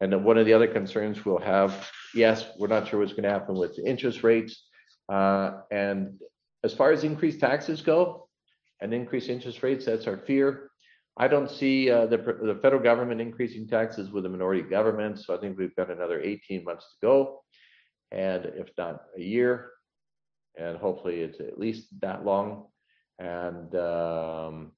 And 0.00 0.24
one 0.24 0.36
of 0.36 0.46
the 0.46 0.52
other 0.52 0.66
concerns 0.66 1.24
we'll 1.24 1.38
have, 1.38 1.88
yes, 2.12 2.46
we're 2.58 2.66
not 2.66 2.88
sure 2.88 2.98
what's 2.98 3.12
going 3.12 3.22
to 3.22 3.30
happen 3.30 3.54
with 3.54 3.78
interest 3.86 4.24
rates. 4.24 4.64
Uh, 5.08 5.60
and 5.70 6.18
as 6.64 6.74
far 6.74 6.90
as 6.90 7.04
increased 7.04 7.38
taxes 7.38 7.82
go 7.82 8.28
and 8.80 8.92
increased 8.92 9.28
interest 9.28 9.62
rates, 9.62 9.84
that's 9.84 10.08
our 10.08 10.16
fear. 10.16 10.69
I 11.20 11.28
don't 11.28 11.50
see 11.50 11.90
uh, 11.90 12.06
the, 12.06 12.16
the 12.16 12.58
federal 12.62 12.82
government 12.82 13.20
increasing 13.20 13.68
taxes 13.68 14.10
with 14.10 14.24
a 14.24 14.28
minority 14.30 14.62
government. 14.62 15.18
So 15.18 15.36
I 15.36 15.38
think 15.38 15.58
we've 15.58 15.76
got 15.76 15.90
another 15.90 16.18
18 16.18 16.64
months 16.64 16.86
to 16.86 17.06
go. 17.06 17.42
And 18.10 18.46
if 18.46 18.70
not 18.78 19.02
a 19.18 19.20
year, 19.20 19.68
and 20.58 20.78
hopefully 20.78 21.20
it's 21.20 21.38
at 21.38 21.58
least 21.58 21.88
that 22.00 22.24
long 22.24 22.68
and 23.18 23.74
um, 23.76 24.72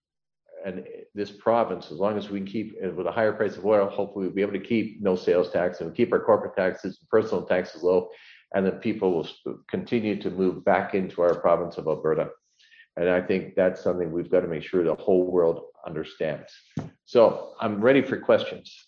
and 0.66 0.84
this 1.14 1.30
province, 1.30 1.92
as 1.92 1.98
long 1.98 2.18
as 2.18 2.28
we 2.28 2.40
can 2.40 2.46
keep 2.46 2.74
with 2.96 3.06
a 3.06 3.12
higher 3.12 3.32
price 3.32 3.56
of 3.56 3.64
oil, 3.64 3.88
hopefully 3.88 4.26
we'll 4.26 4.34
be 4.34 4.42
able 4.42 4.52
to 4.52 4.58
keep 4.58 5.00
no 5.00 5.14
sales 5.14 5.50
tax 5.50 5.80
and 5.80 5.94
keep 5.94 6.12
our 6.12 6.24
corporate 6.24 6.56
taxes 6.56 6.98
and 7.00 7.08
personal 7.08 7.44
taxes 7.44 7.84
low, 7.84 8.08
and 8.54 8.66
that 8.66 8.80
people 8.80 9.12
will 9.12 9.28
continue 9.70 10.20
to 10.20 10.30
move 10.30 10.64
back 10.64 10.94
into 10.94 11.22
our 11.22 11.36
province 11.36 11.78
of 11.78 11.86
Alberta. 11.86 12.30
And 12.96 13.08
I 13.08 13.20
think 13.20 13.54
that's 13.54 13.82
something 13.82 14.10
we've 14.10 14.30
got 14.30 14.40
to 14.40 14.48
make 14.48 14.64
sure 14.64 14.84
the 14.84 14.94
whole 14.96 15.30
world 15.30 15.62
understands. 15.86 16.52
So 17.04 17.54
I'm 17.60 17.80
ready 17.80 18.02
for 18.02 18.16
questions. 18.18 18.86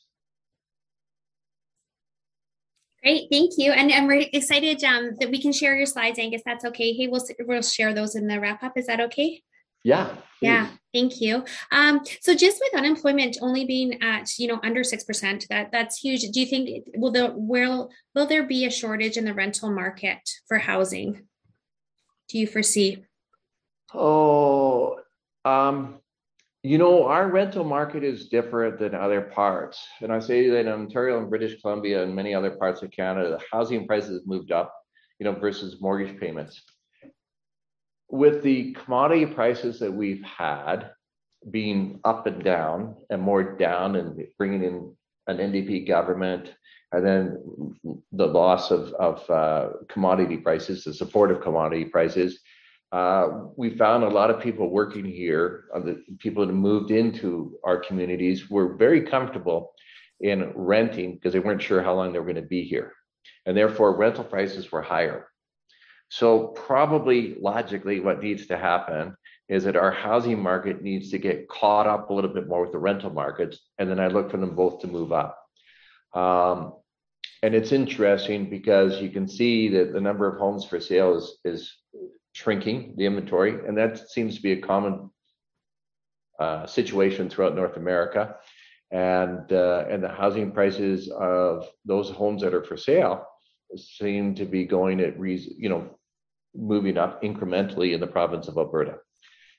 Great, 3.03 3.28
thank 3.30 3.53
you. 3.59 3.72
And 3.72 3.92
I'm 3.92 4.07
really 4.07 4.30
excited 4.32 4.82
um, 4.82 5.11
that 5.20 5.30
we 5.30 5.40
can 5.40 5.53
share 5.53 5.76
your 5.76 5.84
slides, 5.84 6.18
Angus. 6.18 6.40
That's 6.45 6.64
okay. 6.64 6.95
Hey, 6.95 7.07
we'll 7.07 7.24
we'll 7.40 7.61
share 7.61 7.92
those 7.92 8.14
in 8.14 8.26
the 8.26 8.40
wrap 8.40 8.62
up. 8.62 8.78
Is 8.78 8.86
that 8.86 9.01
okay? 9.01 9.42
Yeah. 9.82 10.07
Please. 10.07 10.16
Yeah. 10.40 10.70
Thank 10.95 11.20
you. 11.20 11.45
Um, 11.70 12.01
so 12.22 12.34
just 12.34 12.62
with 12.62 12.80
unemployment 12.80 13.36
only 13.42 13.66
being 13.66 14.03
at 14.03 14.38
you 14.38 14.49
know 14.49 14.59
under 14.64 14.82
six 14.82 15.05
percent, 15.05 15.45
that 15.51 15.70
that's 15.70 15.99
huge. 15.99 16.22
Do 16.30 16.40
you 16.40 16.47
think 16.47 16.86
will 16.97 17.12
the 17.12 17.34
will 17.36 17.90
will 18.14 18.26
there 18.26 18.45
be 18.47 18.64
a 18.64 18.70
shortage 18.70 19.18
in 19.18 19.26
the 19.26 19.34
rental 19.34 19.70
market 19.70 20.20
for 20.49 20.57
housing? 20.57 21.26
Do 22.30 22.38
you 22.38 22.47
foresee? 22.47 23.05
Oh, 23.92 24.99
um, 25.45 25.99
you 26.64 26.78
know, 26.78 27.04
our 27.04 27.28
rental 27.28 27.62
market 27.62 28.02
is 28.02 28.30
different 28.30 28.78
than 28.78 28.94
other 28.94 29.20
parts. 29.20 29.86
And 30.00 30.10
I 30.10 30.18
say 30.18 30.48
that 30.48 30.60
in 30.60 30.68
Ontario 30.68 31.18
and 31.18 31.28
British 31.28 31.60
Columbia 31.60 32.02
and 32.02 32.16
many 32.16 32.34
other 32.34 32.52
parts 32.52 32.80
of 32.80 32.90
Canada, 32.90 33.28
the 33.28 33.44
housing 33.52 33.86
prices 33.86 34.20
have 34.20 34.26
moved 34.26 34.50
up, 34.50 34.74
you 35.18 35.24
know, 35.24 35.32
versus 35.32 35.82
mortgage 35.82 36.18
payments. 36.18 36.62
With 38.08 38.42
the 38.42 38.72
commodity 38.72 39.26
prices 39.26 39.78
that 39.80 39.92
we've 39.92 40.24
had 40.24 40.90
being 41.50 42.00
up 42.02 42.26
and 42.26 42.42
down 42.42 42.96
and 43.10 43.20
more 43.20 43.42
down 43.58 43.96
and 43.96 44.24
bringing 44.38 44.64
in 44.64 44.96
an 45.26 45.36
NDP 45.36 45.86
government 45.86 46.50
and 46.92 47.04
then 47.06 47.74
the 48.12 48.26
loss 48.26 48.70
of, 48.70 48.90
of 48.94 49.28
uh, 49.28 49.68
commodity 49.90 50.38
prices, 50.38 50.84
the 50.84 50.94
support 50.94 51.30
of 51.30 51.42
commodity 51.42 51.84
prices, 51.84 52.40
uh, 52.95 53.49
we 53.57 53.70
found 53.70 54.05
a 54.05 54.09
lot 54.09 54.30
of 54.30 54.40
people 54.40 54.70
working 54.70 55.05
here, 55.05 55.64
uh, 55.74 55.80
the 55.80 56.01
people 56.20 56.47
that 56.47 56.53
moved 56.53 56.92
into 56.92 57.59
our 57.64 57.76
communities 57.76 58.49
were 58.49 58.76
very 58.76 59.01
comfortable 59.03 59.72
in 60.20 60.53
renting 60.55 61.14
because 61.14 61.32
they 61.32 61.40
weren't 61.40 61.61
sure 61.61 61.82
how 61.82 61.92
long 61.92 62.12
they 62.12 62.20
were 62.20 62.24
going 62.24 62.36
to 62.36 62.42
be 62.42 62.62
here. 62.62 62.92
And 63.47 63.57
therefore, 63.57 63.97
rental 63.97 64.22
prices 64.22 64.70
were 64.70 64.80
higher. 64.80 65.26
So, 66.09 66.47
probably 66.68 67.34
logically, 67.40 67.99
what 67.99 68.22
needs 68.22 68.47
to 68.47 68.57
happen 68.57 69.16
is 69.49 69.64
that 69.64 69.74
our 69.74 69.90
housing 69.90 70.40
market 70.40 70.80
needs 70.80 71.11
to 71.11 71.18
get 71.18 71.49
caught 71.49 71.88
up 71.88 72.11
a 72.11 72.14
little 72.14 72.32
bit 72.32 72.47
more 72.47 72.62
with 72.62 72.70
the 72.70 72.78
rental 72.78 73.11
markets. 73.11 73.59
And 73.76 73.90
then 73.90 73.99
I 73.99 74.07
look 74.07 74.30
for 74.30 74.36
them 74.36 74.55
both 74.55 74.82
to 74.82 74.86
move 74.86 75.11
up. 75.11 75.36
Um, 76.14 76.74
and 77.42 77.57
it's 77.57 77.72
interesting 77.72 78.49
because 78.49 79.03
you 79.03 79.11
can 79.11 79.26
see 79.26 79.68
that 79.70 79.92
the 79.92 80.01
number 80.01 80.28
of 80.28 80.38
homes 80.38 80.64
for 80.64 80.78
sale 80.78 81.16
is, 81.16 81.38
is 81.45 81.76
shrinking 82.35 82.95
the 82.97 83.07
inventory, 83.07 83.66
and 83.66 83.78
that 83.78 84.11
seems 84.11 84.37
to 84.37 84.43
be 84.43 84.53
a 84.53 84.61
common 84.61 85.11
uh, 86.39 86.66
situation 86.66 87.30
throughout 87.30 87.55
North 87.55 87.76
America. 87.76 88.37
And 88.91 89.51
uh, 89.53 89.87
and 89.91 90.03
the 90.03 90.09
housing 90.09 90.53
prices 90.53 91.11
of 91.11 91.66
those 91.85 92.11
homes 92.11 92.43
that 92.43 92.55
are 92.55 92.62
for 92.62 92.76
sale 92.76 93.26
seem 93.76 94.35
to 94.35 94.45
be 94.45 94.66
going 94.66 95.01
at 95.01 95.18
reason, 95.18 95.55
you 95.59 95.68
know, 95.68 95.99
moving 96.55 96.99
up 96.99 97.22
incrementally 97.22 97.95
in 97.95 98.01
the 98.01 98.07
province 98.07 98.47
of 98.47 98.59
Alberta. 98.59 98.97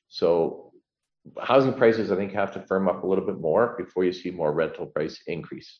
So 0.07 0.71
housing 1.41 1.73
prices, 1.73 2.11
I 2.11 2.15
think, 2.15 2.31
have 2.33 2.53
to 2.53 2.61
firm 2.61 2.87
up 2.87 3.03
a 3.03 3.07
little 3.07 3.25
bit 3.25 3.39
more 3.39 3.75
before 3.77 4.05
you 4.05 4.13
see 4.13 4.31
more 4.31 4.53
rental 4.53 4.85
price 4.85 5.19
increase. 5.27 5.79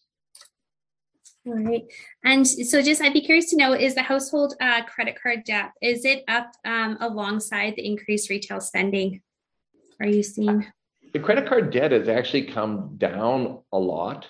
All 1.47 1.53
right. 1.53 1.85
And 2.23 2.47
so 2.47 2.81
just 2.81 3.01
I'd 3.01 3.13
be 3.13 3.21
curious 3.21 3.51
to 3.51 3.57
know, 3.57 3.73
is 3.73 3.93
the 3.93 4.01
household 4.01 4.55
uh, 4.59 4.83
credit 4.83 5.21
card 5.21 5.43
debt, 5.43 5.71
is 5.81 6.03
it 6.03 6.23
up 6.27 6.51
um, 6.65 6.97
alongside 6.99 7.75
the 7.75 7.85
increased 7.85 8.29
retail 8.29 8.59
spending? 8.59 9.21
Are 9.99 10.07
you 10.07 10.23
seeing? 10.23 10.65
The 11.13 11.19
credit 11.19 11.47
card 11.47 11.71
debt 11.71 11.91
has 11.91 12.09
actually 12.09 12.45
come 12.45 12.95
down 12.97 13.59
a 13.71 13.77
lot. 13.77 14.27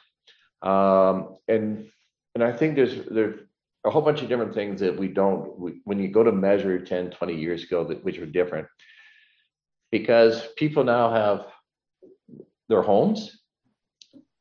Um, 0.61 1.37
and 1.47 1.89
and 2.33 2.43
I 2.43 2.51
think 2.51 2.75
there's 2.75 3.05
there's 3.05 3.39
a 3.85 3.89
whole 3.89 4.01
bunch 4.01 4.21
of 4.21 4.27
different 4.27 4.53
things 4.53 4.79
that 4.81 4.97
we 4.97 5.07
don't, 5.07 5.57
we, 5.59 5.79
when 5.83 5.99
you 5.99 6.07
go 6.07 6.23
to 6.23 6.31
measure 6.31 6.79
10, 6.79 7.11
20 7.11 7.35
years 7.35 7.63
ago, 7.63 7.83
that, 7.83 8.03
which 8.03 8.17
are 8.17 8.25
different. 8.25 8.67
Because 9.91 10.47
people 10.57 10.83
now 10.83 11.13
have 11.13 11.45
their 12.67 12.81
homes 12.81 13.43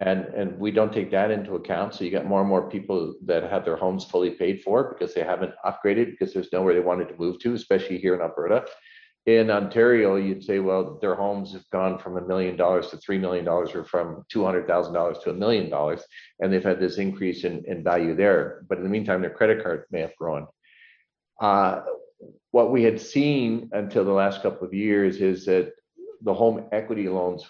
and 0.05 0.27
and 0.35 0.59
we 0.59 0.71
don't 0.71 0.93
take 0.93 1.11
that 1.11 1.31
into 1.31 1.55
account 1.55 1.95
so 1.95 2.05
you 2.05 2.11
got 2.11 2.27
more 2.27 2.41
and 2.41 2.49
more 2.49 2.69
people 2.69 3.15
that 3.25 3.43
have 3.53 3.65
their 3.65 3.77
homes 3.77 4.05
fully 4.05 4.31
paid 4.31 4.63
for 4.63 4.79
because 4.91 5.15
they 5.15 5.23
haven't 5.23 5.55
upgraded 5.65 6.11
because 6.11 6.33
there's 6.33 6.53
nowhere 6.53 6.75
they 6.75 6.81
wanted 6.81 7.09
to 7.09 7.17
move 7.19 7.39
to 7.39 7.55
especially 7.55 7.99
here 7.99 8.15
in 8.15 8.21
alberta 8.21 8.65
In 9.27 9.51
Ontario, 9.51 10.17
you'd 10.17 10.45
say, 10.45 10.59
well, 10.59 10.99
their 11.01 11.15
homes 11.15 11.55
have 11.55 11.69
gone 11.71 11.99
from 11.99 12.19
a 12.19 12.27
million 12.31 12.57
dollars 12.57 12.87
to 12.91 12.99
three 12.99 13.19
million 13.19 13.45
dollars, 13.51 13.71
or 13.75 13.85
from 13.93 14.07
two 14.29 14.45
hundred 14.45 14.67
thousand 14.67 14.93
dollars 14.93 15.19
to 15.21 15.31
a 15.31 15.41
million 15.45 15.71
dollars, 15.71 16.03
and 16.41 16.53
they've 16.53 16.71
had 16.71 16.79
this 16.79 16.99
increase 16.99 17.45
in, 17.45 17.65
in 17.67 17.83
value 17.83 18.15
there. 18.15 18.43
But 18.69 18.77
in 18.79 18.85
the 18.85 18.91
meantime, 18.97 19.23
their 19.23 19.37
credit 19.39 19.63
card 19.65 19.85
may 19.91 20.03
have 20.07 20.17
grown. 20.21 20.47
Uh, 21.41 21.75
what 22.51 22.71
we 22.71 22.83
had 22.89 23.01
seen 23.01 23.71
until 23.73 24.05
the 24.05 24.19
last 24.23 24.43
couple 24.43 24.67
of 24.67 24.75
years 24.75 25.21
is 25.21 25.47
that 25.47 25.73
the 26.21 26.35
home 26.35 26.69
equity 26.71 27.09
loans 27.09 27.43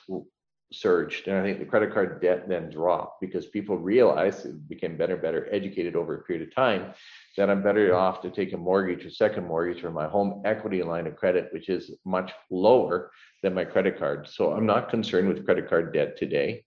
surged, 0.73 1.29
and 1.29 1.37
I 1.37 1.43
think 1.43 1.59
the 1.59 1.65
credit 1.65 1.93
card 1.93 2.21
debt 2.21 2.49
then 2.49 2.71
dropped 2.71 3.21
because 3.21 3.47
people 3.47 3.79
realized 3.79 4.47
it 4.47 4.69
became 4.69 4.97
better 4.97 5.15
and 5.15 5.23
better 5.23 5.49
educated 5.53 5.97
over 5.97 6.17
a 6.17 6.23
period 6.23 6.49
of 6.49 6.55
time 6.55 6.95
that 7.37 7.51
I'm 7.51 7.63
better 7.63 7.95
off 7.95 8.21
to 8.23 8.31
take 8.31 8.53
a 8.53 8.57
mortgage, 8.57 9.05
a 9.05 9.11
second 9.11 9.47
mortgage, 9.47 9.85
or 9.85 9.91
my 9.91 10.07
home 10.07 10.43
equity 10.45 10.83
line 10.83 11.07
of 11.07 11.17
credit, 11.17 11.49
which 11.53 11.69
is 11.69 11.93
much 12.05 12.33
lower 12.51 13.11
than 13.43 13.55
my 13.55 13.65
credit 13.65 13.99
card. 13.99 14.29
So 14.29 14.53
I'm 14.53 14.67
not 14.67 14.89
concerned 14.89 15.29
with 15.29 15.45
credit 15.45 15.69
card 15.69 15.93
debt 15.93 16.17
today. 16.17 16.65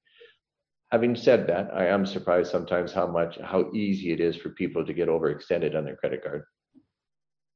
Having 0.92 1.16
said 1.18 1.48
that, 1.48 1.70
I 1.74 1.88
am 1.88 2.06
surprised 2.06 2.52
sometimes 2.52 2.94
how 2.94 3.08
much 3.08 3.38
how 3.44 3.72
easy 3.74 4.14
it 4.14 4.22
is 4.22 4.38
for 4.38 4.50
people 4.50 4.86
to 4.86 4.94
get 4.94 5.10
overextended 5.10 5.76
on 5.76 5.84
their 5.84 5.98
credit 5.98 6.24
card. 6.24 6.46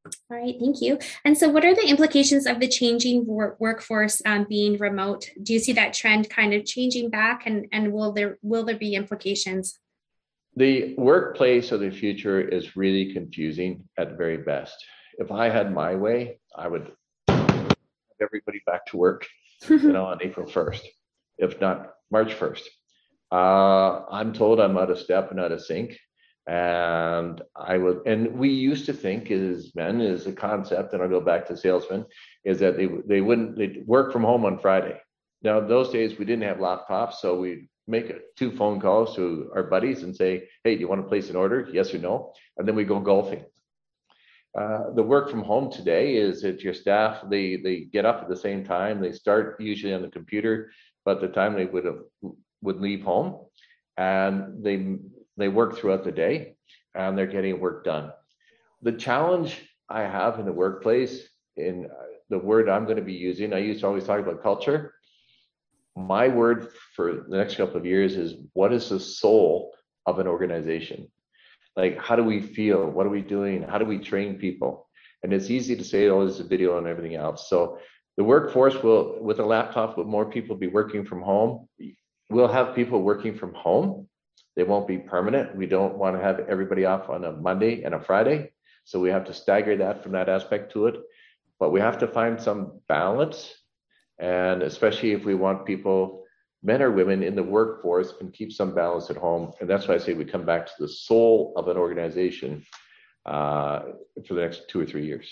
All 0.04 0.38
right, 0.38 0.56
thank 0.60 0.82
you. 0.82 0.98
And 1.26 1.38
so, 1.38 1.50
what 1.50 1.64
are 1.64 1.76
the 1.76 1.88
implications 1.88 2.48
of 2.48 2.60
the 2.60 2.68
changing 2.68 3.28
work 3.28 3.58
workforce 3.60 4.22
um, 4.26 4.46
being 4.50 4.78
remote? 4.78 5.30
Do 5.44 5.54
you 5.54 5.60
see 5.60 5.74
that 5.74 5.94
trend 5.94 6.30
kind 6.30 6.54
of 6.54 6.66
changing 6.66 7.12
back, 7.12 7.46
and 7.46 7.68
and 7.72 7.94
will 7.94 8.12
there 8.12 8.40
will 8.42 8.64
there 8.64 8.78
be 8.78 8.96
implications? 8.96 9.80
The 10.56 10.96
workplace 10.98 11.72
of 11.72 11.82
the 11.82 11.92
future 11.92 12.42
is 12.42 12.76
really 12.76 13.14
confusing 13.14 13.84
at 13.98 14.10
the 14.10 14.16
very 14.16 14.38
best. 14.38 14.76
If 15.20 15.32
I 15.32 15.50
had 15.50 15.72
my 15.72 15.96
way, 15.96 16.40
I 16.56 16.68
would 16.68 16.92
have 17.28 17.76
everybody 18.20 18.62
back 18.66 18.88
to 18.88 18.98
work, 18.98 19.28
you 19.70 19.78
know, 19.94 20.06
on 20.06 20.18
April 20.22 20.48
first, 20.48 20.86
if 21.38 21.62
not 21.62 21.94
March 22.10 22.34
first. 22.34 22.68
Uh, 23.32 24.04
I'm 24.12 24.34
told 24.34 24.60
I'm 24.60 24.78
out 24.78 24.90
of 24.90 25.00
step 25.00 25.32
and 25.32 25.40
out 25.40 25.52
of 25.52 25.64
sync 25.64 25.98
and 26.48 27.42
I 27.56 27.78
would, 27.78 28.02
and 28.08 28.38
we 28.38 28.50
used 28.50 28.86
to 28.88 28.94
think 28.94 29.30
as 29.30 29.76
men 29.76 30.02
is 30.02 30.26
a 30.26 30.34
concept, 30.34 30.94
and 30.94 31.02
I'll 31.02 31.10
go 31.10 31.22
back 31.22 31.46
to 31.48 31.58
salesmen, 31.58 32.06
is 32.44 32.60
that 32.60 32.78
they 32.78 32.90
they 33.06 33.22
wouldn't 33.22 33.58
they 33.58 33.84
work 33.86 34.12
from 34.12 34.24
home 34.24 34.46
on 34.46 34.58
Friday. 34.58 35.00
Now 35.44 35.60
those 35.60 35.90
days 35.90 36.18
we 36.18 36.26
didn't 36.26 36.44
have 36.44 36.58
laptops, 36.58 37.16
so 37.16 37.40
we 37.40 37.70
make 37.88 38.10
a, 38.10 38.16
two 38.38 38.52
phone 38.52 38.80
calls 38.80 39.16
to 39.16 39.52
our 39.56 39.64
buddies 39.64 40.04
and 40.04 40.16
say, 40.16 40.48
"Hey, 40.64 40.76
do 40.76 40.82
you 40.82 40.88
want 40.88 41.02
to 41.02 41.08
place 41.08 41.30
an 41.30 41.36
order? 41.36 41.68
Yes 41.72 41.94
or 41.94 42.00
no?" 42.00 42.34
And 42.58 42.68
then 42.68 42.76
we 42.76 42.86
go 42.86 43.00
golfing. 43.00 43.46
Uh, 44.58 44.92
the 44.96 45.04
work 45.04 45.30
from 45.30 45.44
home 45.44 45.72
today 45.72 46.16
is 46.16 46.42
that 46.42 46.62
your 46.62 46.74
staff 46.74 47.24
they 47.30 47.58
they 47.58 47.82
get 47.82 48.06
up 48.06 48.22
at 48.22 48.30
the 48.30 48.36
same 48.36 48.64
time. 48.64 49.00
They 49.00 49.12
start 49.12 49.60
usually 49.60 49.94
on 49.94 50.02
the 50.02 50.10
computer, 50.10 50.72
but 51.06 51.22
the 51.22 51.28
time 51.28 51.54
they 51.54 51.66
would 51.66 51.86
have 51.86 52.00
would 52.64 52.82
leave 52.82 53.04
home, 53.04 53.46
and 53.98 54.64
they 54.64 54.98
they 55.42 55.48
work 55.48 55.78
throughout 55.78 56.04
the 56.04 56.12
day 56.12 56.56
and 56.96 57.18
they're 57.18 57.28
getting 57.28 57.60
work 57.60 57.84
done. 57.84 58.12
The 58.82 58.92
challenge 58.94 59.62
I 59.90 60.02
have 60.02 60.40
in 60.40 60.46
the 60.46 60.54
workplace, 60.54 61.28
in 61.58 61.86
uh, 61.86 62.04
the 62.30 62.40
word 62.40 62.70
I'm 62.70 62.86
going 62.86 62.98
to 62.98 63.04
be 63.04 63.14
using, 63.14 63.54
I 63.54 63.60
used 63.60 63.82
to 63.82 63.88
always 63.88 64.06
talk 64.06 64.20
about 64.20 64.42
culture. 64.42 64.94
My 65.96 66.28
word 66.28 66.70
for 66.96 67.26
the 67.28 67.38
next 67.38 67.56
couple 67.56 67.78
of 67.78 67.86
years 67.86 68.16
is 68.16 68.36
what 68.54 68.74
is 68.74 68.90
the 68.90 69.00
soul 69.00 69.74
of 70.06 70.20
an 70.20 70.28
organization? 70.28 71.10
Like, 71.76 71.98
how 71.98 72.16
do 72.16 72.24
we 72.24 72.42
feel? 72.42 72.90
What 72.90 73.06
are 73.06 73.10
we 73.10 73.22
doing? 73.22 73.64
How 73.64 73.78
do 73.78 73.86
we 73.86 74.00
train 74.00 74.36
people? 74.36 74.88
And 75.24 75.34
it's 75.34 75.50
easy 75.50 75.76
to 75.76 75.84
say, 75.84 76.08
oh, 76.10 76.26
there's 76.26 76.40
a 76.40 76.44
video 76.44 76.78
and 76.78 76.88
everything 76.88 77.16
else. 77.16 77.50
So 77.50 77.80
the 78.18 78.24
workforce 78.24 78.82
will, 78.82 79.22
with 79.22 79.40
a 79.40 79.46
laptop, 79.46 79.98
with 79.98 80.08
more 80.08 80.26
people 80.26 80.56
be 80.56 80.68
working 80.68 81.06
from 81.06 81.22
home, 81.22 81.68
we'll 82.30 82.48
have 82.48 82.76
people 82.76 83.02
working 83.02 83.38
from 83.38 83.54
home 83.54 84.08
they 84.56 84.64
won't 84.64 84.88
be 84.88 84.98
permanent. 84.98 85.56
We 85.56 85.66
don't 85.66 85.98
want 85.98 86.16
to 86.18 86.24
have 86.24 86.40
everybody 86.42 86.86
off 86.86 87.10
on 87.10 87.24
a 87.24 87.32
Monday 87.32 87.84
and 87.84 87.94
a 87.94 88.00
Friday. 88.00 88.52
So 88.84 89.00
we 89.00 89.10
have 89.10 89.26
to 89.26 89.34
stagger 89.34 89.78
that 89.78 90.04
from 90.04 90.12
that 90.14 90.30
aspect 90.30 90.74
to 90.74 90.88
it. 90.88 90.96
But 91.60 91.72
we 91.72 91.80
have 91.80 91.98
to 92.00 92.08
find 92.08 92.42
some 92.42 92.80
balance. 92.88 93.54
And 94.20 94.62
especially 94.62 95.12
if 95.12 95.24
we 95.24 95.36
want 95.36 95.66
people, 95.66 96.26
men 96.64 96.82
or 96.82 96.92
women 96.92 97.24
in 97.24 97.36
the 97.36 97.44
workforce, 97.44 98.14
and 98.20 98.34
keep 98.34 98.52
some 98.52 98.76
balance 98.76 99.10
at 99.10 99.18
home. 99.18 99.52
And 99.62 99.70
that's 99.70 99.88
why 99.88 99.96
I 99.96 100.00
say 100.00 100.14
we 100.14 100.26
come 100.26 100.46
back 100.46 100.66
to 100.66 100.74
the 100.80 100.88
soul 100.88 101.54
of 101.56 101.68
an 101.68 101.78
organization 101.78 102.64
uh, 103.26 103.82
for 104.28 104.34
the 104.34 104.42
next 104.42 104.68
two 104.68 104.82
or 104.82 104.86
three 104.86 105.06
years. 105.06 105.32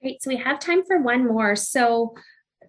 Great. 0.00 0.22
So 0.22 0.30
we 0.30 0.36
have 0.36 0.58
time 0.58 0.82
for 0.84 1.00
one 1.00 1.26
more. 1.26 1.54
So 1.54 2.14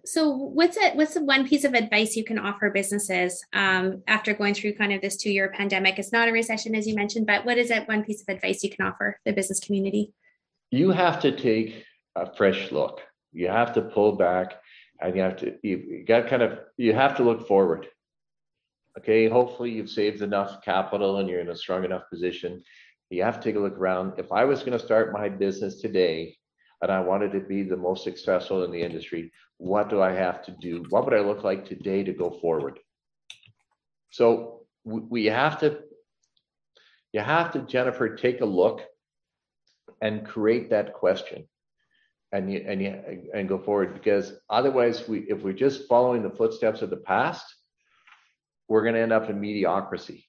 so 0.04 0.30
what's 0.30 0.76
it 0.76 0.96
what's 0.96 1.14
the 1.14 1.24
one 1.24 1.46
piece 1.46 1.64
of 1.64 1.74
advice 1.74 2.16
you 2.16 2.24
can 2.24 2.38
offer 2.38 2.70
businesses 2.70 3.44
um, 3.52 4.02
after 4.08 4.34
going 4.34 4.54
through 4.54 4.74
kind 4.74 4.92
of 4.92 5.00
this 5.00 5.16
two 5.16 5.30
year 5.30 5.52
pandemic? 5.54 5.98
It's 5.98 6.12
not 6.12 6.28
a 6.28 6.32
recession 6.32 6.74
as 6.74 6.86
you 6.86 6.94
mentioned 6.94 7.26
but 7.26 7.44
what 7.44 7.58
is 7.58 7.68
that 7.68 7.88
one 7.88 8.04
piece 8.04 8.22
of 8.22 8.34
advice 8.34 8.64
you 8.64 8.70
can 8.70 8.86
offer 8.86 9.18
the 9.24 9.32
business 9.32 9.60
community? 9.60 10.12
You 10.70 10.90
have 10.90 11.20
to 11.20 11.36
take 11.36 11.84
a 12.16 12.34
fresh 12.34 12.72
look. 12.72 13.00
You 13.32 13.48
have 13.48 13.72
to 13.74 13.82
pull 13.82 14.12
back 14.12 14.54
and 15.00 15.14
you 15.14 15.22
have 15.22 15.36
to 15.36 15.54
you 15.62 16.04
got 16.06 16.26
kind 16.26 16.42
of 16.42 16.58
you 16.76 16.92
have 16.94 17.16
to 17.18 17.22
look 17.22 17.46
forward. 17.46 17.86
Okay 18.98 19.28
hopefully 19.28 19.70
you've 19.70 19.90
saved 19.90 20.22
enough 20.22 20.64
capital 20.64 21.18
and 21.18 21.28
you're 21.28 21.40
in 21.40 21.50
a 21.50 21.56
strong 21.56 21.84
enough 21.84 22.02
position. 22.10 22.62
You 23.10 23.22
have 23.22 23.38
to 23.40 23.44
take 23.44 23.56
a 23.56 23.60
look 23.60 23.76
around. 23.76 24.14
If 24.18 24.32
i 24.32 24.44
was 24.44 24.60
going 24.60 24.72
to 24.72 24.84
start 24.84 25.12
my 25.12 25.28
business 25.28 25.80
today 25.80 26.36
and 26.82 26.90
I 26.90 27.00
wanted 27.00 27.32
to 27.32 27.40
be 27.40 27.62
the 27.62 27.76
most 27.76 28.02
successful 28.02 28.64
in 28.64 28.72
the 28.72 28.82
industry. 28.82 29.30
What 29.58 29.88
do 29.88 30.02
I 30.02 30.12
have 30.12 30.44
to 30.46 30.50
do? 30.60 30.84
What 30.90 31.04
would 31.04 31.14
I 31.14 31.20
look 31.20 31.44
like 31.44 31.64
today 31.64 32.02
to 32.02 32.12
go 32.12 32.30
forward? 32.30 32.80
So 34.10 34.66
we 34.84 35.26
have 35.26 35.60
to, 35.60 35.78
you 37.12 37.20
have 37.20 37.52
to, 37.52 37.60
Jennifer, 37.60 38.16
take 38.16 38.40
a 38.40 38.46
look 38.46 38.82
and 40.00 40.26
create 40.26 40.70
that 40.70 40.92
question 40.92 41.46
and 42.32 42.52
you, 42.52 42.64
and 42.66 42.82
you, 42.82 43.28
and 43.32 43.48
go 43.48 43.58
forward 43.58 43.94
because 43.94 44.32
otherwise 44.50 45.06
we 45.06 45.20
if 45.28 45.42
we're 45.42 45.52
just 45.52 45.86
following 45.88 46.22
the 46.22 46.30
footsteps 46.30 46.82
of 46.82 46.90
the 46.90 46.96
past 46.96 47.44
we're 48.68 48.82
going 48.82 48.94
to 48.94 49.00
end 49.00 49.12
up 49.12 49.28
in 49.30 49.40
mediocrity 49.40 50.26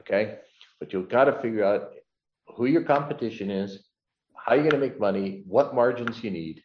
okay 0.00 0.38
but 0.80 0.92
you've 0.92 1.08
got 1.08 1.24
to 1.24 1.40
figure 1.40 1.64
out 1.64 1.90
who 2.56 2.66
your 2.66 2.82
competition 2.82 3.50
is 3.50 3.85
how 4.46 4.54
you 4.54 4.62
going 4.62 4.70
to 4.70 4.78
make 4.78 5.00
money, 5.00 5.42
what 5.46 5.74
margins 5.74 6.22
you 6.22 6.30
need, 6.30 6.62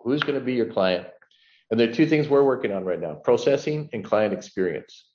who's 0.00 0.22
going 0.22 0.38
to 0.38 0.44
be 0.44 0.54
your 0.54 0.66
client. 0.66 1.06
And 1.70 1.78
there 1.78 1.88
are 1.88 1.92
two 1.92 2.06
things 2.06 2.28
we're 2.28 2.42
working 2.42 2.72
on 2.72 2.84
right 2.84 3.00
now 3.00 3.14
processing 3.14 3.88
and 3.92 4.04
client 4.04 4.34
experience. 4.34 5.06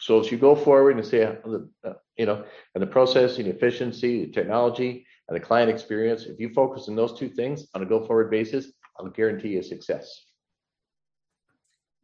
So 0.00 0.20
as 0.20 0.32
you 0.32 0.38
go 0.38 0.56
forward 0.56 0.96
and 0.96 1.06
say, 1.06 1.24
uh, 1.24 1.92
you 2.16 2.26
know, 2.26 2.44
and 2.74 2.82
the 2.82 2.86
processing, 2.86 3.46
efficiency, 3.46 4.26
the 4.26 4.32
technology, 4.32 5.06
and 5.28 5.36
the 5.36 5.40
client 5.40 5.70
experience, 5.70 6.24
if 6.24 6.40
you 6.40 6.48
focus 6.52 6.88
on 6.88 6.96
those 6.96 7.18
two 7.18 7.28
things 7.28 7.66
on 7.74 7.82
a 7.82 7.86
go 7.86 8.04
forward 8.06 8.30
basis, 8.30 8.72
I'll 8.98 9.08
guarantee 9.10 9.50
you 9.50 9.62
success. 9.62 10.24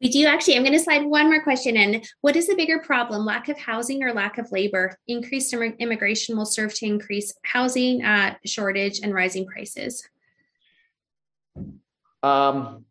We 0.00 0.10
do 0.10 0.26
actually. 0.26 0.56
I'm 0.56 0.62
going 0.62 0.72
to 0.74 0.78
slide 0.78 1.04
one 1.04 1.26
more 1.26 1.42
question 1.42 1.76
in. 1.76 2.02
What 2.20 2.36
is 2.36 2.46
the 2.46 2.54
bigger 2.54 2.78
problem, 2.78 3.24
lack 3.24 3.48
of 3.48 3.58
housing 3.58 4.02
or 4.04 4.12
lack 4.12 4.38
of 4.38 4.50
labor? 4.52 4.96
Increased 5.08 5.52
immigration 5.52 6.36
will 6.36 6.46
serve 6.46 6.72
to 6.74 6.86
increase 6.86 7.34
housing 7.44 8.04
uh, 8.04 8.34
shortage 8.44 9.00
and 9.02 9.12
rising 9.12 9.44
prices. 9.46 10.08
Um, 12.22 12.84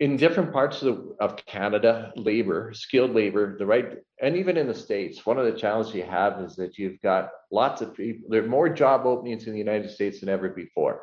in 0.00 0.16
different 0.16 0.52
parts 0.52 0.82
of, 0.82 0.96
the, 0.96 1.16
of 1.20 1.36
Canada, 1.46 2.12
labor, 2.16 2.72
skilled 2.74 3.14
labor, 3.14 3.56
the 3.58 3.66
right, 3.66 3.98
and 4.20 4.36
even 4.36 4.56
in 4.56 4.66
the 4.66 4.74
States, 4.74 5.24
one 5.24 5.38
of 5.38 5.44
the 5.44 5.52
challenges 5.52 5.94
you 5.94 6.02
have 6.02 6.40
is 6.40 6.56
that 6.56 6.76
you've 6.76 7.00
got 7.02 7.30
lots 7.50 7.82
of 7.82 7.94
people, 7.94 8.28
there 8.28 8.42
are 8.42 8.48
more 8.48 8.68
job 8.68 9.06
openings 9.06 9.46
in 9.46 9.52
the 9.52 9.58
United 9.58 9.90
States 9.90 10.20
than 10.20 10.28
ever 10.28 10.48
before, 10.48 11.02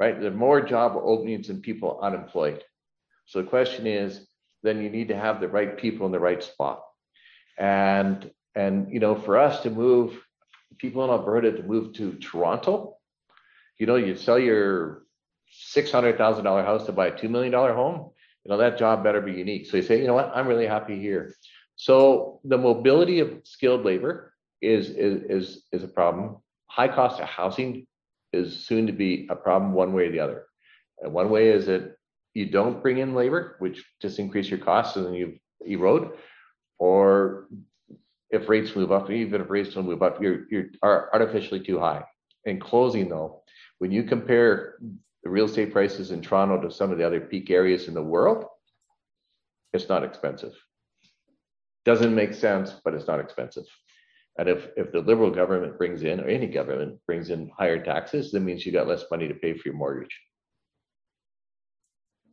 right? 0.00 0.20
There 0.20 0.32
are 0.32 0.34
more 0.34 0.60
job 0.60 0.94
openings 0.96 1.46
than 1.46 1.60
people 1.60 2.00
unemployed. 2.02 2.64
So 3.32 3.40
the 3.40 3.48
question 3.48 3.86
is, 3.86 4.26
then 4.62 4.82
you 4.82 4.90
need 4.90 5.08
to 5.08 5.16
have 5.16 5.40
the 5.40 5.48
right 5.48 5.78
people 5.78 6.04
in 6.04 6.12
the 6.12 6.20
right 6.20 6.42
spot. 6.42 6.82
And 7.58 8.30
and 8.54 8.92
you 8.92 9.00
know, 9.00 9.14
for 9.14 9.38
us 9.38 9.62
to 9.62 9.70
move 9.70 10.22
people 10.76 11.02
in 11.02 11.10
Alberta 11.10 11.52
to 11.52 11.62
move 11.62 11.94
to 11.94 12.12
Toronto, 12.18 12.96
you 13.78 13.86
know, 13.86 13.96
you 13.96 14.16
sell 14.16 14.38
your 14.38 15.04
six 15.50 15.90
hundred 15.90 16.18
thousand 16.18 16.44
dollar 16.44 16.62
house 16.62 16.84
to 16.84 16.92
buy 16.92 17.06
a 17.06 17.18
two 17.18 17.30
million 17.30 17.52
dollar 17.52 17.72
home. 17.72 18.10
You 18.44 18.50
know, 18.50 18.58
that 18.58 18.76
job 18.76 19.02
better 19.02 19.22
be 19.22 19.32
unique. 19.32 19.64
So 19.64 19.78
you 19.78 19.82
say, 19.82 19.98
you 19.98 20.06
know 20.06 20.14
what, 20.14 20.30
I'm 20.34 20.46
really 20.46 20.66
happy 20.66 21.00
here. 21.00 21.34
So 21.76 22.40
the 22.44 22.58
mobility 22.58 23.20
of 23.20 23.40
skilled 23.44 23.86
labor 23.86 24.34
is 24.60 24.90
is 24.90 25.22
is, 25.22 25.64
is 25.72 25.82
a 25.84 25.88
problem. 25.88 26.36
High 26.66 26.88
cost 26.88 27.18
of 27.18 27.28
housing 27.28 27.86
is 28.34 28.66
soon 28.66 28.88
to 28.88 28.92
be 28.92 29.26
a 29.30 29.36
problem 29.36 29.72
one 29.72 29.94
way 29.94 30.08
or 30.08 30.12
the 30.12 30.20
other. 30.20 30.44
And 31.00 31.14
one 31.14 31.30
way 31.30 31.48
is 31.48 31.64
that 31.66 31.96
you 32.34 32.46
don't 32.46 32.82
bring 32.82 32.98
in 32.98 33.14
labor, 33.14 33.56
which 33.58 33.84
just 34.00 34.18
increase 34.18 34.48
your 34.48 34.58
costs 34.58 34.96
and 34.96 35.06
then 35.06 35.14
you 35.14 35.38
erode, 35.64 36.12
or 36.78 37.48
if 38.30 38.48
rates 38.48 38.74
move 38.74 38.90
up, 38.90 39.10
even 39.10 39.40
if 39.40 39.50
rates 39.50 39.74
don't 39.74 39.86
move 39.86 40.02
up, 40.02 40.20
you're 40.20 40.48
you're 40.50 40.70
artificially 40.82 41.60
too 41.60 41.78
high. 41.78 42.04
In 42.44 42.58
closing 42.58 43.08
though, 43.08 43.42
when 43.78 43.92
you 43.92 44.02
compare 44.02 44.78
the 45.22 45.30
real 45.30 45.44
estate 45.44 45.72
prices 45.72 46.10
in 46.10 46.22
Toronto 46.22 46.60
to 46.60 46.74
some 46.74 46.90
of 46.90 46.98
the 46.98 47.06
other 47.06 47.20
peak 47.20 47.50
areas 47.50 47.86
in 47.88 47.94
the 47.94 48.02
world, 48.02 48.44
it's 49.72 49.88
not 49.88 50.02
expensive. 50.02 50.54
Doesn't 51.84 52.14
make 52.14 52.34
sense, 52.34 52.74
but 52.84 52.94
it's 52.94 53.06
not 53.06 53.20
expensive. 53.20 53.64
And 54.38 54.48
if, 54.48 54.68
if 54.76 54.92
the 54.92 55.00
liberal 55.00 55.30
government 55.30 55.76
brings 55.76 56.04
in, 56.04 56.20
or 56.20 56.26
any 56.26 56.46
government 56.46 56.98
brings 57.06 57.30
in 57.30 57.50
higher 57.56 57.82
taxes, 57.82 58.32
that 58.32 58.40
means 58.40 58.64
you 58.64 58.72
got 58.72 58.88
less 58.88 59.04
money 59.10 59.28
to 59.28 59.34
pay 59.34 59.52
for 59.52 59.68
your 59.68 59.76
mortgage. 59.76 60.18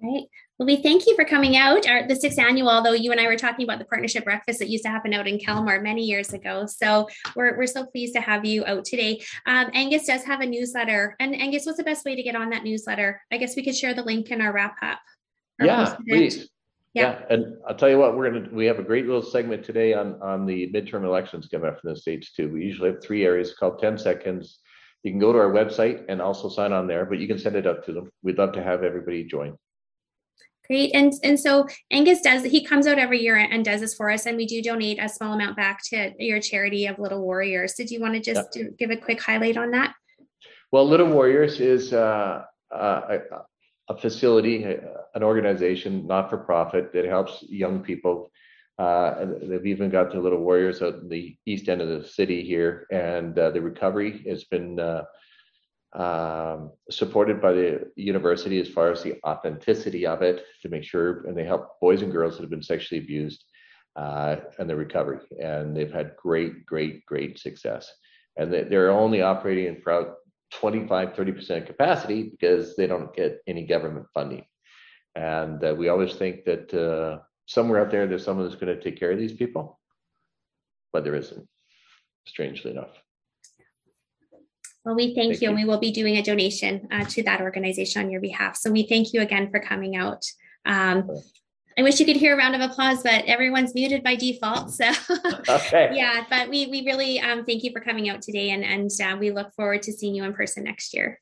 Right. 0.02 0.24
Well, 0.58 0.66
we 0.66 0.78
thank 0.78 1.08
you 1.08 1.16
for 1.16 1.26
coming 1.26 1.58
out. 1.58 1.88
Our, 1.88 2.08
the 2.08 2.16
sixth 2.16 2.40
annual, 2.40 2.70
although 2.70 2.94
you 2.94 3.12
and 3.12 3.20
I 3.20 3.28
were 3.28 3.36
talking 3.36 3.66
about 3.66 3.80
the 3.80 3.86
partnership 3.86 4.24
breakfast 4.24 4.60
that 4.60 4.70
used 4.70 4.86
to 4.86 4.90
happen 4.90 5.14
out 5.14 5.28
in 5.28 5.40
Calmar 5.46 5.82
many 5.82 6.04
years 6.04 6.32
ago. 6.32 6.66
So 6.68 7.10
we're, 7.36 7.58
we're 7.58 7.68
so 7.68 7.86
pleased 7.86 8.14
to 8.16 8.22
have 8.22 8.46
you 8.46 8.64
out 8.66 8.86
today. 8.86 9.22
Um, 9.46 9.70
Angus 9.74 10.06
does 10.06 10.24
have 10.24 10.40
a 10.40 10.46
newsletter. 10.46 11.16
And 11.20 11.36
Angus, 11.36 11.66
what's 11.66 11.78
the 11.78 11.84
best 11.84 12.06
way 12.06 12.16
to 12.16 12.24
get 12.24 12.36
on 12.36 12.50
that 12.52 12.64
newsletter? 12.64 13.22
I 13.32 13.38
guess 13.38 13.58
we 13.58 13.64
could 13.64 13.76
share 13.76 13.94
the 13.94 14.04
link 14.04 14.32
in 14.32 14.40
our 14.40 14.54
wrap 14.54 14.78
up. 14.82 15.00
Yeah, 15.62 15.96
please. 16.08 16.50
Yeah. 16.94 17.20
yeah. 17.20 17.26
and 17.30 17.58
I'll 17.68 17.76
tell 17.76 17.90
you 17.90 17.98
what, 17.98 18.16
we're 18.16 18.32
gonna 18.32 18.50
we 18.54 18.66
have 18.66 18.80
a 18.80 18.84
great 18.84 19.06
little 19.06 19.22
segment 19.22 19.64
today 19.66 19.94
on 19.94 20.20
on 20.22 20.46
the 20.46 20.72
midterm 20.74 21.04
elections 21.04 21.48
coming 21.48 21.68
up 21.68 21.82
from 21.82 21.94
the 21.94 22.00
states 22.00 22.32
too. 22.34 22.50
We 22.50 22.64
usually 22.64 22.92
have 22.92 23.04
three 23.04 23.26
areas 23.26 23.54
called 23.54 23.80
10 23.80 23.98
seconds. 23.98 24.60
You 25.04 25.12
can 25.12 25.20
go 25.20 25.34
to 25.34 25.40
our 25.40 25.52
website 25.52 26.06
and 26.08 26.22
also 26.22 26.48
sign 26.48 26.72
on 26.72 26.88
there, 26.88 27.06
but 27.06 27.20
you 27.20 27.28
can 27.28 27.38
send 27.38 27.58
it 27.58 27.68
up 27.68 27.86
to 27.86 27.94
them. 27.94 28.10
We'd 28.24 28.38
love 28.38 28.54
to 28.54 28.64
have 28.64 28.84
everybody 28.84 29.26
join. 29.26 29.58
Great. 30.70 30.94
And 30.94 31.12
and 31.24 31.40
so 31.40 31.66
Angus 31.90 32.22
does 32.22 32.44
he 32.44 32.64
comes 32.64 32.86
out 32.86 33.00
every 33.00 33.22
year 33.22 33.36
and 33.36 33.66
does 33.66 33.82
this 33.82 33.96
for 33.96 34.12
us 34.12 34.28
and 34.28 34.38
we 34.38 34.46
do 34.46 34.62
donate 34.62 35.00
a 35.02 35.10
small 35.10 35.34
amount 35.34 35.56
back 35.56 35.80
to 35.86 36.14
your 36.20 36.40
charity 36.40 36.86
of 36.86 37.00
Little 37.00 37.22
Warriors. 37.22 37.74
Did 37.74 37.90
you 37.90 38.00
want 38.00 38.14
to 38.14 38.20
just 38.20 38.56
yeah. 38.56 38.66
give 38.78 38.92
a 38.92 38.98
quick 38.98 39.20
highlight 39.20 39.58
on 39.58 39.72
that? 39.72 39.96
Well, 40.72 40.88
Little 40.88 41.08
Warriors 41.08 41.60
is 41.60 41.92
uh, 41.92 42.44
uh, 42.72 43.18
a 43.90 43.98
facility, 43.98 44.64
an 44.64 45.24
organization, 45.24 46.06
not 46.06 46.30
for 46.30 46.38
profit, 46.38 46.94
that 46.94 47.06
helps 47.06 47.44
young 47.50 47.82
people. 47.82 48.32
Uh, 48.78 49.26
they've 49.42 49.66
even 49.66 49.90
got 49.90 50.12
the 50.12 50.20
little 50.20 50.40
warriors 50.40 50.82
out 50.84 50.94
in 50.96 51.10
the 51.10 51.36
east 51.48 51.68
end 51.68 51.82
of 51.82 51.90
the 51.90 52.08
city 52.08 52.44
here, 52.44 52.86
and 52.92 53.38
uh, 53.40 53.50
the 53.50 53.60
recovery 53.60 54.24
has 54.28 54.44
been 54.46 54.80
uh, 54.80 55.04
um, 55.94 56.72
supported 56.90 57.42
by 57.42 57.52
the 57.52 57.92
university 57.96 58.60
as 58.60 58.70
far 58.70 58.92
as 58.92 59.02
the 59.02 59.20
authenticity 59.26 60.06
of 60.06 60.22
it 60.22 60.46
to 60.62 60.70
make 60.70 60.84
sure, 60.84 61.26
and 61.26 61.36
they 61.36 61.46
help 61.46 61.80
boys 61.80 62.02
and 62.02 62.12
girls 62.12 62.36
that 62.36 62.44
have 62.44 62.50
been 62.50 62.62
sexually 62.64 63.02
abused 63.02 63.44
uh, 63.96 64.38
and 64.60 64.70
the 64.70 64.76
recovery, 64.76 65.20
and 65.42 65.76
they've 65.76 65.92
had 65.92 66.16
great, 66.16 66.66
great, 66.66 67.06
great 67.06 67.40
success. 67.40 67.92
And 68.38 68.54
they're 68.54 68.92
only 68.92 69.22
operating 69.22 69.66
in 69.66 69.82
about 69.82 70.16
25, 70.54 71.14
30% 71.14 71.66
capacity 71.66 72.24
because 72.30 72.76
they 72.76 72.88
don't 72.88 73.14
get 73.14 73.42
any 73.48 73.66
government 73.66 74.06
funding. 74.14 74.46
And 75.16 75.64
uh, 75.64 75.76
we 75.78 75.90
always 75.90 76.14
think 76.14 76.46
that 76.46 76.74
uh, 76.74 77.22
somewhere 77.48 77.82
out 77.82 77.92
there, 77.92 78.08
there's 78.08 78.24
someone 78.24 78.48
that's 78.48 78.60
going 78.60 78.76
to 78.76 78.82
take 78.82 79.00
care 79.00 79.12
of 79.12 79.20
these 79.20 79.34
people, 79.34 79.80
but 80.94 81.04
there 81.04 81.16
isn't, 81.16 81.48
strangely 82.26 82.72
enough. 82.72 82.92
Well, 84.86 84.96
we 84.96 85.14
thank, 85.14 85.16
thank 85.16 85.42
you, 85.42 85.48
you, 85.48 85.48
and 85.50 85.56
we 85.56 85.66
will 85.66 85.80
be 85.80 85.92
doing 85.92 86.18
a 86.18 86.22
donation 86.22 86.88
uh, 86.92 87.04
to 87.06 87.24
that 87.24 87.42
organization 87.42 88.04
on 88.04 88.10
your 88.10 88.22
behalf. 88.22 88.56
So 88.56 88.72
we 88.72 88.84
thank 88.84 89.14
you 89.14 89.22
again 89.22 89.52
for 89.52 89.60
coming 89.60 89.96
out. 89.96 90.26
Um, 90.66 91.10
I 91.80 91.82
wish 91.82 91.98
you 91.98 92.06
could 92.06 92.18
hear 92.18 92.34
a 92.34 92.38
round 92.38 92.56
of 92.56 92.62
applause, 92.62 93.02
but 93.04 93.24
everyone's 93.24 93.74
muted 93.74 94.04
by 94.04 94.16
default. 94.16 94.72
So 94.72 94.92
okay. 95.50 95.92
yeah, 95.94 96.26
but 96.30 96.50
we 96.50 96.68
we 96.68 96.86
really 96.86 97.22
um, 97.22 97.46
thank 97.46 97.64
you 97.64 97.72
for 97.72 97.80
coming 97.80 98.10
out 98.10 98.22
today, 98.22 98.50
and 98.50 98.66
and 98.66 98.92
uh, 99.02 99.16
we 99.18 99.32
look 99.32 99.54
forward 99.54 99.84
to 99.84 99.94
seeing 99.94 100.14
you 100.14 100.26
in 100.26 100.34
person 100.34 100.66
next 100.66 100.94
year. 100.94 101.18